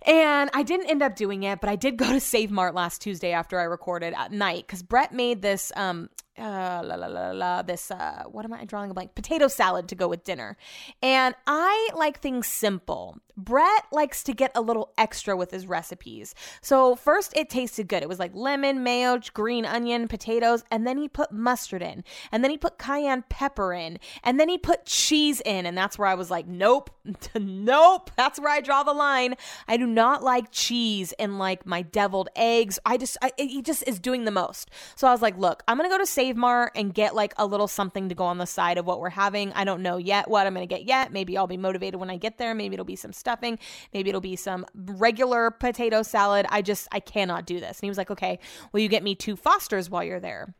And 0.06 0.50
I 0.52 0.62
didn't 0.62 0.90
end 0.90 1.02
up 1.02 1.16
doing 1.16 1.44
it, 1.44 1.62
but 1.62 1.70
I 1.70 1.76
did 1.76 1.96
go 1.96 2.06
to 2.12 2.20
Save 2.20 2.50
Mart 2.50 2.74
last 2.74 3.00
Tuesday 3.00 3.32
after 3.32 3.58
I 3.58 3.64
recorded 3.64 4.12
at 4.14 4.32
night 4.32 4.66
because 4.66 4.82
Brett 4.82 5.14
made 5.14 5.40
this 5.40 5.72
um 5.76 6.10
uh, 6.36 6.82
la, 6.84 6.96
la, 6.96 7.06
la, 7.06 7.30
la, 7.30 7.62
this 7.62 7.90
uh 7.90 8.24
what 8.30 8.44
am 8.44 8.52
I 8.52 8.64
drawing 8.64 8.90
a 8.90 8.94
blank 8.94 9.14
potato 9.14 9.48
salad 9.48 9.88
to 9.88 9.94
go 9.94 10.06
with 10.06 10.24
dinner. 10.24 10.58
And 11.00 11.34
I 11.46 11.88
like 11.94 12.20
things 12.20 12.46
simple. 12.46 13.18
Brett 13.36 13.84
likes 13.92 14.22
to 14.24 14.32
get 14.32 14.50
a 14.54 14.60
little 14.60 14.92
extra 14.98 15.36
with 15.36 15.50
his 15.50 15.66
recipes. 15.66 16.34
So, 16.60 16.96
first 16.96 17.36
it 17.36 17.48
tasted 17.48 17.88
good. 17.88 18.02
It 18.02 18.08
was 18.08 18.18
like 18.18 18.34
lemon, 18.34 18.82
mayo, 18.82 19.20
green 19.32 19.64
onion, 19.64 20.08
potatoes, 20.08 20.64
and 20.70 20.86
then 20.86 20.98
he 20.98 21.08
put 21.08 21.32
mustard 21.32 21.82
in. 21.82 22.04
And 22.32 22.42
then 22.42 22.50
he 22.50 22.58
put 22.58 22.78
cayenne 22.78 23.24
pepper 23.28 23.72
in. 23.72 23.98
And 24.22 24.40
then 24.40 24.48
he 24.48 24.58
put 24.58 24.86
cheese 24.86 25.40
in. 25.44 25.66
And 25.66 25.76
that's 25.76 25.98
where 25.98 26.08
I 26.08 26.14
was 26.14 26.30
like, 26.30 26.46
nope, 26.46 26.90
nope. 27.34 28.10
That's 28.16 28.40
where 28.40 28.50
I 28.50 28.60
draw 28.60 28.82
the 28.82 28.92
line. 28.92 29.34
I 29.68 29.76
do 29.76 29.86
not 29.86 30.22
like 30.22 30.50
cheese 30.50 31.12
in 31.18 31.38
like 31.38 31.66
my 31.66 31.82
deviled 31.82 32.30
eggs. 32.34 32.78
I 32.84 32.96
just, 32.96 33.16
I, 33.22 33.32
he 33.36 33.62
just 33.62 33.86
is 33.86 34.00
doing 34.00 34.24
the 34.24 34.30
most. 34.30 34.70
So, 34.96 35.06
I 35.06 35.12
was 35.12 35.22
like, 35.22 35.38
look, 35.38 35.62
I'm 35.68 35.78
to 35.84 35.88
go 35.88 35.98
to 35.98 36.06
Save 36.06 36.36
Mart 36.36 36.72
and 36.74 36.92
get 36.92 37.14
like 37.14 37.34
a 37.36 37.46
little 37.46 37.68
something 37.68 38.08
to 38.08 38.14
go 38.14 38.24
on 38.24 38.38
the 38.38 38.46
side 38.46 38.78
of 38.78 38.86
what 38.86 39.00
we're 39.00 39.10
having. 39.10 39.52
I 39.52 39.64
don't 39.64 39.82
know 39.82 39.98
yet 39.98 40.28
what 40.28 40.46
I'm 40.46 40.54
to 40.68 40.74
get 40.74 40.86
yet. 40.86 41.12
Maybe 41.12 41.36
I'll 41.36 41.46
be 41.46 41.56
motivated 41.56 42.00
when 42.00 42.10
I 42.10 42.16
get 42.16 42.38
there. 42.38 42.54
Maybe 42.54 42.74
it'll 42.74 42.84
be 42.84 42.96
some 42.96 43.12
stuffing. 43.24 43.58
Maybe 43.94 44.10
it'll 44.10 44.20
be 44.20 44.36
some 44.36 44.66
regular 44.74 45.50
potato 45.50 46.02
salad. 46.02 46.44
I 46.50 46.60
just, 46.60 46.86
I 46.92 47.00
cannot 47.00 47.46
do 47.46 47.58
this. 47.58 47.78
And 47.78 47.86
he 47.86 47.88
was 47.88 47.96
like, 47.96 48.10
okay, 48.10 48.38
will 48.70 48.80
you 48.80 48.88
get 48.88 49.02
me 49.02 49.14
two 49.14 49.34
Fosters 49.34 49.88
while 49.88 50.04
you're 50.04 50.20
there? 50.20 50.54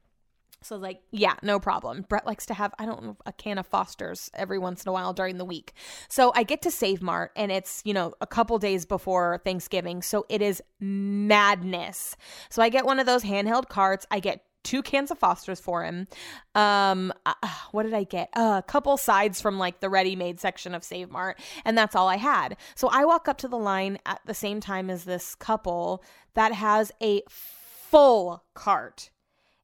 So 0.62 0.74
I 0.74 0.78
was 0.78 0.82
like, 0.82 1.02
yeah, 1.10 1.34
no 1.42 1.60
problem. 1.60 2.06
Brett 2.08 2.24
likes 2.24 2.46
to 2.46 2.54
have, 2.54 2.72
I 2.78 2.86
don't 2.86 3.02
know, 3.04 3.16
a 3.26 3.32
can 3.32 3.58
of 3.58 3.66
Foster's 3.66 4.30
every 4.32 4.58
once 4.58 4.82
in 4.82 4.88
a 4.88 4.92
while 4.92 5.12
during 5.12 5.36
the 5.36 5.44
week. 5.44 5.74
So 6.08 6.32
I 6.34 6.42
get 6.42 6.62
to 6.62 6.70
Save 6.70 7.02
Mart 7.02 7.32
and 7.36 7.52
it's, 7.52 7.82
you 7.84 7.92
know, 7.92 8.14
a 8.22 8.26
couple 8.26 8.58
days 8.58 8.86
before 8.86 9.42
Thanksgiving. 9.44 10.00
So 10.00 10.24
it 10.30 10.40
is 10.40 10.62
madness. 10.80 12.16
So 12.48 12.62
I 12.62 12.70
get 12.70 12.86
one 12.86 12.98
of 12.98 13.04
those 13.04 13.24
handheld 13.24 13.68
carts. 13.68 14.06
I 14.10 14.20
get 14.20 14.42
two 14.64 14.82
cans 14.82 15.10
of 15.10 15.18
Foster's 15.18 15.60
for 15.60 15.84
him. 15.84 16.08
Um, 16.54 17.12
uh, 17.24 17.34
what 17.70 17.84
did 17.84 17.94
I 17.94 18.04
get? 18.04 18.30
Uh, 18.34 18.56
a 18.58 18.62
couple 18.66 18.96
sides 18.96 19.40
from 19.40 19.58
like 19.58 19.78
the 19.80 19.88
ready-made 19.88 20.40
section 20.40 20.74
of 20.74 20.82
Save 20.82 21.10
Mart, 21.10 21.38
and 21.64 21.78
that's 21.78 21.94
all 21.94 22.08
I 22.08 22.16
had. 22.16 22.56
So 22.74 22.88
I 22.90 23.04
walk 23.04 23.28
up 23.28 23.38
to 23.38 23.48
the 23.48 23.58
line 23.58 23.98
at 24.04 24.20
the 24.26 24.34
same 24.34 24.60
time 24.60 24.90
as 24.90 25.04
this 25.04 25.34
couple 25.36 26.02
that 26.34 26.52
has 26.52 26.90
a 27.00 27.22
full 27.28 28.42
cart, 28.54 29.10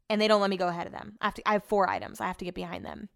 and 0.08 0.20
they 0.20 0.28
don't 0.28 0.40
let 0.40 0.50
me 0.50 0.56
go 0.56 0.68
ahead 0.68 0.86
of 0.86 0.92
them. 0.92 1.16
I 1.20 1.26
have 1.26 1.34
to. 1.34 1.48
I 1.48 1.52
have 1.54 1.64
four 1.64 1.88
items. 1.88 2.20
I 2.20 2.26
have 2.26 2.38
to 2.38 2.44
get 2.44 2.54
behind 2.54 2.84
them. 2.84 3.08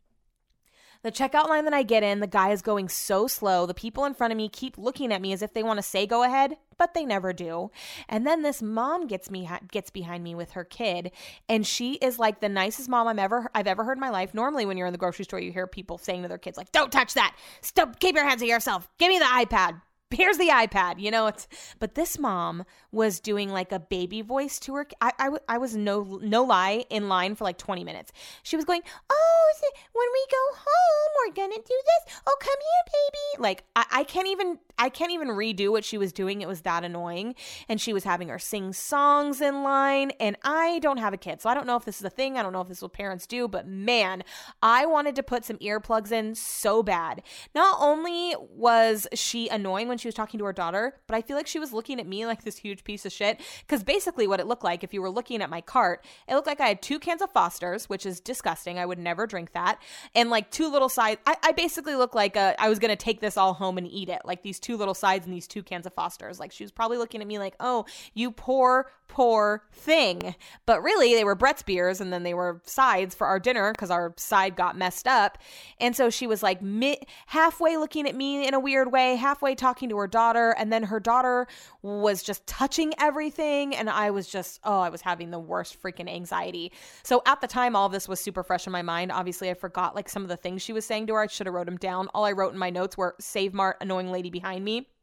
The 1.05 1.13
checkout 1.13 1.51
line 1.51 1.67
that 1.67 1.75
I 1.75 1.83
get 1.83 2.03
in, 2.03 2.21
the 2.21 2.27
guy 2.27 2.51
is 2.51 2.63
going 2.63 2.89
so 2.89 3.27
slow. 3.27 3.67
The 3.67 3.75
people 3.75 4.07
in 4.07 4.15
front 4.15 4.33
of 4.33 4.39
me 4.39 4.49
keep 4.49 4.79
looking 4.79 5.13
at 5.13 5.21
me 5.21 5.35
as 5.35 5.43
if 5.43 5.53
they 5.53 5.63
want 5.63 5.77
to 5.77 5.83
say 5.83 6.07
go 6.07 6.23
ahead, 6.23 6.57
but 6.79 6.95
they 6.95 7.05
never 7.05 7.35
do. 7.35 7.71
And 8.09 8.27
then 8.27 8.41
this 8.41 8.63
mom 8.63 9.07
gets 9.07 9.31
me 9.31 9.47
gets 9.71 9.91
behind 9.91 10.25
me 10.25 10.35
with 10.35 10.53
her 10.53 10.65
kid, 10.65 11.13
and 11.47 11.67
she 11.67 11.97
is 11.97 12.19
like 12.19 12.41
the 12.41 12.49
nicest 12.49 12.89
mom 12.89 13.07
I'm 13.07 13.19
ever 13.19 13.51
I've 13.55 13.67
ever 13.67 13.85
heard 13.85 13.99
in 13.99 14.01
my 14.01 14.09
life. 14.09 14.33
Normally, 14.33 14.65
when 14.65 14.79
you're 14.79 14.87
in 14.87 14.95
the 14.95 14.99
grocery 14.99 15.27
store, 15.27 15.41
you 15.41 15.53
hear 15.53 15.67
people 15.67 15.99
saying 15.99 16.23
to 16.23 16.29
their 16.29 16.39
kids 16.39 16.57
like, 16.57 16.73
"Don't 16.73 16.91
touch 16.91 17.13
that. 17.13 17.37
Stop. 17.61 18.01
Keep 18.01 18.15
your 18.15 18.27
hands 18.27 18.41
to 18.41 18.47
yourself. 18.47 18.89
Give 18.97 19.11
me 19.11 19.19
the 19.19 19.27
iPad." 19.27 19.83
Here's 20.11 20.39
the 20.39 20.49
iPad, 20.49 21.01
you 21.01 21.11
know. 21.11 21.27
It's 21.27 21.49
but 21.79 21.95
this 21.95 22.19
mom 22.19 22.65
was 22.93 23.21
doing 23.21 23.51
like 23.51 23.73
a 23.73 23.81
baby 23.81 24.23
voice 24.23 24.59
to 24.61 24.75
her. 24.75 24.87
I, 25.01 25.13
I, 25.19 25.31
I 25.49 25.59
was 25.59 25.77
no 25.77 26.19
no 26.23 26.45
lie 26.45 26.85
in 26.91 27.09
line 27.09 27.35
for 27.35 27.45
like 27.45 27.59
20 27.59 27.85
minutes. 27.85 28.13
She 28.43 28.57
was 28.57 28.65
going, 28.65 28.83
"Oh, 29.11 29.53
when 29.93 30.09
we 30.13 30.27
go 30.31 30.57
home, 30.57 31.13
we're 31.27 31.35
gonna 31.35 31.63
do 31.63 31.63
this. 31.67 32.15
Oh, 32.27 32.37
come 32.41 32.57
here, 32.61 32.93
baby." 32.93 33.43
Like 33.43 33.65
I, 33.77 34.01
I 34.01 34.05
can't 34.05 34.29
even 34.29 34.59
I 34.79 34.89
can't 34.89 35.13
even 35.13 35.29
redo 35.29 35.71
what 35.71 35.85
she 35.85 35.99
was 35.99 36.13
doing. 36.13 36.43
It 36.43 36.49
was 36.49 36.63
that 36.63 36.85
annoying. 36.85 37.35
And 37.69 37.81
she 37.81 37.93
was 37.93 38.05
having 38.05 38.29
her 38.29 38.39
sing 38.39 38.73
songs 38.73 39.41
in 39.41 39.63
line. 39.63 40.11
And 40.21 40.37
I 40.43 40.79
don't 40.81 40.99
have 40.99 41.13
a 41.13 41.17
kid, 41.17 41.41
so 41.41 41.51
I 41.51 41.55
don't 41.55 41.67
know 41.67 41.77
if 41.77 41.85
this 41.85 41.99
is 41.99 42.05
a 42.05 42.11
thing. 42.11 42.37
I 42.37 42.43
don't 42.43 42.53
know 42.53 42.61
if 42.61 42.69
this 42.69 42.79
is 42.79 42.83
what 42.83 42.93
parents 42.93 43.27
do. 43.27 43.49
But 43.49 43.67
man, 43.67 44.25
I 44.63 44.87
wanted 44.87 45.17
to 45.17 45.23
put 45.23 45.45
some 45.45 45.59
earplugs 45.59 46.13
in 46.13 46.35
so 46.35 46.83
bad. 46.83 47.23
Not 47.55 47.77
only 47.81 48.35
was 48.51 49.07
she 49.15 49.49
annoying 49.49 49.89
when 49.89 49.99
she 49.99 50.09
was 50.09 50.15
talking 50.15 50.39
to 50.39 50.45
her 50.45 50.53
daughter, 50.53 51.01
but 51.07 51.17
I 51.17 51.23
feel 51.23 51.37
like 51.37 51.47
she 51.47 51.59
was 51.59 51.73
looking 51.73 52.01
at 52.01 52.07
me 52.07 52.27
like 52.27 52.45
this 52.45 52.57
huge 52.57 52.85
piece 52.85 53.07
of 53.07 53.13
shit. 53.13 53.41
Because 53.61 53.83
basically, 53.83 54.27
what 54.27 54.41
it 54.41 54.47
looked 54.47 54.65
like, 54.65 54.83
if 54.83 54.93
you 54.93 55.03
were 55.03 55.11
looking 55.11 55.43
at 55.43 55.51
my 55.51 55.61
cart, 55.61 56.05
it 56.29 56.35
looked 56.35 56.47
like 56.47 56.61
I 56.61 56.69
had 56.69 56.83
two 56.83 56.99
cans 56.99 57.23
of 57.23 57.31
Foster's, 57.31 57.89
which 57.89 58.07
is 58.07 58.21
disgusting. 58.21 58.79
I 58.79 58.87
would 58.87 58.99
never 58.99 59.27
drink 59.27 59.53
that. 59.53 59.81
And 60.15 60.31
like 60.31 60.51
two 60.51 60.71
little 60.71 60.89
sides. 60.89 61.21
I, 61.27 61.37
I 61.43 61.53
basically 61.53 61.95
looked 61.95 62.15
like 62.15 62.37
a, 62.37 62.55
I 62.59 62.69
was 62.69 62.79
going 62.79 62.91
to 62.91 62.97
take 62.97 63.21
this 63.21 63.37
all 63.37 63.55
home 63.55 63.79
and 63.79 63.87
eat 63.87 64.09
it. 64.09 64.23
Like 64.25 64.43
these 64.43 64.61
two 64.65 64.77
little 64.79 64.95
sides 64.95 65.27
and 65.27 65.35
these 65.35 65.47
two 65.47 65.63
cans 65.63 65.85
of 65.85 65.93
Foster's. 65.93 66.41
Like 66.41 66.51
she 66.51 66.65
was 66.65 66.73
probably 66.73 66.97
looking 66.97 67.21
at 67.21 67.27
me 67.27 67.39
like, 67.39 67.55
oh, 67.61 67.85
you 68.15 68.31
poor, 68.31 68.91
poor 69.09 69.63
thing. 69.73 70.35
But 70.65 70.83
really, 70.83 71.15
they 71.15 71.23
were 71.23 71.35
Brett's 71.35 71.63
beers 71.63 72.01
and 72.01 72.11
then 72.11 72.23
they 72.23 72.33
were 72.33 72.63
sides 72.65 73.15
for 73.15 73.27
our 73.27 73.39
dinner 73.39 73.73
because 73.73 73.91
our 73.91 74.15
side 74.17 74.57
got 74.57 74.77
messed 74.77 75.07
up. 75.07 75.37
And 75.79 75.95
so 75.95 76.09
she 76.09 76.27
was 76.27 76.43
like 76.43 76.63
mid- 76.63 77.05
halfway 77.27 77.77
looking 77.77 78.09
at 78.09 78.17
me 78.17 78.49
in 78.49 78.55
a 78.55 78.61
weird 78.61 78.91
way, 78.91 79.17
halfway 79.17 79.55
talking 79.55 79.91
to 79.91 79.99
her 79.99 80.07
daughter. 80.07 80.55
And 80.59 80.73
then 80.73 80.85
her 80.85 80.99
daughter 80.99 81.47
was 81.83 82.23
just 82.23 82.47
touching 82.47 82.95
everything. 82.99 83.77
And 83.77 83.91
I 83.91 84.11
was 84.11 84.29
just, 84.29 84.61
oh, 84.65 84.81
I 84.81 84.89
was 84.89 85.03
having 85.03 85.31
the 85.31 85.39
worst 85.39 85.81
freaking 85.81 86.11
anxiety. 86.11 86.73
So 87.03 87.23
at 87.27 87.43
the 87.43 87.47
time, 87.47 87.77
all 87.77 87.91
this 87.91 88.09
was 88.09 88.19
super 88.19 88.43
fresh 88.43 88.67
in 88.67 88.73
my 88.73 88.83
mind. 88.83 89.13
Obviously, 89.13 89.51
I 89.51 89.55
forgot 89.55 89.95
like 89.95 90.09
some 90.09 90.23
of 90.23 90.29
the 90.31 90.39
things 90.39 90.63
she 90.63 90.73
was 90.73 90.87
saying 90.87 91.09
to 91.09 91.15
her. 91.15 91.21
I 91.21 91.27
should 91.27 91.47
have 91.47 91.55
wrote 91.55 91.67
them 91.67 91.77
down. 91.77 92.09
All 92.15 92.25
I 92.25 92.33
wrote 92.33 92.55
in 92.55 92.59
my 92.59 92.71
notes 92.71 92.97
were 92.97 93.15
Save 93.21 93.53
Mart, 93.53 93.77
annoying 93.83 94.11
lady 94.11 94.31
behind 94.31 94.54
me. 94.61 94.94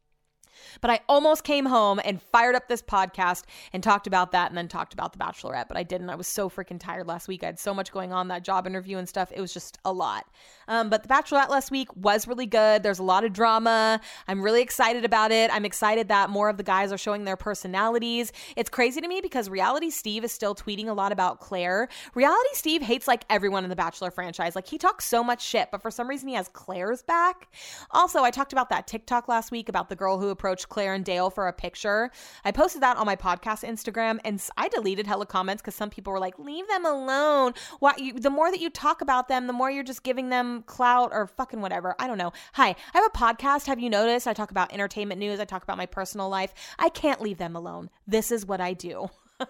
But 0.80 0.90
I 0.90 1.00
almost 1.08 1.44
came 1.44 1.66
home 1.66 2.00
and 2.04 2.20
fired 2.20 2.54
up 2.54 2.68
this 2.68 2.82
podcast 2.82 3.44
and 3.72 3.82
talked 3.82 4.06
about 4.06 4.32
that 4.32 4.50
and 4.50 4.56
then 4.56 4.68
talked 4.68 4.94
about 4.94 5.12
The 5.12 5.18
Bachelorette, 5.18 5.68
but 5.68 5.76
I 5.76 5.82
didn't. 5.82 6.10
I 6.10 6.14
was 6.14 6.26
so 6.26 6.48
freaking 6.48 6.78
tired 6.78 7.06
last 7.06 7.28
week. 7.28 7.42
I 7.42 7.46
had 7.46 7.58
so 7.58 7.74
much 7.74 7.92
going 7.92 8.12
on, 8.12 8.28
that 8.28 8.44
job 8.44 8.66
interview 8.66 8.98
and 8.98 9.08
stuff. 9.08 9.32
It 9.34 9.40
was 9.40 9.52
just 9.52 9.78
a 9.84 9.92
lot. 9.92 10.26
Um, 10.68 10.90
but 10.90 11.02
The 11.02 11.08
Bachelorette 11.08 11.48
last 11.48 11.70
week 11.70 11.88
was 11.96 12.26
really 12.26 12.46
good. 12.46 12.82
There's 12.82 12.98
a 12.98 13.04
lot 13.04 13.24
of 13.24 13.32
drama. 13.32 14.00
I'm 14.28 14.42
really 14.42 14.62
excited 14.62 15.04
about 15.04 15.32
it. 15.32 15.50
I'm 15.52 15.64
excited 15.64 16.08
that 16.08 16.30
more 16.30 16.48
of 16.48 16.56
the 16.56 16.62
guys 16.62 16.92
are 16.92 16.98
showing 16.98 17.24
their 17.24 17.36
personalities. 17.36 18.32
It's 18.56 18.70
crazy 18.70 19.00
to 19.00 19.08
me 19.08 19.20
because 19.20 19.48
Reality 19.48 19.90
Steve 19.90 20.24
is 20.24 20.32
still 20.32 20.54
tweeting 20.54 20.88
a 20.88 20.92
lot 20.92 21.12
about 21.12 21.40
Clare. 21.40 21.88
Reality 22.14 22.50
Steve 22.54 22.82
hates 22.82 23.08
like 23.08 23.24
everyone 23.28 23.64
in 23.64 23.70
the 23.70 23.76
Bachelor 23.76 24.10
franchise. 24.10 24.54
Like 24.54 24.66
he 24.66 24.78
talks 24.78 25.04
so 25.04 25.22
much 25.22 25.42
shit, 25.42 25.70
but 25.70 25.82
for 25.82 25.90
some 25.90 26.08
reason 26.08 26.28
he 26.28 26.34
has 26.34 26.48
Clare's 26.48 27.02
back. 27.02 27.48
Also, 27.90 28.22
I 28.22 28.30
talked 28.30 28.52
about 28.52 28.70
that 28.70 28.86
TikTok 28.86 29.28
last 29.28 29.50
week 29.50 29.68
about 29.68 29.88
the 29.88 29.96
girl 29.96 30.18
who 30.18 30.28
approached 30.42 30.68
Clare 30.68 30.92
and 30.92 31.04
Dale 31.04 31.30
for 31.30 31.46
a 31.46 31.52
picture. 31.52 32.10
I 32.44 32.50
posted 32.50 32.82
that 32.82 32.96
on 32.96 33.06
my 33.06 33.14
podcast 33.14 33.62
Instagram 33.62 34.18
and 34.24 34.44
I 34.56 34.66
deleted 34.66 35.06
hella 35.06 35.24
comments 35.24 35.62
because 35.62 35.76
some 35.76 35.88
people 35.88 36.12
were 36.12 36.18
like, 36.18 36.36
leave 36.36 36.66
them 36.66 36.84
alone. 36.84 37.54
Why 37.78 37.94
you 37.96 38.14
the 38.14 38.28
more 38.28 38.50
that 38.50 38.58
you 38.60 38.68
talk 38.68 39.02
about 39.02 39.28
them, 39.28 39.46
the 39.46 39.52
more 39.52 39.70
you're 39.70 39.84
just 39.84 40.02
giving 40.02 40.30
them 40.30 40.64
clout 40.64 41.10
or 41.12 41.28
fucking 41.28 41.60
whatever. 41.60 41.94
I 42.00 42.08
don't 42.08 42.18
know. 42.18 42.32
Hi, 42.54 42.70
I 42.70 42.98
have 42.98 43.06
a 43.06 43.16
podcast. 43.16 43.66
Have 43.66 43.78
you 43.78 43.88
noticed? 43.88 44.26
I 44.26 44.32
talk 44.32 44.50
about 44.50 44.72
entertainment 44.72 45.20
news, 45.20 45.38
I 45.38 45.44
talk 45.44 45.62
about 45.62 45.78
my 45.78 45.86
personal 45.86 46.28
life. 46.28 46.52
I 46.76 46.88
can't 46.88 47.20
leave 47.20 47.38
them 47.38 47.54
alone. 47.54 47.88
This 48.08 48.32
is 48.32 48.44
what 48.44 48.60
I 48.60 48.72
do. 48.72 49.10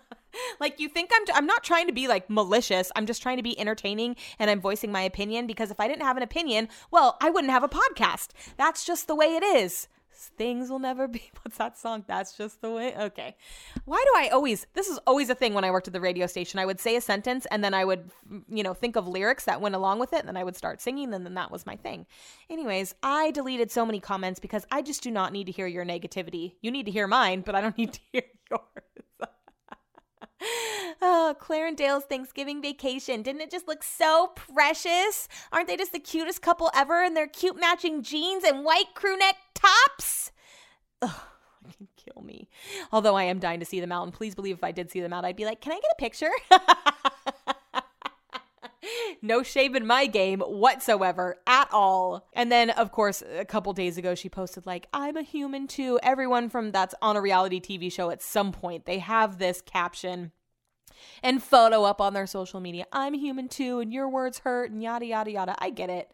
like 0.60 0.78
you 0.78 0.90
think 0.90 1.08
I'm 1.14 1.24
I'm 1.34 1.46
not 1.46 1.64
trying 1.64 1.86
to 1.86 1.94
be 1.94 2.06
like 2.06 2.28
malicious. 2.28 2.92
I'm 2.96 3.06
just 3.06 3.22
trying 3.22 3.38
to 3.38 3.42
be 3.42 3.58
entertaining 3.58 4.14
and 4.38 4.50
I'm 4.50 4.60
voicing 4.60 4.92
my 4.92 5.00
opinion 5.00 5.46
because 5.46 5.70
if 5.70 5.80
I 5.80 5.88
didn't 5.88 6.04
have 6.04 6.18
an 6.18 6.22
opinion, 6.22 6.68
well, 6.90 7.16
I 7.22 7.30
wouldn't 7.30 7.50
have 7.50 7.64
a 7.64 7.68
podcast. 7.70 8.32
That's 8.58 8.84
just 8.84 9.06
the 9.06 9.14
way 9.14 9.36
it 9.36 9.42
is 9.42 9.88
things 10.36 10.70
will 10.70 10.78
never 10.78 11.08
be. 11.08 11.30
What's 11.42 11.58
that 11.58 11.78
song? 11.78 12.04
That's 12.06 12.36
just 12.36 12.60
the 12.60 12.70
way. 12.70 12.94
Okay. 12.96 13.36
Why 13.84 14.02
do 14.04 14.20
I 14.20 14.28
always, 14.28 14.66
this 14.74 14.88
is 14.88 14.98
always 15.06 15.30
a 15.30 15.34
thing 15.34 15.54
when 15.54 15.64
I 15.64 15.70
worked 15.70 15.86
at 15.86 15.92
the 15.92 16.00
radio 16.00 16.26
station. 16.26 16.58
I 16.58 16.66
would 16.66 16.80
say 16.80 16.96
a 16.96 17.00
sentence 17.00 17.46
and 17.50 17.62
then 17.62 17.74
I 17.74 17.84
would, 17.84 18.10
mm, 18.30 18.42
you 18.48 18.62
know, 18.62 18.74
think 18.74 18.96
of 18.96 19.08
lyrics 19.08 19.44
that 19.44 19.60
went 19.60 19.74
along 19.74 19.98
with 19.98 20.12
it. 20.12 20.20
And 20.20 20.28
then 20.28 20.36
I 20.36 20.44
would 20.44 20.56
start 20.56 20.80
singing 20.80 21.12
and 21.14 21.24
then 21.24 21.34
that 21.34 21.50
was 21.50 21.66
my 21.66 21.76
thing. 21.76 22.06
Anyways, 22.50 22.94
I 23.02 23.30
deleted 23.30 23.70
so 23.70 23.86
many 23.86 24.00
comments 24.00 24.40
because 24.40 24.66
I 24.70 24.82
just 24.82 25.02
do 25.02 25.10
not 25.10 25.32
need 25.32 25.44
to 25.46 25.52
hear 25.52 25.66
your 25.66 25.84
negativity. 25.84 26.54
You 26.60 26.70
need 26.70 26.86
to 26.86 26.92
hear 26.92 27.06
mine, 27.06 27.42
but 27.42 27.54
I 27.54 27.60
don't 27.60 27.76
need 27.82 27.94
to 27.94 28.00
hear 28.12 28.22
yours. 28.50 29.11
Oh, 31.04 31.34
Clare 31.40 31.66
and 31.66 31.76
Dale's 31.76 32.04
Thanksgiving 32.04 32.62
vacation. 32.62 33.22
Didn't 33.22 33.40
it 33.40 33.50
just 33.50 33.66
look 33.66 33.82
so 33.82 34.30
precious? 34.36 35.26
Aren't 35.50 35.66
they 35.66 35.76
just 35.76 35.92
the 35.92 35.98
cutest 35.98 36.42
couple 36.42 36.70
ever 36.74 37.02
in 37.02 37.14
their 37.14 37.26
cute 37.26 37.58
matching 37.58 38.02
jeans 38.02 38.44
and 38.44 38.64
white 38.64 38.94
crew 38.94 39.16
neck 39.16 39.34
tops? 39.54 40.30
Ugh, 41.00 41.10
can 41.76 41.88
kill 41.96 42.22
me. 42.22 42.48
Although 42.92 43.16
I 43.16 43.24
am 43.24 43.40
dying 43.40 43.60
to 43.60 43.66
see 43.66 43.80
them 43.80 43.90
out, 43.90 44.04
and 44.04 44.12
please 44.12 44.34
believe 44.34 44.56
if 44.56 44.64
I 44.64 44.72
did 44.72 44.90
see 44.90 45.00
them 45.00 45.12
out, 45.12 45.24
I'd 45.24 45.36
be 45.36 45.44
like, 45.44 45.60
can 45.60 45.72
I 45.72 45.76
get 45.76 45.90
a 45.90 46.00
picture? 46.00 46.30
no 49.22 49.42
shame 49.42 49.76
in 49.76 49.86
my 49.86 50.06
game 50.06 50.40
whatsoever 50.40 51.36
at 51.46 51.68
all. 51.72 52.28
And 52.32 52.50
then, 52.50 52.70
of 52.70 52.92
course, 52.92 53.22
a 53.36 53.44
couple 53.44 53.72
days 53.72 53.98
ago, 53.98 54.14
she 54.14 54.28
posted, 54.28 54.66
like, 54.66 54.88
I'm 54.92 55.16
a 55.16 55.22
human 55.22 55.66
too. 55.66 55.98
Everyone 56.02 56.48
from 56.48 56.72
that's 56.72 56.94
on 57.02 57.16
a 57.16 57.20
reality 57.20 57.60
TV 57.60 57.92
show 57.92 58.10
at 58.10 58.22
some 58.22 58.52
point, 58.52 58.84
they 58.84 58.98
have 58.98 59.38
this 59.38 59.60
caption 59.60 60.32
and 61.22 61.42
photo 61.42 61.84
up 61.84 62.00
on 62.00 62.14
their 62.14 62.26
social 62.26 62.60
media. 62.60 62.86
I'm 62.92 63.14
human 63.14 63.48
too, 63.48 63.80
and 63.80 63.92
your 63.92 64.08
words 64.08 64.40
hurt, 64.40 64.70
and 64.70 64.82
yada, 64.82 65.06
yada, 65.06 65.30
yada. 65.30 65.54
I 65.58 65.70
get 65.70 65.90
it. 65.90 66.10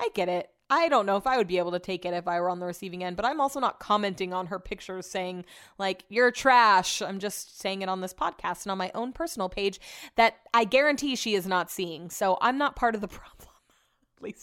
I 0.00 0.10
get 0.14 0.28
it. 0.28 0.50
I 0.70 0.88
don't 0.88 1.06
know 1.06 1.16
if 1.16 1.26
I 1.26 1.38
would 1.38 1.46
be 1.46 1.58
able 1.58 1.70
to 1.72 1.78
take 1.78 2.04
it 2.04 2.12
if 2.12 2.28
I 2.28 2.40
were 2.40 2.50
on 2.50 2.60
the 2.60 2.66
receiving 2.66 3.02
end, 3.02 3.16
but 3.16 3.24
I'm 3.24 3.40
also 3.40 3.58
not 3.58 3.78
commenting 3.78 4.34
on 4.34 4.48
her 4.48 4.58
pictures 4.58 5.06
saying, 5.06 5.46
like, 5.78 6.04
you're 6.08 6.30
trash. 6.30 7.00
I'm 7.00 7.18
just 7.18 7.58
saying 7.58 7.80
it 7.80 7.88
on 7.88 8.02
this 8.02 8.12
podcast 8.12 8.64
and 8.64 8.72
on 8.72 8.78
my 8.78 8.90
own 8.94 9.12
personal 9.12 9.48
page 9.48 9.80
that 10.16 10.36
I 10.52 10.64
guarantee 10.64 11.16
she 11.16 11.34
is 11.34 11.46
not 11.46 11.70
seeing. 11.70 12.10
So 12.10 12.36
I'm 12.40 12.58
not 12.58 12.76
part 12.76 12.94
of 12.94 13.00
the 13.00 13.08
problem. 13.08 13.47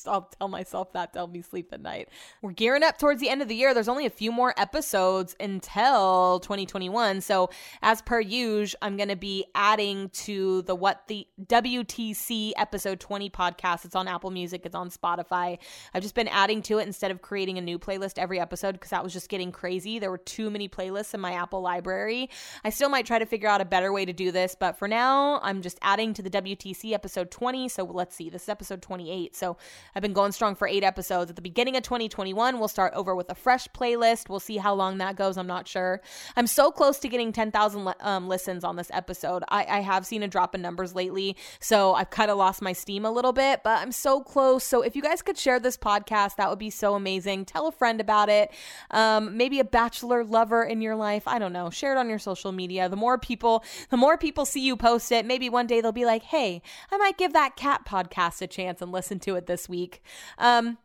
I'll 0.08 0.30
tell 0.38 0.48
myself 0.48 0.94
that 0.94 1.14
to 1.14 1.20
help 1.20 1.32
me 1.32 1.42
sleep 1.42 1.70
at 1.72 1.82
night. 1.82 2.10
We're 2.42 2.52
gearing 2.52 2.84
up 2.84 2.98
towards 2.98 3.22
the 3.22 3.30
end 3.30 3.42
of 3.42 3.48
the 3.48 3.56
year. 3.56 3.74
There's 3.74 3.88
only 3.88 4.06
a 4.06 4.10
few 4.12 4.32
more 4.32 4.54
episodes 4.58 5.36
until 5.40 6.40
2021. 6.42 7.22
So, 7.22 7.50
as 7.82 8.02
per 8.02 8.20
usual, 8.20 8.78
I'm 8.82 8.98
going 8.98 9.10
to 9.10 9.16
be 9.16 9.46
adding 9.54 10.10
to 10.10 10.62
the 10.64 10.76
What 10.76 11.08
the 11.08 11.28
WTC 11.44 12.54
episode 12.58 13.00
20 13.00 13.30
podcast. 13.30 13.86
It's 13.86 13.96
on 13.96 14.08
Apple 14.08 14.32
Music, 14.32 14.62
it's 14.66 14.76
on 14.76 14.90
Spotify. 14.90 15.58
I've 15.94 16.02
just 16.02 16.16
been 16.16 16.28
adding 16.28 16.62
to 16.64 16.80
it 16.80 16.88
instead 16.88 17.12
of 17.12 17.22
creating 17.22 17.58
a 17.58 17.62
new 17.62 17.80
playlist 17.80 18.18
every 18.18 18.40
episode 18.40 18.74
because 18.74 18.92
that 18.92 19.04
was 19.04 19.14
just 19.14 19.30
getting 19.30 19.52
crazy. 19.52 20.00
There 20.00 20.12
were 20.12 20.18
too 20.18 20.50
many 20.50 20.70
playlists 20.70 21.14
in 21.14 21.20
my 21.20 21.34
Apple 21.34 21.62
library. 21.62 22.30
I 22.64 22.70
still 22.70 22.90
might 22.90 23.06
try 23.06 23.20
to 23.20 23.26
figure 23.26 23.50
out 23.50 23.62
a 23.62 23.66
better 23.66 23.92
way 23.92 24.06
to 24.06 24.14
do 24.14 24.32
this, 24.32 24.56
but 24.60 24.78
for 24.78 24.88
now, 24.88 25.40
I'm 25.44 25.62
just 25.62 25.78
adding 25.82 26.14
to 26.16 26.22
the 26.22 26.30
WTC 26.30 26.94
episode 26.94 27.32
20. 27.32 27.70
So, 27.70 27.84
let's 27.84 28.16
see, 28.16 28.30
this 28.30 28.44
is 28.44 28.50
episode 28.50 28.82
28. 28.82 29.36
So, 29.36 29.58
I've 29.96 30.02
been 30.02 30.14
going 30.14 30.32
strong 30.32 30.56
for 30.56 30.68
eight 30.68 30.84
episodes. 30.84 31.30
At 31.30 31.36
the 31.36 31.42
beginning 31.42 31.76
of 31.78 31.84
2021, 31.84 32.60
we'll 32.60 32.68
start 32.68 32.94
over 32.96 33.16
with 33.16 33.30
a 33.30 33.36
fresh 33.36 33.68
playlist. 33.70 34.30
We'll 34.30 34.40
see 34.40 34.58
how 34.58 34.74
long 34.74 34.98
that 34.98 35.16
goes. 35.16 35.38
I'm 35.38 35.48
not 35.48 35.68
sure. 35.68 36.02
I'm 36.36 36.48
so 36.48 36.72
close 36.72 37.00
to 37.00 37.08
getting 37.08 37.32
10,000 37.32 37.94
um, 38.02 38.28
listens 38.28 38.64
on 38.64 38.76
this 38.76 38.90
episode. 38.92 39.44
I, 39.50 39.66
I 39.66 39.80
have 39.82 40.06
seen 40.06 40.24
a 40.24 40.28
drop 40.28 40.56
in 40.56 40.62
numbers 40.62 40.96
lately, 40.96 41.38
so 41.60 41.94
I've 41.94 42.10
kind 42.10 42.30
of 42.30 42.38
lost 42.38 42.62
my 42.62 42.74
steam 42.74 43.06
a 43.06 43.12
little 43.12 43.34
bit, 43.34 43.62
but 43.64 43.80
I'm 43.80 43.92
so 43.92 44.22
close. 44.22 44.64
So 44.64 44.82
if 44.82 44.96
you 44.96 45.02
guys 45.02 45.22
could 45.22 45.38
share 45.38 45.60
this 45.60 45.78
podcast, 45.78 46.36
that 46.36 46.50
would 46.50 46.60
be 46.60 46.70
so 46.70 46.96
amazing. 46.96 47.46
Tell 47.46 47.68
a 47.68 47.72
friend 47.72 48.02
about 48.02 48.30
it. 48.30 48.52
Um, 48.92 49.38
maybe 49.38 49.60
a 49.60 49.64
bachelor 49.64 50.24
lover 50.24 50.64
in 50.64 50.82
your 50.82 50.96
life. 50.96 51.28
I 51.28 51.40
don't 51.40 51.54
know. 51.54 51.70
Share 51.70 51.96
it 51.96 51.98
on 51.98 52.10
your 52.10 52.20
social 52.20 52.52
media. 52.52 52.90
The 52.90 52.96
more 52.96 53.18
people, 53.18 53.64
the 53.90 53.98
more 53.98 54.18
people 54.18 54.46
see 54.46 54.62
you 54.62 54.76
post 54.76 55.12
it, 55.12 55.26
maybe 55.26 55.50
one 55.50 55.68
day 55.68 55.82
they'll 55.82 55.92
be 55.92 56.06
like, 56.06 56.24
hey, 56.24 56.62
I 56.92 56.98
might 56.98 57.18
give 57.18 57.34
that 57.34 57.56
cat 57.56 57.86
podcast 57.86 58.42
a 58.42 58.48
chance 58.48 58.82
and 58.82 58.92
listen 58.92 59.20
to 59.20 59.36
it 59.36 59.46
this 59.46 59.55
week. 59.70 60.02
Um, 60.38 60.78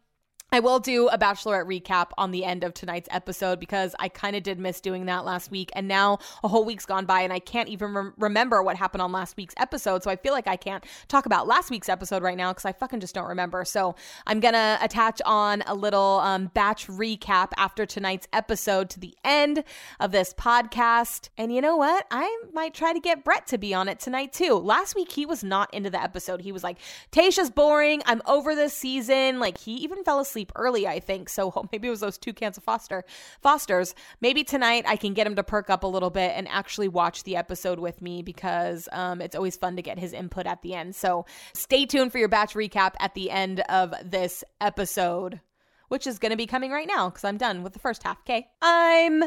I 0.53 0.61
will 0.61 0.81
do 0.81 1.09
a 1.09 1.19
bachelorette 1.19 1.67
recap 1.67 2.09
on 2.19 2.33
the 2.33 2.45
end 2.45 2.65
of 2.65 2.75
tonight's 2.75 3.09
episode 3.13 3.61
because 3.61 3.95
I 4.01 4.09
kind 4.09 4.35
of 4.35 4.43
did 4.43 4.59
miss 4.59 4.81
doing 4.81 5.07
that 5.07 5.25
last 5.25 5.51
week. 5.51 5.71
And 5.75 5.87
now 5.87 6.19
a 6.43 6.49
whole 6.49 6.65
week's 6.65 6.87
gone 6.87 7.07
by 7.07 7.21
and 7.21 7.33
I 7.33 7.39
can't 7.39 7.69
even 7.69 7.95
re- 7.95 8.11
remember 8.19 8.61
what 8.63 8.77
happened 8.77 9.03
on 9.03 9.13
last 9.13 9.37
week's 9.37 9.55
episode. 9.59 10.03
So 10.03 10.11
I 10.11 10.17
feel 10.17 10.33
like 10.33 10.49
I 10.49 10.57
can't 10.57 10.85
talk 11.07 11.27
about 11.27 11.47
last 11.47 11.71
week's 11.71 11.89
episode 11.89 12.23
right 12.23 12.37
now 12.37 12.51
because 12.53 12.65
I 12.65 12.73
fucking 12.73 12.99
just 12.99 13.15
don't 13.15 13.29
remember. 13.29 13.65
So 13.65 13.95
I'm 14.27 14.41
going 14.41 14.55
to 14.55 14.79
attach 14.83 15.23
on 15.25 15.63
a 15.69 15.75
little 15.75 16.21
um, 16.21 16.47
batch 16.49 16.89
recap 16.89 17.53
after 17.57 17.87
tonight's 17.87 18.27
episode 18.33 18.91
to 18.91 19.01
the 19.01 19.15
end 19.25 19.63
of 20.01 20.11
this 20.11 20.35
podcast. 20.35 21.29
And 21.39 21.55
you 21.55 21.61
know 21.61 21.77
what? 21.77 22.07
I 22.11 22.43
might 22.53 22.75
try 22.75 22.93
to 22.93 23.01
get 23.01 23.23
Brett 23.23 23.47
to 23.49 23.59
be 23.59 23.73
on 23.73 23.89
it 23.89 24.01
tonight 24.01 24.33
too. 24.33 24.55
Last 24.55 24.97
week, 24.97 25.13
he 25.13 25.27
was 25.27 25.45
not 25.45 25.73
into 25.73 25.91
the 25.91 26.03
episode. 26.03 26.41
He 26.41 26.51
was 26.51 26.65
like, 26.65 26.79
Tayshia's 27.13 27.51
boring. 27.51 28.03
I'm 28.05 28.21
over 28.27 28.57
this 28.57 28.75
season. 28.75 29.39
Like, 29.39 29.59
he 29.59 29.75
even 29.75 30.03
fell 30.03 30.19
asleep 30.19 30.40
asleep 30.41 30.53
early, 30.57 30.87
I 30.87 31.01
think. 31.01 31.29
So 31.29 31.69
maybe 31.73 31.89
it 31.89 31.91
was 31.91 32.01
those 32.01 32.19
two 32.19 32.33
cans 32.33 32.57
of 32.57 32.65
Foster 32.65 33.05
Fosters. 33.43 33.95
Maybe 34.21 34.45
tonight 34.45 34.85
I 34.87 34.97
can 34.97 35.15
get 35.15 35.27
him 35.27 35.37
to 35.37 35.43
perk 35.43 35.69
up 35.69 35.85
a 35.85 35.87
little 35.87 36.11
bit 36.11 36.33
and 36.35 36.49
actually 36.49 36.89
watch 36.89 37.25
the 37.25 37.37
episode 37.37 37.79
with 37.79 38.01
me 38.01 38.23
because 38.23 38.89
um, 38.93 39.21
it's 39.21 39.37
always 39.37 39.57
fun 39.57 39.77
to 39.77 39.83
get 39.83 39.99
his 39.99 40.13
input 40.13 40.47
at 40.47 40.63
the 40.63 40.75
end. 40.75 40.95
So 40.95 41.27
stay 41.53 41.87
tuned 41.87 42.13
for 42.13 42.19
your 42.19 42.29
batch 42.29 42.55
recap 42.55 42.95
at 43.01 43.15
the 43.15 43.31
end 43.31 43.61
of 43.69 43.93
this 44.03 44.43
episode, 44.61 45.41
which 45.89 46.07
is 46.07 46.19
going 46.19 46.31
to 46.31 46.37
be 46.37 46.47
coming 46.47 46.71
right 46.71 46.89
now 46.89 47.11
because 47.11 47.25
I'm 47.25 47.37
done 47.37 47.63
with 47.63 47.75
the 47.75 47.79
first 47.79 48.03
half. 48.03 48.19
Okay, 48.21 48.47
I'm 48.63 49.25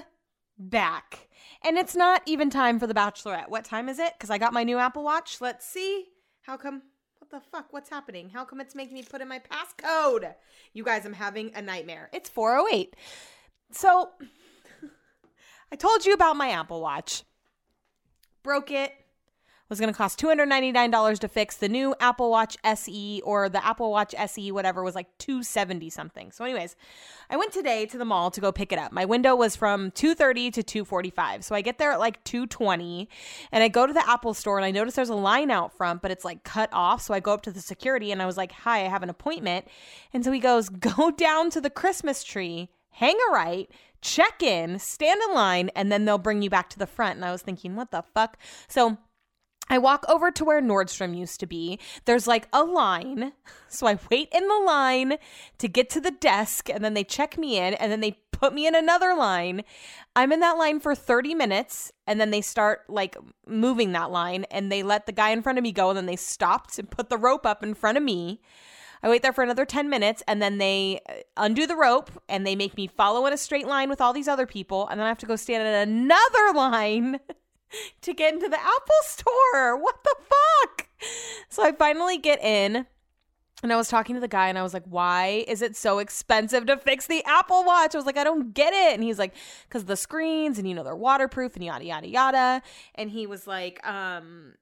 back. 0.57 1.29
And 1.65 1.77
it's 1.77 1.95
not 1.95 2.21
even 2.25 2.49
time 2.49 2.79
for 2.79 2.87
the 2.87 2.93
Bachelorette. 2.93 3.49
What 3.49 3.65
time 3.65 3.87
is 3.87 3.99
it? 3.99 4.13
Because 4.17 4.29
I 4.29 4.37
got 4.37 4.53
my 4.53 4.63
new 4.63 4.77
Apple 4.77 5.03
Watch. 5.03 5.39
Let's 5.39 5.65
see. 5.65 6.07
How 6.41 6.57
come 6.57 6.81
the 7.33 7.41
fuck? 7.51 7.73
What's 7.73 7.89
happening? 7.89 8.29
How 8.29 8.45
come 8.45 8.61
it's 8.61 8.75
making 8.75 8.93
me 8.93 9.03
put 9.03 9.19
in 9.19 9.27
my 9.27 9.39
passcode? 9.39 10.35
You 10.73 10.83
guys, 10.83 11.03
I'm 11.03 11.13
having 11.13 11.51
a 11.55 11.61
nightmare. 11.61 12.09
It's 12.13 12.29
408. 12.29 12.95
So, 13.71 14.11
I 15.71 15.75
told 15.75 16.05
you 16.05 16.13
about 16.13 16.37
my 16.37 16.51
Apple 16.51 16.79
Watch. 16.79 17.23
Broke 18.43 18.69
it 18.69 18.93
was 19.73 19.79
going 19.79 19.91
to 19.91 19.97
cost 19.97 20.19
$299 20.19 21.19
to 21.19 21.27
fix. 21.27 21.57
The 21.57 21.67
new 21.67 21.95
Apple 21.99 22.29
Watch 22.29 22.57
SE 22.63 23.21
or 23.25 23.49
the 23.49 23.65
Apple 23.65 23.89
Watch 23.89 24.13
SE, 24.15 24.51
whatever, 24.51 24.83
was 24.83 24.93
like 24.93 25.07
270 25.17 25.89
something. 25.89 26.31
So, 26.31 26.45
anyways, 26.45 26.75
I 27.29 27.37
went 27.37 27.51
today 27.51 27.87
to 27.87 27.97
the 27.97 28.05
mall 28.05 28.29
to 28.29 28.39
go 28.39 28.51
pick 28.51 28.71
it 28.71 28.77
up. 28.77 28.91
My 28.91 29.05
window 29.05 29.35
was 29.35 29.55
from 29.55 29.89
230 29.91 30.51
to 30.51 30.61
245. 30.61 31.43
So 31.43 31.55
I 31.55 31.61
get 31.61 31.79
there 31.79 31.91
at 31.91 31.99
like 31.99 32.23
220 32.23 33.09
and 33.51 33.63
I 33.63 33.67
go 33.67 33.87
to 33.87 33.93
the 33.93 34.07
Apple 34.07 34.35
store 34.35 34.59
and 34.59 34.65
I 34.65 34.69
notice 34.69 34.93
there's 34.93 35.09
a 35.09 35.15
line 35.15 35.49
out 35.49 35.75
front, 35.75 36.03
but 36.03 36.11
it's 36.11 36.23
like 36.23 36.43
cut 36.43 36.69
off. 36.71 37.01
So 37.01 37.13
I 37.13 37.19
go 37.19 37.33
up 37.33 37.41
to 37.43 37.51
the 37.51 37.61
security 37.61 38.11
and 38.11 38.21
I 38.21 38.27
was 38.27 38.37
like, 38.37 38.51
Hi, 38.51 38.85
I 38.85 38.89
have 38.89 39.01
an 39.01 39.09
appointment. 39.09 39.67
And 40.13 40.23
so 40.23 40.31
he 40.31 40.39
goes, 40.39 40.69
Go 40.83 41.09
down 41.09 41.49
to 41.49 41.61
the 41.61 41.71
Christmas 41.71 42.23
tree, 42.23 42.69
hang 42.91 43.17
a 43.29 43.33
right, 43.33 43.67
check 44.01 44.43
in, 44.43 44.77
stand 44.77 45.19
in 45.27 45.33
line, 45.33 45.69
and 45.75 45.91
then 45.91 46.05
they'll 46.05 46.17
bring 46.19 46.43
you 46.43 46.51
back 46.51 46.69
to 46.69 46.77
the 46.79 46.85
front. 46.85 47.15
And 47.15 47.25
I 47.25 47.31
was 47.31 47.41
thinking, 47.41 47.75
What 47.75 47.89
the 47.89 48.03
fuck? 48.13 48.37
So 48.67 48.97
I 49.69 49.77
walk 49.77 50.05
over 50.07 50.29
to 50.31 50.45
where 50.45 50.61
Nordstrom 50.61 51.17
used 51.17 51.39
to 51.39 51.45
be. 51.45 51.79
There's 52.05 52.27
like 52.27 52.47
a 52.53 52.63
line. 52.63 53.33
So 53.69 53.87
I 53.87 53.97
wait 54.11 54.29
in 54.31 54.47
the 54.47 54.63
line 54.67 55.17
to 55.57 55.67
get 55.67 55.89
to 55.89 55.99
the 55.99 56.11
desk 56.11 56.69
and 56.69 56.85
then 56.85 56.93
they 56.93 57.03
check 57.03 57.39
me 57.39 57.57
in 57.57 57.73
and 57.73 57.91
then 57.91 58.01
they 58.01 58.19
put 58.31 58.53
me 58.53 58.67
in 58.67 58.75
another 58.75 59.15
line. 59.15 59.63
I'm 60.15 60.31
in 60.31 60.41
that 60.41 60.59
line 60.59 60.79
for 60.79 60.93
30 60.93 61.33
minutes 61.33 61.91
and 62.05 62.21
then 62.21 62.29
they 62.29 62.41
start 62.41 62.81
like 62.87 63.17
moving 63.47 63.91
that 63.93 64.11
line 64.11 64.45
and 64.51 64.71
they 64.71 64.83
let 64.83 65.07
the 65.07 65.11
guy 65.11 65.31
in 65.31 65.41
front 65.41 65.57
of 65.57 65.63
me 65.63 65.71
go 65.71 65.89
and 65.89 65.97
then 65.97 66.05
they 66.05 66.17
stopped 66.17 66.77
and 66.77 66.91
put 66.91 67.09
the 67.09 67.17
rope 67.17 67.47
up 67.47 67.63
in 67.63 67.73
front 67.73 67.97
of 67.97 68.03
me. 68.03 68.41
I 69.01 69.09
wait 69.09 69.23
there 69.23 69.33
for 69.33 69.43
another 69.43 69.65
10 69.65 69.89
minutes 69.89 70.21
and 70.27 70.39
then 70.39 70.59
they 70.59 71.01
uh, 71.09 71.13
undo 71.35 71.65
the 71.65 71.75
rope 71.75 72.11
and 72.29 72.45
they 72.45 72.55
make 72.55 72.77
me 72.77 72.85
follow 72.85 73.25
in 73.25 73.33
a 73.33 73.37
straight 73.37 73.65
line 73.65 73.89
with 73.89 74.01
all 74.01 74.13
these 74.13 74.27
other 74.27 74.45
people 74.45 74.87
and 74.87 74.99
then 74.99 75.05
I 75.05 75.09
have 75.09 75.17
to 75.19 75.25
go 75.25 75.35
stand 75.35 75.67
in 75.67 75.89
another 75.89 76.53
line. 76.53 77.19
To 78.01 78.13
get 78.13 78.33
into 78.33 78.49
the 78.49 78.59
Apple 78.59 79.01
store. 79.03 79.77
What 79.77 80.03
the 80.03 80.15
fuck? 80.19 80.87
So 81.49 81.63
I 81.63 81.71
finally 81.71 82.17
get 82.17 82.41
in. 82.43 82.85
And 83.61 83.71
I 83.71 83.77
was 83.77 83.87
talking 83.87 84.13
to 84.15 84.19
the 84.19 84.27
guy 84.27 84.49
and 84.49 84.57
I 84.57 84.61
was 84.61 84.73
like, 84.73 84.83
why 84.89 85.45
is 85.47 85.61
it 85.61 85.77
so 85.77 85.99
expensive 85.99 86.65
to 86.65 86.75
fix 86.75 87.07
the 87.07 87.23
Apple 87.23 87.63
Watch? 87.63 87.95
I 87.95 87.97
was 87.97 88.05
like, 88.05 88.17
I 88.17 88.25
don't 88.25 88.53
get 88.53 88.73
it. 88.73 88.93
And 88.93 89.01
he's 89.01 89.17
like, 89.17 89.33
because 89.69 89.85
the 89.85 89.95
screens 89.95 90.59
and, 90.59 90.67
you 90.67 90.75
know, 90.75 90.83
they're 90.83 90.95
waterproof 90.95 91.55
and 91.55 91.63
yada, 91.63 91.85
yada, 91.85 92.07
yada. 92.09 92.61
And 92.95 93.09
he 93.09 93.25
was 93.25 93.47
like, 93.47 93.85
um, 93.87 94.55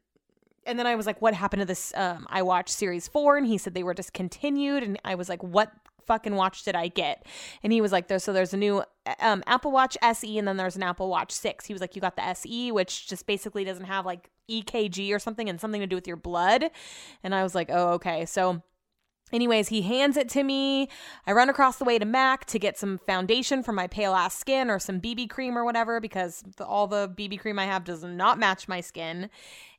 and 0.67 0.77
then 0.77 0.85
I 0.85 0.95
was 0.95 1.07
like, 1.07 1.19
what 1.19 1.33
happened 1.33 1.61
to 1.61 1.65
this 1.65 1.91
um, 1.95 2.27
iWatch 2.31 2.69
Series 2.69 3.07
4? 3.07 3.37
And 3.37 3.47
he 3.47 3.57
said 3.57 3.73
they 3.73 3.81
were 3.81 3.95
discontinued. 3.95 4.83
And 4.83 4.99
I 5.03 5.15
was 5.15 5.29
like, 5.29 5.41
what 5.41 5.71
fucking 6.11 6.35
watch 6.35 6.63
did 6.63 6.75
I 6.75 6.89
get? 6.89 7.25
And 7.63 7.71
he 7.71 7.79
was 7.79 7.93
like, 7.93 8.09
there's 8.09 8.25
so 8.25 8.33
there's 8.33 8.53
a 8.53 8.57
new 8.57 8.83
um, 9.21 9.43
Apple 9.47 9.71
Watch 9.71 9.97
SE 10.01 10.37
and 10.37 10.45
then 10.45 10.57
there's 10.57 10.75
an 10.75 10.83
Apple 10.83 11.07
Watch 11.07 11.31
6. 11.31 11.65
He 11.65 11.73
was 11.73 11.79
like, 11.79 11.95
you 11.95 12.01
got 12.01 12.17
the 12.17 12.25
SE, 12.25 12.71
which 12.73 13.07
just 13.07 13.25
basically 13.25 13.63
doesn't 13.63 13.85
have 13.85 14.05
like 14.05 14.29
EKG 14.49 15.15
or 15.15 15.19
something 15.19 15.47
and 15.47 15.61
something 15.61 15.79
to 15.79 15.87
do 15.87 15.95
with 15.95 16.07
your 16.07 16.17
blood. 16.17 16.65
And 17.23 17.33
I 17.33 17.43
was 17.43 17.55
like, 17.55 17.69
oh, 17.71 17.91
okay. 17.93 18.25
So 18.25 18.61
Anyways, 19.33 19.69
he 19.69 19.83
hands 19.83 20.17
it 20.17 20.27
to 20.29 20.43
me. 20.43 20.89
I 21.25 21.31
run 21.31 21.47
across 21.49 21.77
the 21.77 21.85
way 21.85 21.97
to 21.97 22.03
Mac 22.03 22.43
to 22.47 22.59
get 22.59 22.77
some 22.77 22.97
foundation 22.97 23.63
for 23.63 23.71
my 23.71 23.87
pale 23.87 24.13
ass 24.13 24.37
skin 24.37 24.69
or 24.69 24.77
some 24.77 24.99
BB 24.99 25.29
cream 25.29 25.57
or 25.57 25.63
whatever 25.63 26.01
because 26.01 26.43
the, 26.57 26.65
all 26.65 26.85
the 26.85 27.07
BB 27.07 27.39
cream 27.39 27.57
I 27.57 27.63
have 27.63 27.85
does 27.85 28.03
not 28.03 28.37
match 28.37 28.67
my 28.67 28.81
skin. 28.81 29.29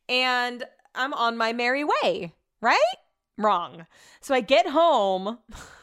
And 0.09 0.65
I'm 0.95 1.13
on 1.13 1.37
my 1.37 1.53
merry 1.53 1.85
way, 1.85 2.33
right? 2.63 2.81
Wrong. 3.37 3.87
So 4.23 4.35
I 4.35 4.41
get 4.41 4.69
home. 4.69 5.37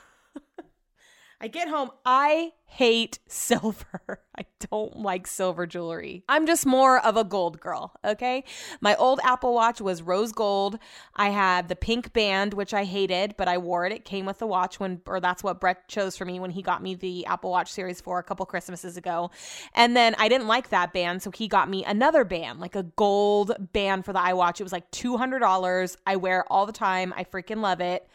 I 1.41 1.47
get 1.47 1.69
home. 1.69 1.91
I 2.05 2.51
hate 2.65 3.19
silver. 3.27 4.21
I 4.37 4.45
don't 4.69 4.99
like 4.99 5.25
silver 5.25 5.65
jewelry. 5.65 6.23
I'm 6.27 6.45
just 6.45 6.65
more 6.65 6.99
of 6.99 7.15
a 7.15 7.23
gold 7.23 7.61
girl, 7.61 7.93
okay? 8.03 8.43
My 8.81 8.95
old 8.95 9.21
Apple 9.23 9.53
Watch 9.53 9.79
was 9.79 10.01
rose 10.01 10.33
gold. 10.33 10.79
I 11.15 11.29
had 11.29 11.69
the 11.69 11.77
pink 11.77 12.11
band, 12.11 12.53
which 12.53 12.73
I 12.73 12.83
hated, 12.83 13.35
but 13.37 13.47
I 13.47 13.57
wore 13.57 13.85
it. 13.85 13.93
It 13.93 14.03
came 14.03 14.25
with 14.25 14.39
the 14.39 14.47
watch 14.47 14.81
when, 14.81 15.01
or 15.05 15.21
that's 15.21 15.41
what 15.41 15.61
Brett 15.61 15.87
chose 15.87 16.17
for 16.17 16.25
me 16.25 16.41
when 16.41 16.51
he 16.51 16.61
got 16.61 16.83
me 16.83 16.93
the 16.93 17.25
Apple 17.25 17.51
Watch 17.51 17.71
Series 17.71 18.01
4 18.01 18.19
a 18.19 18.23
couple 18.23 18.45
Christmases 18.45 18.97
ago. 18.97 19.31
And 19.73 19.95
then 19.95 20.15
I 20.17 20.27
didn't 20.27 20.47
like 20.47 20.69
that 20.69 20.91
band, 20.91 21.21
so 21.21 21.31
he 21.31 21.47
got 21.47 21.69
me 21.69 21.85
another 21.85 22.25
band, 22.25 22.59
like 22.59 22.75
a 22.75 22.83
gold 22.83 23.53
band 23.71 24.03
for 24.03 24.11
the 24.11 24.19
iWatch. 24.19 24.59
It 24.59 24.63
was 24.63 24.73
like 24.73 24.91
$200. 24.91 25.95
I 26.05 26.17
wear 26.17 26.41
it 26.41 26.47
all 26.49 26.65
the 26.65 26.73
time. 26.73 27.13
I 27.15 27.23
freaking 27.23 27.61
love 27.61 27.79
it. 27.79 28.07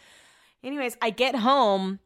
Anyways, 0.63 0.97
I 1.03 1.11
get 1.11 1.37
home 1.37 2.01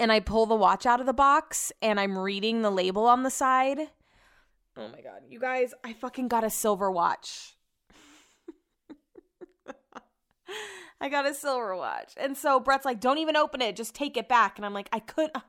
and 0.00 0.12
I 0.12 0.20
pull 0.20 0.46
the 0.46 0.54
watch 0.54 0.86
out 0.86 1.00
of 1.00 1.06
the 1.06 1.12
box 1.12 1.72
and 1.82 1.98
I'm 1.98 2.18
reading 2.18 2.62
the 2.62 2.70
label 2.70 3.06
on 3.06 3.22
the 3.22 3.30
side. 3.30 3.78
Oh 4.76 4.88
my 4.88 5.00
god, 5.00 5.22
you 5.28 5.40
guys, 5.40 5.74
I 5.82 5.92
fucking 5.92 6.28
got 6.28 6.44
a 6.44 6.50
silver 6.50 6.90
watch. 6.90 7.56
I 11.00 11.08
got 11.08 11.26
a 11.26 11.34
silver 11.34 11.76
watch. 11.76 12.12
And 12.16 12.36
so 12.36 12.60
Brett's 12.60 12.84
like, 12.84 13.00
"Don't 13.00 13.18
even 13.18 13.36
open 13.36 13.60
it, 13.60 13.76
just 13.76 13.94
take 13.94 14.16
it 14.16 14.28
back." 14.28 14.56
And 14.56 14.64
I'm 14.64 14.74
like, 14.74 14.88
"I 14.92 15.00
could 15.00 15.30
uh, 15.34 15.40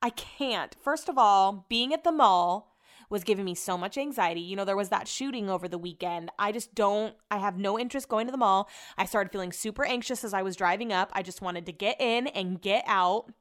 I 0.00 0.10
can't. 0.10 0.74
First 0.82 1.08
of 1.08 1.18
all, 1.18 1.66
being 1.68 1.92
at 1.92 2.04
the 2.04 2.12
mall 2.12 2.74
was 3.10 3.24
giving 3.24 3.44
me 3.44 3.54
so 3.54 3.78
much 3.78 3.96
anxiety. 3.96 4.40
You 4.40 4.56
know, 4.56 4.64
there 4.64 4.76
was 4.76 4.90
that 4.90 5.08
shooting 5.08 5.48
over 5.48 5.66
the 5.68 5.78
weekend. 5.78 6.30
I 6.38 6.52
just 6.52 6.74
don't, 6.74 7.14
I 7.30 7.38
have 7.38 7.56
no 7.56 7.78
interest 7.78 8.08
going 8.08 8.26
to 8.26 8.32
the 8.32 8.38
mall. 8.38 8.68
I 8.96 9.06
started 9.06 9.32
feeling 9.32 9.52
super 9.52 9.84
anxious 9.84 10.24
as 10.24 10.34
I 10.34 10.42
was 10.42 10.56
driving 10.56 10.92
up. 10.92 11.10
I 11.14 11.22
just 11.22 11.40
wanted 11.40 11.66
to 11.66 11.72
get 11.72 12.00
in 12.00 12.26
and 12.28 12.60
get 12.60 12.84
out. 12.86 13.32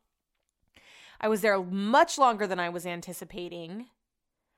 I 1.20 1.28
was 1.28 1.42
there 1.42 1.62
much 1.62 2.18
longer 2.18 2.48
than 2.48 2.60
I 2.60 2.70
was 2.70 2.86
anticipating. 2.86 3.88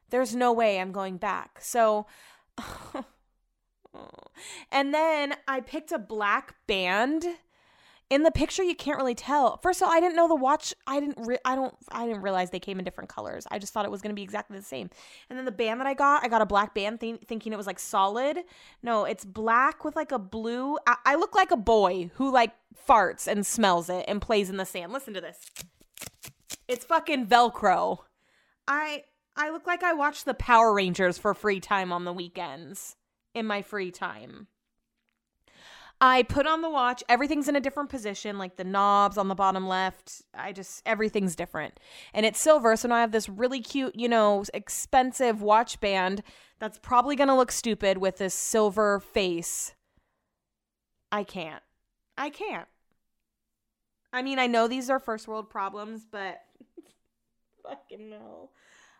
There's 0.10 0.36
no 0.36 0.51
way 0.51 0.80
I'm 0.80 0.91
going 0.91 1.18
back. 1.18 1.60
So, 1.62 2.07
and 4.72 4.93
then 4.93 5.36
I 5.47 5.62
picked 5.62 5.91
a 5.91 5.99
black 5.99 6.55
band. 6.68 7.26
In 8.10 8.24
the 8.24 8.32
picture 8.32 8.64
you 8.64 8.74
can't 8.74 8.97
really 8.97 9.14
tell. 9.14 9.57
First 9.57 9.84
of 9.84 9.88
all 9.88 9.93
i 9.93 9.99
didn't 9.99 10.16
know 10.16 10.28
the 10.28 10.34
watch. 10.34 10.74
I 10.88 10.99
didn't 10.99 11.28
re- 11.28 11.38
i 11.45 11.55
don't 11.55 11.76
i 11.91 12.07
didn't 12.07 12.24
realize 12.24 12.49
they 12.49 12.60
came 12.60 12.80
in 12.80 12.84
different 12.84 13.07
colors. 13.07 13.45
I 13.51 13.60
just 13.60 13.72
thought 13.72 13.86
it 13.86 13.91
was 13.91 14.01
going 14.01 14.10
to 14.10 14.16
be 14.16 14.24
exactly 14.24 14.57
the 14.57 14.66
same. 14.66 14.89
And 15.30 15.38
then 15.38 15.45
the 15.45 15.51
band 15.51 15.80
that 15.80 15.86
i 15.86 15.93
got 15.93 16.26
i 16.26 16.28
got 16.28 16.41
a 16.41 16.45
black 16.47 16.74
band 16.74 17.01
th- 17.01 17.22
thinking 17.28 17.53
it 17.53 17.55
was 17.55 17.68
like 17.68 17.78
solid. 17.78 18.39
No 18.82 19.05
it's 19.05 19.26
black 19.26 19.86
with 19.86 19.95
like 19.95 20.12
a 20.12 20.18
blue 20.18 20.80
I-, 20.88 20.97
I 21.05 21.16
look 21.18 21.36
like 21.36 21.51
a 21.51 21.55
boy 21.55 22.10
who 22.16 22.32
like 22.32 22.53
farts 22.88 23.28
and 23.28 23.45
smells 23.45 23.91
it 23.91 24.05
and 24.07 24.20
plays 24.20 24.49
in 24.49 24.57
the 24.57 24.66
sand. 24.66 24.91
Listen 24.91 25.14
to 25.14 25.22
this 25.22 25.39
it's 26.70 26.86
fucking 26.86 27.28
velcro 27.28 27.97
i 28.67 29.03
i 29.36 29.49
look 29.49 29.67
like 29.67 29.84
i 29.84 29.91
watch 29.91 30.24
the 30.24 30.34
power 30.34 30.74
rangers 30.74 31.17
for 31.17 31.34
free 31.34 31.59
time 31.59 31.91
on 31.91 32.05
the 32.05 32.13
weekends 32.13 32.95
in 33.36 33.45
my 33.45 33.61
free 33.61 33.91
time 33.91 34.47
I 36.01 36.24
put 36.24 36.47
on 36.47 36.61
the 36.61 36.70
watch. 36.70 37.03
Everything's 37.09 37.49
in 37.49 37.57
a 37.57 37.59
different 37.59 37.89
position, 37.89 38.38
like 38.38 38.55
the 38.55 38.63
knobs 38.63 39.17
on 39.17 39.28
the 39.28 39.36
bottom 39.36 39.67
left. 39.67 40.22
I 40.34 40.53
just, 40.53 40.82
everything's 40.86 41.36
different. 41.36 41.78
And 42.13 42.26
it's 42.26 42.39
silver. 42.39 42.76
So 42.78 42.88
now 42.88 42.95
I 42.95 43.01
have 43.01 43.11
this 43.11 43.28
really 43.28 43.59
cute, 43.59 43.95
you 43.95 44.07
know, 44.07 44.45
expensive 44.53 45.41
watch 45.41 45.82
band 45.82 46.24
that's 46.57 46.80
probably 46.80 47.17
going 47.17 47.28
to 47.28 47.36
look 47.36 47.51
stupid 47.51 47.97
with 47.97 48.17
this 48.17 48.34
silver 48.34 49.01
face. 49.01 49.74
I 51.11 51.24
can't. 51.24 51.63
I 52.17 52.30
can't. 52.30 52.67
I 54.12 54.22
mean, 54.22 54.39
I 54.39 54.47
know 54.47 54.68
these 54.68 54.89
are 54.89 54.99
first 54.99 55.28
world 55.28 55.49
problems, 55.49 56.05
but 56.10 56.41
fucking 57.64 58.10
no. 58.10 58.49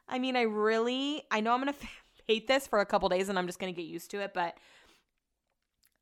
I 0.08 0.20
mean, 0.20 0.36
I 0.36 0.42
really, 0.42 1.24
I 1.32 1.42
know 1.42 1.54
I'm 1.54 1.62
going 1.62 1.74
to 1.80 1.88
hate 2.28 2.48
this 2.48 2.68
for 2.68 2.80
a 2.80 2.86
couple 2.86 3.10
days 3.10 3.30
and 3.30 3.38
I'm 3.38 3.48
just 3.48 3.60
going 3.60 3.74
to 3.74 3.82
get 3.82 3.88
used 3.88 4.12
to 4.12 4.20
it, 4.20 4.34
but 4.34 4.58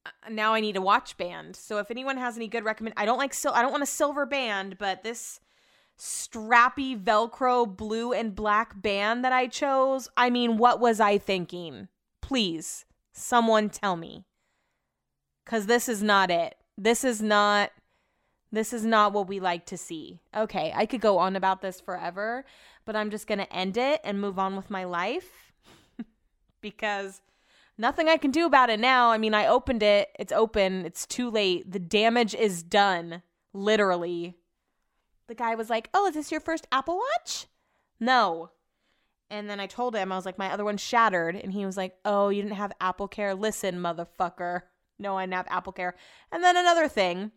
uh, 0.06 0.10
now 0.30 0.54
I 0.54 0.60
need 0.60 0.76
a 0.76 0.82
watch 0.82 1.18
band. 1.18 1.56
So 1.56 1.80
if 1.80 1.92
anyone 1.92 2.18
has 2.18 2.38
any 2.38 2.48
good 2.48 2.66
recommend, 2.66 2.96
I 2.98 3.06
don't 3.06 3.18
like 3.18 3.34
sil- 3.34 3.56
I 3.56 3.62
don't 3.62 3.72
want 3.72 3.84
a 3.84 3.88
silver 3.88 4.26
band, 4.26 4.78
but 4.78 5.04
this 5.04 5.40
strappy 5.98 7.02
Velcro 7.02 7.66
blue 7.66 8.14
and 8.14 8.36
black 8.36 8.82
band 8.82 9.24
that 9.24 9.34
I 9.34 9.48
chose. 9.48 10.10
I 10.16 10.30
mean, 10.30 10.58
what 10.58 10.80
was 10.80 11.00
I 11.00 11.18
thinking? 11.18 11.88
Please, 12.22 12.86
someone 13.14 13.70
tell 13.70 13.96
me. 13.96 14.26
Cuz 15.46 15.66
this 15.66 15.88
is 15.88 16.04
not 16.04 16.30
it. 16.30 16.56
This 16.78 17.04
is 17.04 17.22
not 17.22 17.72
this 18.52 18.72
is 18.72 18.86
not 18.86 19.14
what 19.14 19.28
we 19.28 19.40
like 19.40 19.66
to 19.68 19.78
see. 19.78 20.20
Okay, 20.36 20.72
I 20.76 20.86
could 20.86 21.02
go 21.02 21.18
on 21.18 21.36
about 21.36 21.62
this 21.62 21.82
forever, 21.82 22.46
but 22.86 22.96
I'm 22.96 23.12
just 23.12 23.28
going 23.28 23.40
to 23.40 23.54
end 23.54 23.78
it 23.78 24.00
and 24.04 24.22
move 24.22 24.40
on 24.40 24.56
with 24.56 24.70
my 24.70 24.86
life 24.86 25.52
because 26.62 27.22
nothing 27.78 28.08
I 28.08 28.18
can 28.18 28.32
do 28.32 28.46
about 28.46 28.70
it 28.70 28.80
now. 28.80 29.12
I 29.12 29.18
mean, 29.18 29.34
I 29.34 29.48
opened 29.48 29.84
it, 29.84 30.10
it's 30.18 30.32
open, 30.32 30.86
it's 30.86 31.06
too 31.06 31.30
late. 31.30 31.72
The 31.72 31.80
damage 31.80 32.34
is 32.34 32.64
done, 32.64 33.22
literally. 33.54 34.38
The 35.28 35.36
guy 35.36 35.56
was 35.56 35.70
like, 35.70 35.90
Oh, 35.94 36.08
is 36.08 36.14
this 36.14 36.32
your 36.32 36.40
first 36.40 36.68
Apple 36.72 36.98
Watch? 36.98 37.48
No. 38.00 38.52
And 39.30 39.50
then 39.50 39.60
I 39.60 39.68
told 39.68 39.94
him, 39.94 40.10
I 40.10 40.16
was 40.16 40.26
like, 40.26 40.38
My 40.38 40.52
other 40.54 40.64
one 40.64 40.78
shattered. 40.78 41.36
And 41.36 41.52
he 41.52 41.66
was 41.66 41.76
like, 41.76 41.96
Oh, 42.06 42.30
you 42.30 42.42
didn't 42.42 42.56
have 42.56 42.72
Apple 42.80 43.10
Care? 43.10 43.36
Listen, 43.36 43.76
motherfucker. 43.80 44.62
No, 45.00 45.16
I 45.16 45.26
didn't 45.26 45.36
have 45.36 45.48
Apple 45.52 45.74
Care. 45.74 45.94
And 46.32 46.44
then 46.44 46.58
another 46.58 46.88
thing 46.88 47.32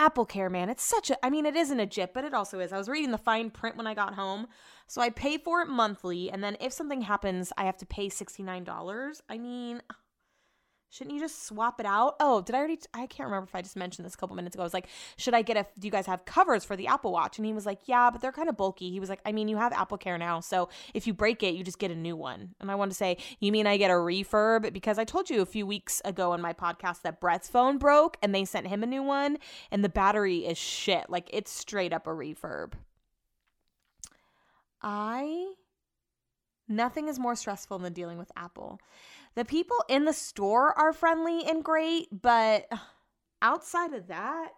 Apple 0.00 0.24
Care, 0.24 0.48
man, 0.48 0.70
it's 0.70 0.82
such 0.82 1.10
a, 1.10 1.26
I 1.26 1.28
mean, 1.28 1.44
it 1.44 1.54
isn't 1.54 1.78
a 1.78 1.84
jip, 1.84 2.14
but 2.14 2.24
it 2.24 2.32
also 2.32 2.58
is. 2.58 2.72
I 2.72 2.78
was 2.78 2.88
reading 2.88 3.10
the 3.10 3.18
fine 3.18 3.50
print 3.50 3.76
when 3.76 3.86
I 3.86 3.92
got 3.92 4.14
home. 4.14 4.46
So 4.86 5.02
I 5.02 5.10
pay 5.10 5.36
for 5.36 5.60
it 5.60 5.68
monthly, 5.68 6.30
and 6.30 6.42
then 6.42 6.56
if 6.58 6.72
something 6.72 7.02
happens, 7.02 7.52
I 7.58 7.64
have 7.64 7.76
to 7.76 7.86
pay 7.86 8.08
$69. 8.08 9.20
I 9.28 9.36
mean, 9.36 9.82
shouldn't 10.90 11.14
you 11.14 11.20
just 11.20 11.46
swap 11.46 11.78
it 11.78 11.86
out? 11.86 12.16
Oh, 12.18 12.42
did 12.42 12.54
I 12.54 12.58
already? 12.58 12.78
I 12.92 13.06
can't 13.06 13.28
remember 13.28 13.46
if 13.48 13.54
I 13.54 13.62
just 13.62 13.76
mentioned 13.76 14.04
this 14.04 14.14
a 14.14 14.16
couple 14.16 14.34
minutes 14.34 14.56
ago. 14.56 14.62
I 14.62 14.66
was 14.66 14.74
like, 14.74 14.88
should 15.16 15.34
I 15.34 15.42
get 15.42 15.56
a? 15.56 15.64
Do 15.78 15.86
you 15.86 15.90
guys 15.90 16.06
have 16.06 16.24
covers 16.24 16.64
for 16.64 16.76
the 16.76 16.88
Apple 16.88 17.12
Watch? 17.12 17.38
And 17.38 17.46
he 17.46 17.52
was 17.52 17.64
like, 17.64 17.78
yeah, 17.86 18.10
but 18.10 18.20
they're 18.20 18.32
kind 18.32 18.48
of 18.48 18.56
bulky. 18.56 18.90
He 18.90 18.98
was 18.98 19.08
like, 19.08 19.20
I 19.24 19.30
mean, 19.30 19.48
you 19.48 19.56
have 19.56 19.72
Apple 19.72 19.98
Care 19.98 20.18
now, 20.18 20.40
so 20.40 20.68
if 20.92 21.06
you 21.06 21.14
break 21.14 21.42
it, 21.42 21.54
you 21.54 21.62
just 21.62 21.78
get 21.78 21.92
a 21.92 21.96
new 21.96 22.16
one. 22.16 22.54
And 22.60 22.70
I 22.70 22.74
want 22.74 22.90
to 22.90 22.96
say, 22.96 23.18
you 23.38 23.52
mean 23.52 23.66
I 23.66 23.76
get 23.76 23.90
a 23.90 23.94
refurb? 23.94 24.72
Because 24.72 24.98
I 24.98 25.04
told 25.04 25.30
you 25.30 25.40
a 25.40 25.46
few 25.46 25.66
weeks 25.66 26.02
ago 26.04 26.32
on 26.32 26.40
my 26.40 26.52
podcast 26.52 27.02
that 27.02 27.20
Brett's 27.20 27.48
phone 27.48 27.78
broke, 27.78 28.16
and 28.22 28.34
they 28.34 28.44
sent 28.44 28.66
him 28.66 28.82
a 28.82 28.86
new 28.86 29.02
one, 29.02 29.38
and 29.70 29.84
the 29.84 29.88
battery 29.88 30.38
is 30.38 30.58
shit. 30.58 31.08
Like 31.08 31.30
it's 31.32 31.52
straight 31.52 31.92
up 31.92 32.08
a 32.08 32.10
refurb. 32.10 32.72
I 34.82 35.52
nothing 36.66 37.08
is 37.08 37.18
more 37.18 37.34
stressful 37.34 37.78
than 37.78 37.92
dealing 37.92 38.18
with 38.18 38.32
Apple. 38.36 38.80
The 39.34 39.44
people 39.44 39.76
in 39.88 40.04
the 40.04 40.12
store 40.12 40.76
are 40.78 40.92
friendly 40.92 41.44
and 41.46 41.64
great, 41.64 42.08
but 42.10 42.66
outside 43.42 43.92
of 43.92 44.08
that, 44.08 44.50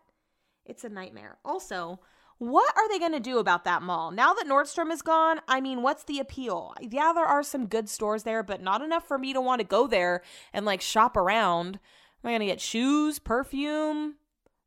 it's 0.64 0.84
a 0.84 0.88
nightmare. 0.88 1.38
Also, 1.44 2.00
what 2.38 2.76
are 2.76 2.88
they 2.88 2.98
going 2.98 3.12
to 3.12 3.20
do 3.20 3.38
about 3.38 3.64
that 3.64 3.82
mall? 3.82 4.10
Now 4.10 4.34
that 4.34 4.48
Nordstrom 4.48 4.90
is 4.90 5.02
gone, 5.02 5.40
I 5.46 5.60
mean, 5.60 5.82
what's 5.82 6.02
the 6.02 6.18
appeal? 6.18 6.74
Yeah, 6.80 7.12
there 7.14 7.24
are 7.24 7.44
some 7.44 7.66
good 7.66 7.88
stores 7.88 8.24
there, 8.24 8.42
but 8.42 8.60
not 8.60 8.82
enough 8.82 9.06
for 9.06 9.16
me 9.16 9.32
to 9.32 9.40
want 9.40 9.60
to 9.60 9.66
go 9.66 9.86
there 9.86 10.22
and 10.52 10.66
like 10.66 10.80
shop 10.80 11.16
around. 11.16 11.78
Am 12.24 12.28
I 12.28 12.30
going 12.30 12.40
to 12.40 12.46
get 12.46 12.60
shoes, 12.60 13.20
perfume, 13.20 14.16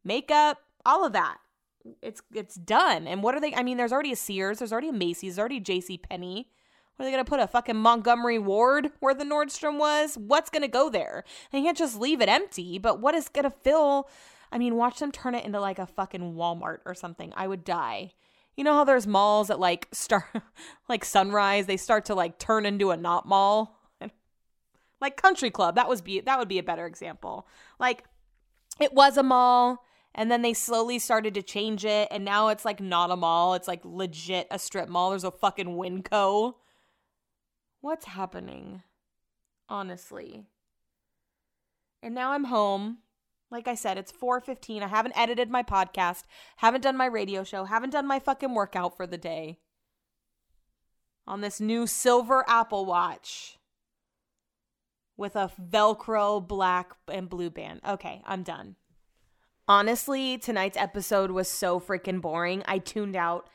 makeup, 0.05 0.59
all 0.85 1.05
of 1.05 1.11
that? 1.13 1.37
It's 2.01 2.21
it's 2.33 2.55
done. 2.55 3.07
And 3.07 3.21
what 3.21 3.35
are 3.35 3.41
they 3.41 3.53
I 3.53 3.61
mean, 3.61 3.75
there's 3.75 3.91
already 3.91 4.13
a 4.13 4.15
Sears, 4.15 4.59
there's 4.59 4.71
already 4.71 4.89
a 4.89 4.93
Macy's, 4.93 5.35
there's 5.35 5.39
already 5.39 5.59
JC 5.59 6.01
Penney. 6.01 6.47
What 6.95 7.03
are 7.03 7.07
they 7.07 7.11
gonna 7.11 7.25
put 7.25 7.39
a 7.39 7.47
fucking 7.47 7.75
Montgomery 7.75 8.39
Ward 8.39 8.91
where 8.99 9.13
the 9.13 9.25
Nordstrom 9.25 9.77
was? 9.77 10.15
What's 10.15 10.49
gonna 10.49 10.69
go 10.69 10.89
there? 10.89 11.25
They 11.51 11.61
can't 11.61 11.77
just 11.77 11.99
leave 11.99 12.21
it 12.21 12.29
empty, 12.29 12.77
but 12.79 13.01
what 13.01 13.15
is 13.15 13.27
gonna 13.27 13.51
fill? 13.51 14.09
I 14.51 14.57
mean, 14.57 14.75
watch 14.75 14.99
them 14.99 15.11
turn 15.11 15.35
it 15.35 15.45
into 15.45 15.59
like 15.59 15.79
a 15.79 15.85
fucking 15.85 16.35
Walmart 16.35 16.79
or 16.85 16.93
something. 16.93 17.33
I 17.35 17.47
would 17.47 17.65
die. 17.65 18.13
You 18.55 18.63
know 18.63 18.73
how 18.73 18.85
there's 18.85 19.05
malls 19.05 19.49
that 19.49 19.59
like 19.59 19.89
start 19.91 20.23
like 20.87 21.03
Sunrise, 21.03 21.65
they 21.65 21.77
start 21.77 22.05
to 22.05 22.15
like 22.15 22.39
turn 22.39 22.65
into 22.65 22.91
a 22.91 22.97
not 22.97 23.27
mall? 23.27 23.77
like 25.01 25.21
Country 25.21 25.49
Club, 25.49 25.75
that 25.75 25.89
was 25.89 26.01
be 26.01 26.21
that 26.21 26.39
would 26.39 26.47
be 26.47 26.59
a 26.59 26.63
better 26.63 26.85
example. 26.85 27.47
Like 27.77 28.05
it 28.79 28.93
was 28.93 29.17
a 29.17 29.23
mall 29.23 29.83
and 30.13 30.31
then 30.31 30.41
they 30.41 30.53
slowly 30.53 30.97
started 30.97 31.33
to 31.33 31.41
change 31.41 31.83
it 31.83 32.07
and 32.09 32.23
now 32.23 32.47
it's 32.47 32.65
like 32.65 32.79
not 32.79 33.11
a 33.11 33.15
mall 33.15 33.53
it's 33.53 33.67
like 33.67 33.81
legit 33.83 34.47
a 34.51 34.59
strip 34.59 34.89
mall 34.89 35.09
there's 35.09 35.23
a 35.23 35.31
fucking 35.31 35.67
winco 35.67 36.55
what's 37.85 38.05
happening? 38.05 38.81
Honestly. 39.69 40.47
And 42.01 42.15
now 42.15 42.31
i'm 42.31 42.45
home. 42.45 42.97
Like 43.51 43.67
i 43.67 43.75
said 43.75 43.99
it's 43.99 44.11
4.15 44.11 44.81
i 44.81 44.87
haven't 44.87 45.17
edited 45.17 45.51
my 45.51 45.61
podcast 45.61 46.23
haven't 46.57 46.81
done 46.81 46.97
my 46.97 47.05
radio 47.05 47.43
show 47.43 47.63
haven't 47.63 47.91
done 47.91 48.07
my 48.07 48.19
fucking 48.19 48.55
workout 48.55 48.97
for 48.97 49.05
the 49.05 49.19
day. 49.19 49.59
On 51.27 51.41
this 51.41 51.61
new 51.61 51.85
silver 51.85 52.43
apple 52.47 52.85
watch 52.87 53.59
with 55.15 55.35
a 55.35 55.51
velcro 55.61 56.45
black 56.45 56.93
and 57.07 57.29
blue 57.29 57.51
band. 57.51 57.81
Okay 57.87 58.23
i'm 58.25 58.41
done. 58.41 58.77
Honestly, 59.67 60.37
tonight's 60.39 60.77
episode 60.77 61.31
was 61.31 61.47
so 61.47 61.79
freaking 61.79 62.21
boring. 62.21 62.63
I 62.67 62.79
tuned 62.79 63.15
out 63.15 63.47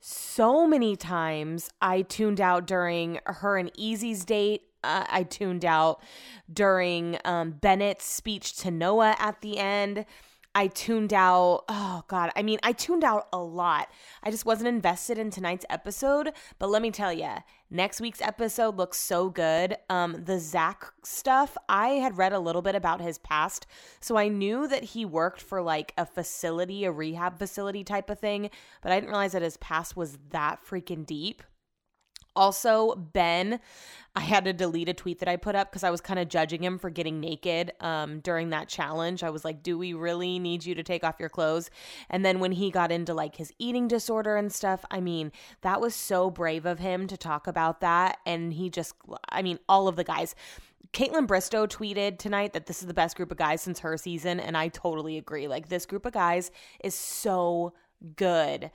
so 0.00 0.66
many 0.66 0.96
times. 0.96 1.70
I 1.80 2.02
tuned 2.02 2.40
out 2.40 2.66
during 2.66 3.20
her 3.26 3.56
and 3.56 3.70
Easy's 3.76 4.24
date. 4.24 4.62
Uh, 4.82 5.04
I 5.08 5.24
tuned 5.24 5.64
out 5.64 6.02
during 6.50 7.18
um, 7.24 7.52
Bennett's 7.52 8.06
speech 8.06 8.56
to 8.58 8.70
Noah 8.70 9.14
at 9.18 9.40
the 9.42 9.58
end. 9.58 10.06
I 10.52 10.66
tuned 10.66 11.12
out. 11.12 11.64
Oh, 11.68 12.02
God. 12.08 12.32
I 12.34 12.42
mean, 12.42 12.58
I 12.64 12.72
tuned 12.72 13.04
out 13.04 13.28
a 13.32 13.38
lot. 13.38 13.88
I 14.22 14.32
just 14.32 14.44
wasn't 14.44 14.68
invested 14.68 15.16
in 15.16 15.30
tonight's 15.30 15.64
episode. 15.70 16.32
But 16.58 16.70
let 16.70 16.82
me 16.82 16.90
tell 16.90 17.12
you, 17.12 17.28
next 17.70 18.00
week's 18.00 18.20
episode 18.20 18.76
looks 18.76 18.98
so 18.98 19.30
good. 19.30 19.76
Um, 19.88 20.24
the 20.24 20.40
Zac 20.40 20.92
stuff, 21.04 21.56
I 21.68 21.90
had 21.90 22.18
read 22.18 22.32
a 22.32 22.40
little 22.40 22.62
bit 22.62 22.74
about 22.74 23.00
his 23.00 23.18
past. 23.18 23.66
So 24.00 24.16
I 24.16 24.26
knew 24.26 24.66
that 24.66 24.82
he 24.82 25.04
worked 25.04 25.40
for 25.40 25.62
like 25.62 25.92
a 25.96 26.04
facility, 26.04 26.84
a 26.84 26.90
rehab 26.90 27.38
facility 27.38 27.84
type 27.84 28.10
of 28.10 28.18
thing. 28.18 28.50
But 28.82 28.90
I 28.90 28.96
didn't 28.96 29.10
realize 29.10 29.32
that 29.32 29.42
his 29.42 29.56
past 29.58 29.96
was 29.96 30.18
that 30.30 30.64
freaking 30.68 31.06
deep. 31.06 31.44
Also, 32.36 32.94
Ben, 32.94 33.60
I 34.16 34.20
had 34.20 34.44
to 34.44 34.52
delete 34.52 34.88
a 34.88 34.94
tweet 34.94 35.20
that 35.20 35.28
I 35.28 35.36
put 35.36 35.54
up 35.54 35.70
because 35.70 35.84
I 35.84 35.90
was 35.90 36.00
kind 36.00 36.18
of 36.18 36.28
judging 36.28 36.64
him 36.64 36.78
for 36.78 36.90
getting 36.90 37.20
naked 37.20 37.72
um, 37.80 38.20
during 38.20 38.50
that 38.50 38.68
challenge. 38.68 39.22
I 39.22 39.30
was 39.30 39.44
like, 39.44 39.62
do 39.62 39.78
we 39.78 39.94
really 39.94 40.38
need 40.38 40.64
you 40.64 40.74
to 40.74 40.82
take 40.82 41.04
off 41.04 41.20
your 41.20 41.28
clothes? 41.28 41.70
And 42.08 42.24
then 42.24 42.40
when 42.40 42.52
he 42.52 42.70
got 42.70 42.90
into 42.90 43.14
like 43.14 43.36
his 43.36 43.52
eating 43.58 43.88
disorder 43.88 44.36
and 44.36 44.52
stuff, 44.52 44.84
I 44.90 45.00
mean, 45.00 45.30
that 45.60 45.80
was 45.80 45.94
so 45.94 46.30
brave 46.30 46.66
of 46.66 46.80
him 46.80 47.06
to 47.06 47.16
talk 47.16 47.46
about 47.46 47.80
that. 47.80 48.18
And 48.26 48.52
he 48.52 48.68
just, 48.68 48.94
I 49.28 49.42
mean, 49.42 49.58
all 49.68 49.86
of 49.86 49.96
the 49.96 50.04
guys. 50.04 50.34
Kaitlyn 50.92 51.28
Bristowe 51.28 51.68
tweeted 51.68 52.18
tonight 52.18 52.52
that 52.52 52.66
this 52.66 52.80
is 52.80 52.88
the 52.88 52.94
best 52.94 53.16
group 53.16 53.30
of 53.30 53.36
guys 53.36 53.62
since 53.62 53.78
her 53.78 53.96
season. 53.96 54.40
And 54.40 54.56
I 54.56 54.68
totally 54.68 55.18
agree. 55.18 55.46
Like, 55.46 55.68
this 55.68 55.86
group 55.86 56.04
of 56.04 56.12
guys 56.12 56.50
is 56.82 56.96
so 56.96 57.74
good. 58.16 58.72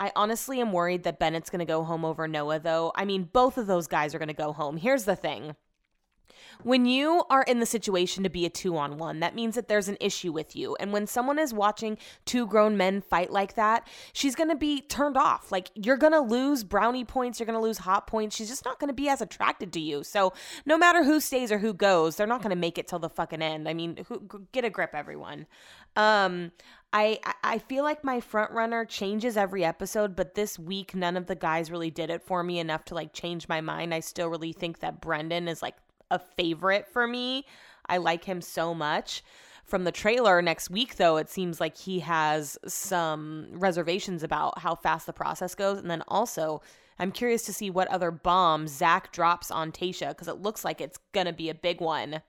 I 0.00 0.12
honestly 0.14 0.60
am 0.60 0.72
worried 0.72 1.02
that 1.04 1.18
Bennett's 1.18 1.50
going 1.50 1.60
to 1.60 1.64
go 1.64 1.82
home 1.82 2.04
over 2.04 2.28
Noah, 2.28 2.60
though. 2.60 2.92
I 2.94 3.04
mean, 3.04 3.28
both 3.32 3.58
of 3.58 3.66
those 3.66 3.86
guys 3.86 4.14
are 4.14 4.18
going 4.18 4.28
to 4.28 4.34
go 4.34 4.52
home. 4.52 4.76
Here's 4.76 5.04
the 5.04 5.16
thing. 5.16 5.56
When 6.62 6.86
you 6.86 7.22
are 7.30 7.42
in 7.42 7.60
the 7.60 7.66
situation 7.66 8.24
to 8.24 8.30
be 8.30 8.44
a 8.44 8.50
two 8.50 8.76
on 8.76 8.98
one, 8.98 9.20
that 9.20 9.34
means 9.34 9.54
that 9.54 9.68
there's 9.68 9.88
an 9.88 9.96
issue 10.00 10.32
with 10.32 10.56
you. 10.56 10.76
And 10.80 10.92
when 10.92 11.06
someone 11.06 11.38
is 11.38 11.54
watching 11.54 11.98
two 12.24 12.46
grown 12.46 12.76
men 12.76 13.00
fight 13.00 13.30
like 13.30 13.54
that, 13.54 13.86
she's 14.12 14.34
going 14.34 14.48
to 14.48 14.56
be 14.56 14.80
turned 14.80 15.16
off. 15.16 15.52
Like, 15.52 15.70
you're 15.74 15.96
going 15.96 16.12
to 16.12 16.20
lose 16.20 16.64
brownie 16.64 17.04
points, 17.04 17.38
you're 17.38 17.46
going 17.46 17.58
to 17.58 17.62
lose 17.62 17.78
hot 17.78 18.06
points. 18.06 18.34
She's 18.34 18.48
just 18.48 18.64
not 18.64 18.80
going 18.80 18.88
to 18.88 18.94
be 18.94 19.08
as 19.08 19.20
attracted 19.20 19.72
to 19.74 19.80
you. 19.80 20.02
So, 20.02 20.32
no 20.66 20.76
matter 20.76 21.04
who 21.04 21.20
stays 21.20 21.52
or 21.52 21.58
who 21.58 21.72
goes, 21.72 22.16
they're 22.16 22.26
not 22.26 22.42
going 22.42 22.50
to 22.50 22.56
make 22.56 22.76
it 22.76 22.88
till 22.88 22.98
the 22.98 23.08
fucking 23.08 23.42
end. 23.42 23.68
I 23.68 23.74
mean, 23.74 24.04
who, 24.08 24.46
get 24.52 24.64
a 24.64 24.70
grip, 24.70 24.90
everyone. 24.94 25.46
Um, 25.96 26.52
I 26.92 27.20
I 27.44 27.58
feel 27.58 27.84
like 27.84 28.02
my 28.02 28.20
front 28.20 28.50
runner 28.52 28.84
changes 28.84 29.36
every 29.36 29.64
episode, 29.64 30.16
but 30.16 30.34
this 30.34 30.58
week 30.58 30.94
none 30.94 31.16
of 31.16 31.26
the 31.26 31.34
guys 31.34 31.70
really 31.70 31.90
did 31.90 32.10
it 32.10 32.22
for 32.22 32.42
me 32.42 32.58
enough 32.58 32.84
to 32.86 32.94
like 32.94 33.12
change 33.12 33.48
my 33.48 33.60
mind. 33.60 33.92
I 33.92 34.00
still 34.00 34.28
really 34.28 34.52
think 34.52 34.80
that 34.80 35.00
Brendan 35.00 35.48
is 35.48 35.60
like 35.62 35.76
a 36.10 36.18
favorite 36.18 36.88
for 36.88 37.06
me. 37.06 37.44
I 37.88 37.98
like 37.98 38.24
him 38.24 38.40
so 38.40 38.74
much. 38.74 39.22
From 39.64 39.84
the 39.84 39.92
trailer 39.92 40.40
next 40.40 40.70
week, 40.70 40.96
though, 40.96 41.18
it 41.18 41.28
seems 41.28 41.60
like 41.60 41.76
he 41.76 42.00
has 42.00 42.56
some 42.66 43.48
reservations 43.52 44.22
about 44.22 44.58
how 44.60 44.74
fast 44.74 45.04
the 45.04 45.12
process 45.12 45.54
goes. 45.54 45.78
And 45.78 45.90
then 45.90 46.02
also, 46.08 46.62
I'm 46.98 47.12
curious 47.12 47.42
to 47.42 47.52
see 47.52 47.68
what 47.68 47.88
other 47.88 48.10
bombs 48.10 48.72
Zac 48.72 49.12
drops 49.12 49.50
on 49.50 49.70
Tayshia 49.70 50.08
because 50.08 50.26
it 50.26 50.40
looks 50.40 50.64
like 50.64 50.80
it's 50.80 50.98
going 51.12 51.26
to 51.26 51.34
be 51.34 51.50
a 51.50 51.54
big 51.54 51.82
one. 51.82 52.22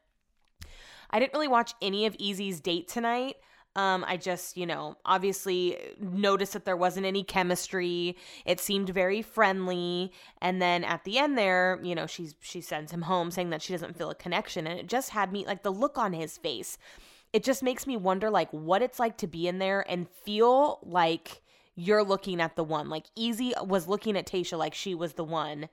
I 1.12 1.20
didn't 1.20 1.34
really 1.34 1.48
watch 1.48 1.74
any 1.82 2.06
of 2.06 2.16
Easy's 2.20 2.60
date 2.60 2.90
tonight. 2.90 3.38
Um, 3.80 4.04
I 4.06 4.18
just, 4.18 4.58
you 4.58 4.66
know, 4.66 4.98
obviously 5.06 5.78
noticed 6.02 6.52
that 6.52 6.66
there 6.66 6.76
wasn't 6.76 7.06
any 7.06 7.24
chemistry. 7.24 8.18
It 8.46 8.60
seemed 8.60 8.90
very 8.90 9.22
friendly. 9.22 10.12
And 10.42 10.62
then 10.62 10.84
at 10.84 11.06
the 11.06 11.18
end 11.18 11.38
there, 11.38 11.80
you 11.82 11.96
know, 11.96 12.06
she's 12.06 12.36
she 12.42 12.60
sends 12.60 12.92
him 12.92 13.04
home 13.04 13.32
saying 13.32 13.52
that 13.52 13.62
she 13.62 13.72
doesn't 13.72 13.98
feel 13.98 14.10
a 14.10 14.16
connection. 14.16 14.68
And 14.68 14.78
it 14.78 14.88
just 14.88 15.12
had 15.12 15.32
me 15.32 15.46
like 15.46 15.64
the 15.64 15.72
look 15.72 15.98
on 15.98 16.12
his 16.12 16.38
face. 16.38 16.78
It 17.32 17.46
just 17.46 17.64
makes 17.64 17.88
me 17.88 17.96
wonder 17.96 18.30
like 18.30 18.50
what 18.52 18.82
it's 18.82 19.00
like 19.00 19.16
to 19.20 19.28
be 19.28 19.48
in 19.48 19.60
there 19.60 19.90
and 19.90 20.10
feel 20.10 20.80
like 20.84 21.42
you're 21.76 22.04
looking 22.04 22.42
at 22.42 22.58
the 22.58 22.66
one. 22.66 22.90
Like 22.90 23.06
Easy 23.16 23.54
was 23.64 23.88
looking 23.88 24.18
at 24.18 24.28
Tayshia 24.28 24.58
like 24.58 24.74
she 24.74 24.94
was 24.94 25.14
the 25.14 25.24
one 25.24 25.70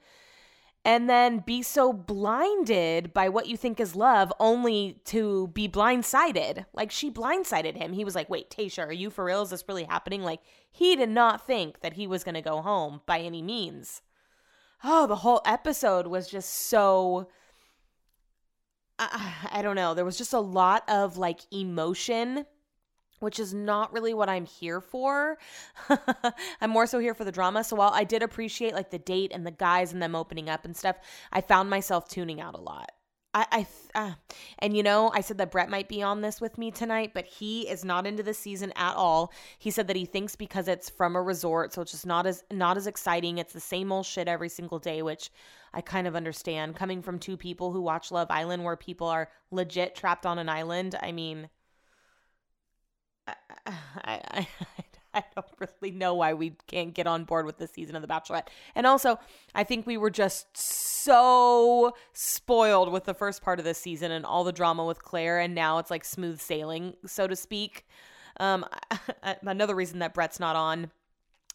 and 0.86 1.10
then 1.10 1.40
be 1.40 1.62
so 1.62 1.92
blinded 1.92 3.12
by 3.12 3.28
what 3.28 3.48
you 3.48 3.56
think 3.56 3.80
is 3.80 3.96
love 3.96 4.32
only 4.38 5.00
to 5.04 5.48
be 5.48 5.68
blindsided. 5.68 6.64
Like 6.72 6.92
she 6.92 7.10
blindsided 7.10 7.76
him. 7.76 7.92
He 7.92 8.04
was 8.04 8.14
like, 8.14 8.30
Wait, 8.30 8.50
Tayshia, 8.50 8.86
are 8.86 8.92
you 8.92 9.10
for 9.10 9.24
real? 9.24 9.42
Is 9.42 9.50
this 9.50 9.64
really 9.66 9.82
happening? 9.82 10.22
Like 10.22 10.40
he 10.70 10.94
did 10.94 11.08
not 11.08 11.44
think 11.44 11.80
that 11.80 11.94
he 11.94 12.06
was 12.06 12.22
going 12.22 12.36
to 12.36 12.40
go 12.40 12.62
home 12.62 13.00
by 13.04 13.18
any 13.18 13.42
means. 13.42 14.00
Oh, 14.84 15.08
the 15.08 15.16
whole 15.16 15.42
episode 15.44 16.06
was 16.06 16.28
just 16.28 16.68
so. 16.68 17.28
I, 18.96 19.34
I 19.54 19.62
don't 19.62 19.76
know. 19.76 19.92
There 19.92 20.04
was 20.04 20.16
just 20.16 20.32
a 20.32 20.40
lot 20.40 20.88
of 20.88 21.18
like 21.18 21.40
emotion 21.50 22.46
which 23.20 23.38
is 23.38 23.54
not 23.54 23.92
really 23.92 24.14
what 24.14 24.28
I'm 24.28 24.44
here 24.44 24.80
for. 24.80 25.38
I'm 26.60 26.70
more 26.70 26.86
so 26.86 26.98
here 26.98 27.14
for 27.14 27.24
the 27.24 27.32
drama. 27.32 27.64
So 27.64 27.76
while 27.76 27.92
I 27.92 28.04
did 28.04 28.22
appreciate 28.22 28.74
like 28.74 28.90
the 28.90 28.98
date 28.98 29.32
and 29.34 29.46
the 29.46 29.50
guys 29.50 29.92
and 29.92 30.02
them 30.02 30.14
opening 30.14 30.48
up 30.48 30.64
and 30.64 30.76
stuff, 30.76 30.96
I 31.32 31.40
found 31.40 31.70
myself 31.70 32.08
tuning 32.08 32.40
out 32.40 32.54
a 32.54 32.60
lot. 32.60 32.90
I, 33.36 33.46
I 33.52 33.66
uh, 33.94 34.12
and 34.60 34.74
you 34.74 34.82
know, 34.82 35.10
I 35.14 35.20
said 35.20 35.36
that 35.38 35.50
Brett 35.50 35.68
might 35.68 35.88
be 35.88 36.02
on 36.02 36.22
this 36.22 36.40
with 36.40 36.56
me 36.56 36.70
tonight, 36.70 37.10
but 37.12 37.26
he 37.26 37.68
is 37.68 37.84
not 37.84 38.06
into 38.06 38.22
the 38.22 38.32
season 38.32 38.72
at 38.76 38.94
all. 38.94 39.30
He 39.58 39.70
said 39.70 39.88
that 39.88 39.96
he 39.96 40.06
thinks 40.06 40.36
because 40.36 40.68
it's 40.68 40.88
from 40.88 41.16
a 41.16 41.22
resort, 41.22 41.74
so 41.74 41.82
it's 41.82 41.92
just 41.92 42.06
not 42.06 42.26
as 42.26 42.42
not 42.50 42.78
as 42.78 42.86
exciting. 42.86 43.36
It's 43.36 43.52
the 43.52 43.60
same 43.60 43.92
old 43.92 44.06
shit 44.06 44.26
every 44.26 44.48
single 44.48 44.78
day, 44.78 45.02
which 45.02 45.30
I 45.74 45.82
kind 45.82 46.06
of 46.06 46.16
understand. 46.16 46.76
Coming 46.76 47.02
from 47.02 47.18
two 47.18 47.36
people 47.36 47.72
who 47.72 47.82
watch 47.82 48.10
Love 48.10 48.28
Island, 48.30 48.64
where 48.64 48.76
people 48.76 49.06
are 49.06 49.28
legit 49.50 49.94
trapped 49.94 50.24
on 50.24 50.38
an 50.38 50.48
island, 50.48 50.98
I 51.02 51.12
mean, 51.12 51.50
I, 53.26 53.34
I, 54.04 54.48
I 55.14 55.24
don't 55.34 55.46
really 55.58 55.96
know 55.96 56.14
why 56.14 56.34
we 56.34 56.56
can't 56.66 56.92
get 56.92 57.06
on 57.06 57.24
board 57.24 57.46
with 57.46 57.56
this 57.58 57.72
season 57.72 57.96
of 57.96 58.02
The 58.02 58.08
Bachelorette. 58.08 58.48
And 58.74 58.86
also, 58.86 59.18
I 59.54 59.64
think 59.64 59.86
we 59.86 59.96
were 59.96 60.10
just 60.10 60.56
so 60.56 61.94
spoiled 62.12 62.92
with 62.92 63.04
the 63.04 63.14
first 63.14 63.42
part 63.42 63.58
of 63.58 63.64
this 63.64 63.78
season 63.78 64.12
and 64.12 64.26
all 64.26 64.44
the 64.44 64.52
drama 64.52 64.84
with 64.84 65.02
Clare, 65.02 65.40
and 65.40 65.54
now 65.54 65.78
it's 65.78 65.90
like 65.90 66.04
smooth 66.04 66.40
sailing, 66.40 66.94
so 67.06 67.26
to 67.26 67.34
speak. 67.34 67.86
Um, 68.38 68.66
another 69.42 69.74
reason 69.74 70.00
that 70.00 70.12
Brett's 70.12 70.38
not 70.38 70.54
on 70.54 70.90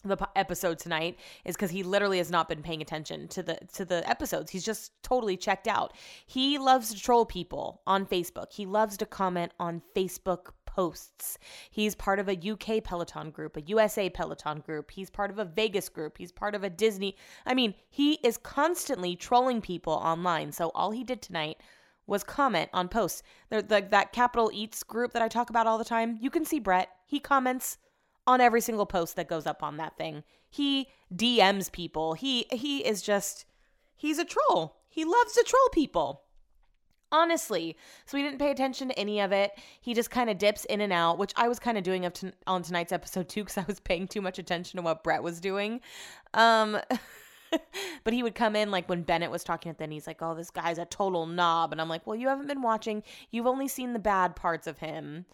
the 0.04 0.18
episode 0.36 0.80
tonight 0.80 1.18
is 1.46 1.56
because 1.56 1.70
he 1.70 1.84
literally 1.84 2.18
has 2.18 2.32
not 2.32 2.50
been 2.50 2.64
paying 2.64 2.82
attention 2.82 3.28
to 3.28 3.44
the 3.44 3.60
to 3.74 3.86
the 3.86 4.08
episodes. 4.10 4.52
He's 4.52 4.66
just 4.66 4.92
totally 5.04 5.38
checked 5.38 5.68
out. 5.68 5.94
He 6.26 6.58
loves 6.58 6.94
to 6.94 7.00
troll 7.00 7.26
people 7.26 7.82
on 7.86 8.08
Facebook. 8.08 8.52
He 8.52 8.66
loves 8.66 8.98
to 8.98 9.06
comment 9.06 9.52
on 9.60 9.84
Facebook 9.96 10.54
posts. 10.74 11.38
He's 11.70 11.96
part 11.96 12.20
of 12.20 12.30
a 12.30 12.52
UK 12.52 12.84
Peloton 12.84 13.32
group, 13.32 13.58
a 13.58 13.62
USA 13.62 14.10
Peloton 14.10 14.60
group. 14.60 14.92
He's 14.92 15.10
part 15.10 15.32
of 15.32 15.40
a 15.40 15.46
Vegas 15.46 15.90
group. 15.90 16.18
He's 16.18 16.32
part 16.32 16.56
of 16.56 16.64
a 16.64 16.70
Disney. 16.70 17.16
I 17.46 17.54
mean, 17.54 17.76
he 17.90 18.14
is 18.24 18.38
constantly 18.38 19.16
trolling 19.16 19.62
people 19.62 19.94
online. 19.94 20.52
So 20.52 20.72
all 20.74 20.92
he 20.92 21.04
did 21.04 21.22
tonight 21.22 21.58
was 22.08 22.24
comment 22.24 22.70
on 22.74 22.88
posts. 22.88 23.24
The, 23.50 23.62
the, 23.62 23.86
that 23.92 24.14
Capital 24.14 24.50
Eats 24.54 24.84
group 24.84 25.14
that 25.14 25.22
I 25.22 25.28
talk 25.28 25.50
about 25.50 25.68
all 25.68 25.78
the 25.78 25.86
time, 25.86 26.18
you 26.22 26.30
can 26.30 26.46
see 26.46 26.60
Brett. 26.60 26.90
He 27.06 27.20
comments 27.20 27.78
on 28.26 28.42
every 28.42 28.62
single 28.62 28.86
post 28.86 29.16
that 29.16 29.28
goes 29.28 29.46
up 29.46 29.64
on 29.64 29.78
that 29.78 29.98
thing. 29.98 30.24
He 30.50 30.88
DMs 31.14 31.72
people. 31.72 32.14
He 32.14 32.46
he 32.52 32.86
is 32.86 33.02
just 33.02 33.46
he's 33.96 34.20
a 34.20 34.26
troll. 34.26 34.78
He 34.90 35.06
loves 35.06 35.34
to 35.34 35.44
troll 35.44 35.70
people. 35.72 36.24
Honestly, 37.14 37.76
so 38.06 38.18
we 38.18 38.24
didn't 38.24 38.40
pay 38.40 38.52
attention 38.52 38.88
to 38.88 38.98
any 38.98 39.20
of 39.20 39.34
it. 39.34 39.52
He 39.82 39.94
just 39.94 40.10
kind 40.10 40.30
of 40.30 40.38
dips 40.38 40.64
in 40.66 40.80
and 40.80 40.94
out, 40.94 41.18
which 41.18 41.34
I 41.36 41.50
was 41.50 41.60
kind 41.60 41.78
of 41.78 41.84
doing 41.84 42.06
up 42.06 42.14
to, 42.16 42.32
on 42.48 42.64
tonight's 42.64 42.94
episode 42.94 43.28
too, 43.28 43.44
because 43.44 43.58
I 43.58 43.66
was 43.68 43.82
paying 43.82 44.08
too 44.08 44.22
much 44.22 44.40
attention 44.40 44.78
to 44.78 44.84
what 44.84 45.04
Brett 45.04 45.22
was 45.22 45.42
doing. 45.42 45.82
Um, 46.34 46.80
but 48.04 48.14
he 48.14 48.24
would 48.24 48.36
come 48.36 48.56
in 48.56 48.72
like 48.72 48.88
when 48.88 49.04
Bennett 49.04 49.30
was 49.30 49.44
talking 49.44 49.70
at 49.70 49.78
then 49.78 49.92
he's 49.92 50.08
like, 50.08 50.22
"Oh, 50.22 50.36
this 50.36 50.50
guy's 50.52 50.78
a 50.78 50.86
total 50.86 51.26
knob," 51.26 51.74
and 51.74 51.82
I'm 51.82 51.90
like, 51.90 52.08
"Well, 52.08 52.16
you 52.16 52.30
haven't 52.30 52.48
been 52.48 52.62
watching. 52.62 53.04
You've 53.30 53.48
only 53.48 53.68
seen 53.68 53.92
the 53.92 54.00
bad 54.00 54.36
parts 54.36 54.68
of 54.68 54.78
him." 54.78 55.26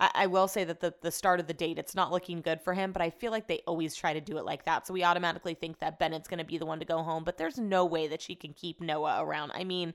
I, 0.00 0.10
I 0.14 0.26
will 0.26 0.48
say 0.48 0.64
that 0.64 0.80
the 0.80 0.94
the 1.00 1.12
start 1.12 1.38
of 1.38 1.46
the 1.46 1.54
date, 1.54 1.78
it's 1.78 1.94
not 1.94 2.10
looking 2.10 2.40
good 2.40 2.60
for 2.60 2.74
him, 2.74 2.90
but 2.90 3.02
I 3.02 3.10
feel 3.10 3.30
like 3.30 3.46
they 3.46 3.62
always 3.68 3.94
try 3.94 4.12
to 4.12 4.20
do 4.20 4.38
it 4.38 4.44
like 4.44 4.64
that, 4.64 4.86
so 4.86 4.92
we 4.92 5.04
automatically 5.04 5.54
think 5.54 5.78
that 5.78 6.00
Bennett's 6.00 6.28
going 6.28 6.38
to 6.38 6.44
be 6.44 6.58
the 6.58 6.66
one 6.66 6.80
to 6.80 6.84
go 6.84 7.02
home. 7.02 7.22
But 7.22 7.38
there's 7.38 7.58
no 7.58 7.84
way 7.84 8.08
that 8.08 8.20
she 8.20 8.34
can 8.34 8.52
keep 8.52 8.80
Noah 8.80 9.24
around. 9.24 9.52
I 9.54 9.62
mean 9.62 9.94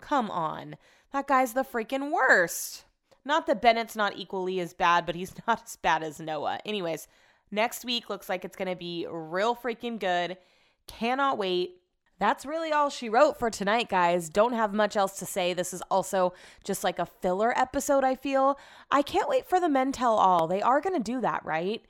Come 0.00 0.30
on. 0.30 0.76
That 1.12 1.26
guy's 1.26 1.52
the 1.52 1.64
freaking 1.64 2.12
worst. 2.12 2.84
Not 3.24 3.46
that 3.46 3.62
Bennett's 3.62 3.96
not 3.96 4.16
equally 4.16 4.60
as 4.60 4.72
bad, 4.72 5.06
but 5.06 5.14
he's 5.14 5.34
not 5.46 5.62
as 5.64 5.76
bad 5.76 6.02
as 6.02 6.20
Noah. 6.20 6.60
Anyways, 6.64 7.08
next 7.50 7.84
week 7.84 8.08
looks 8.08 8.28
like 8.28 8.44
it's 8.44 8.56
going 8.56 8.68
to 8.68 8.76
be 8.76 9.06
real 9.10 9.54
freaking 9.54 9.98
good. 9.98 10.36
Cannot 10.86 11.38
wait. 11.38 11.76
That's 12.18 12.44
really 12.44 12.70
all 12.70 12.90
she 12.90 13.08
wrote 13.08 13.38
for 13.38 13.48
tonight, 13.48 13.88
guys. 13.88 14.28
Don't 14.28 14.52
have 14.52 14.74
much 14.74 14.94
else 14.94 15.18
to 15.20 15.26
say. 15.26 15.54
This 15.54 15.72
is 15.72 15.82
also 15.90 16.34
just 16.64 16.84
like 16.84 16.98
a 16.98 17.06
filler 17.06 17.58
episode, 17.58 18.04
I 18.04 18.14
feel. 18.14 18.58
I 18.90 19.00
can't 19.00 19.28
wait 19.28 19.48
for 19.48 19.58
the 19.58 19.70
men 19.70 19.90
tell 19.90 20.16
all. 20.16 20.46
They 20.46 20.60
are 20.60 20.82
going 20.82 20.96
to 20.96 21.02
do 21.02 21.22
that, 21.22 21.44
right? 21.46 21.82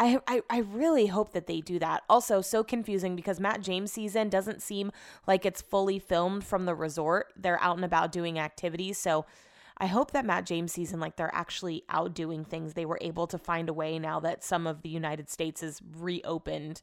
I, 0.00 0.18
I, 0.26 0.40
I 0.48 0.58
really 0.60 1.08
hope 1.08 1.32
that 1.32 1.46
they 1.46 1.60
do 1.60 1.78
that. 1.78 2.04
Also, 2.08 2.40
so 2.40 2.64
confusing 2.64 3.14
because 3.14 3.38
Matt 3.38 3.60
James 3.60 3.92
season 3.92 4.30
doesn't 4.30 4.62
seem 4.62 4.90
like 5.26 5.44
it's 5.44 5.60
fully 5.60 5.98
filmed 5.98 6.42
from 6.42 6.64
the 6.64 6.74
resort. 6.74 7.34
They're 7.36 7.62
out 7.62 7.76
and 7.76 7.84
about 7.84 8.10
doing 8.10 8.38
activities. 8.38 8.96
So 8.96 9.26
I 9.76 9.86
hope 9.86 10.12
that 10.12 10.24
Matt 10.24 10.46
James 10.46 10.72
season, 10.72 11.00
like 11.00 11.16
they're 11.16 11.34
actually 11.34 11.84
out 11.90 12.14
doing 12.14 12.46
things. 12.46 12.72
They 12.72 12.86
were 12.86 12.98
able 13.02 13.26
to 13.26 13.36
find 13.36 13.68
a 13.68 13.74
way 13.74 13.98
now 13.98 14.20
that 14.20 14.42
some 14.42 14.66
of 14.66 14.80
the 14.80 14.88
United 14.88 15.28
States 15.28 15.62
is 15.62 15.82
reopened. 15.98 16.80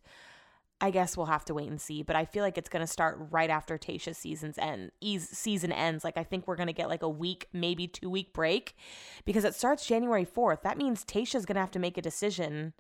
I 0.80 0.91
guess 0.91 1.18
we'll 1.18 1.26
have 1.26 1.45
to 1.45 1.55
wait 1.55 1.72
and 1.72 1.82
see, 1.82 2.03
but 2.03 2.15
I 2.15 2.24
feel 2.24 2.43
like 2.43 2.55
it's 2.55 2.70
going 2.70 2.86
to 2.86 2.91
start 2.91 3.18
right 3.32 3.49
after 3.49 3.80
Tayshia's 3.80 4.20
season's 4.20 4.59
end. 4.59 4.91
Season 5.18 5.72
ends. 5.72 6.03
Like 6.03 6.18
I 6.18 6.24
think 6.24 6.47
we're 6.47 6.55
going 6.55 6.68
to 6.68 6.74
get 6.74 6.88
like 6.88 7.01
a 7.01 7.09
week, 7.09 7.47
maybe 7.51 7.88
two 7.88 8.11
week 8.11 8.32
break, 8.32 8.76
because 9.26 9.43
it 9.43 9.55
starts 9.55 9.88
January 9.88 10.24
fourth. 10.24 10.61
That 10.61 10.78
means 10.78 11.03
Tayshia's 11.03 11.47
going 11.47 11.55
to 11.55 11.61
have 11.61 11.72
to 11.72 11.80
make 11.80 11.97
a 11.97 12.01
decision 12.03 12.74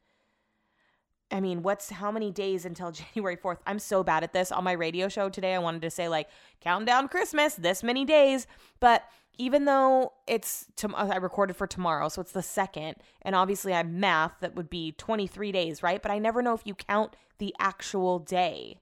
I 1.31 1.39
mean, 1.41 1.61
what's 1.61 1.89
how 1.89 2.11
many 2.11 2.31
days 2.31 2.65
until 2.65 2.91
January 3.13 3.37
4th? 3.37 3.59
I'm 3.65 3.79
so 3.79 4.03
bad 4.03 4.23
at 4.23 4.33
this. 4.33 4.51
On 4.51 4.63
my 4.63 4.71
radio 4.73 5.07
show 5.09 5.29
today, 5.29 5.53
I 5.53 5.59
wanted 5.59 5.81
to 5.83 5.89
say, 5.89 6.07
like, 6.07 6.29
countdown 6.61 7.07
Christmas, 7.07 7.55
this 7.55 7.83
many 7.83 8.05
days. 8.05 8.47
But 8.79 9.03
even 9.37 9.65
though 9.65 10.13
it's, 10.25 10.65
to, 10.77 10.89
uh, 10.89 11.09
I 11.11 11.17
recorded 11.17 11.55
for 11.55 11.67
tomorrow, 11.67 12.09
so 12.09 12.21
it's 12.21 12.31
the 12.31 12.41
second, 12.41 12.95
and 13.21 13.35
obviously 13.35 13.73
I 13.73 13.77
have 13.77 13.89
math, 13.89 14.33
that 14.41 14.55
would 14.55 14.69
be 14.69 14.93
23 14.93 15.51
days, 15.51 15.83
right? 15.83 16.01
But 16.01 16.11
I 16.11 16.17
never 16.17 16.41
know 16.41 16.53
if 16.53 16.65
you 16.65 16.73
count 16.73 17.15
the 17.37 17.53
actual 17.59 18.19
day. 18.19 18.79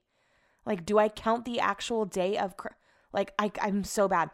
Like, 0.66 0.86
do 0.86 0.98
I 0.98 1.10
count 1.10 1.46
the 1.46 1.60
actual 1.60 2.06
day 2.06 2.38
of, 2.38 2.56
like, 3.12 3.34
I, 3.38 3.52
I'm 3.62 3.84
so 3.84 4.08
bad 4.08 4.30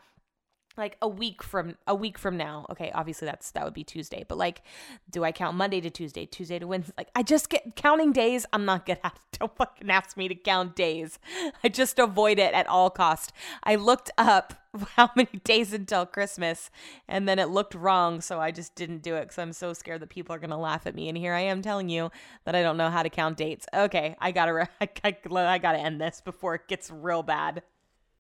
like 0.77 0.97
a 1.01 1.07
week 1.07 1.43
from 1.43 1.75
a 1.87 1.95
week 1.95 2.17
from 2.17 2.37
now. 2.37 2.65
Okay 2.69 2.91
obviously 2.93 3.25
that's 3.25 3.51
that 3.51 3.63
would 3.63 3.73
be 3.73 3.83
tuesday 3.83 4.25
but 4.27 4.37
like 4.37 4.61
do 5.09 5.23
i 5.23 5.31
count 5.31 5.55
monday 5.55 5.81
to 5.81 5.89
tuesday 5.89 6.25
tuesday 6.25 6.59
to 6.59 6.67
wednesday? 6.67 6.93
Like 6.97 7.09
i 7.15 7.23
just 7.23 7.49
get 7.49 7.75
counting 7.75 8.11
days 8.11 8.45
i'm 8.53 8.65
not 8.65 8.85
good 8.85 8.99
at 9.03 9.13
it 9.13 9.31
don't 9.41 9.55
fucking 9.55 9.89
ask 9.89 10.15
me 10.17 10.27
to 10.27 10.35
count 10.35 10.75
days. 10.75 11.17
I 11.63 11.69
just 11.69 11.97
avoid 11.97 12.37
it 12.37 12.53
at 12.53 12.67
all 12.67 12.89
cost. 12.89 13.31
I 13.63 13.75
looked 13.75 14.11
up 14.17 14.53
how 14.95 15.09
many 15.15 15.41
days 15.43 15.73
until 15.73 16.05
christmas 16.05 16.69
and 17.05 17.27
then 17.27 17.39
it 17.39 17.49
looked 17.49 17.75
wrong 17.75 18.21
so 18.21 18.39
i 18.39 18.51
just 18.51 18.73
didn't 18.73 19.01
do 19.01 19.15
it 19.15 19.23
because 19.23 19.37
i'm 19.37 19.51
so 19.51 19.73
scared 19.73 20.01
that 20.01 20.07
people 20.07 20.33
are 20.33 20.39
to 20.39 20.55
laugh 20.55 20.87
at 20.87 20.95
me 20.95 21.09
and 21.09 21.17
here 21.17 21.33
i 21.33 21.41
am 21.41 21.61
telling 21.61 21.89
you 21.89 22.09
that 22.45 22.55
i 22.55 22.61
don't 22.61 22.77
know 22.77 22.89
how 22.89 23.03
to 23.03 23.09
count 23.09 23.35
dates. 23.35 23.65
Okay 23.73 24.15
i 24.21 24.31
gotta 24.31 24.69
I, 24.81 24.89
I, 25.03 25.15
I 25.29 25.57
gotta 25.57 25.77
end 25.77 25.99
this 25.99 26.21
before 26.21 26.55
it 26.55 26.69
gets 26.69 26.89
real 26.89 27.21
bad 27.21 27.63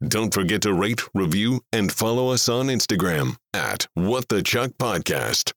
don't 0.07 0.33
forget 0.33 0.63
to 0.63 0.73
rate, 0.73 1.01
review, 1.13 1.61
and 1.71 1.91
follow 1.91 2.29
us 2.29 2.49
on 2.49 2.67
Instagram 2.67 3.37
at 3.53 3.87
What 3.93 4.29
the 4.29 4.41
Chuck 4.41 4.71
Podcast. 4.79 5.53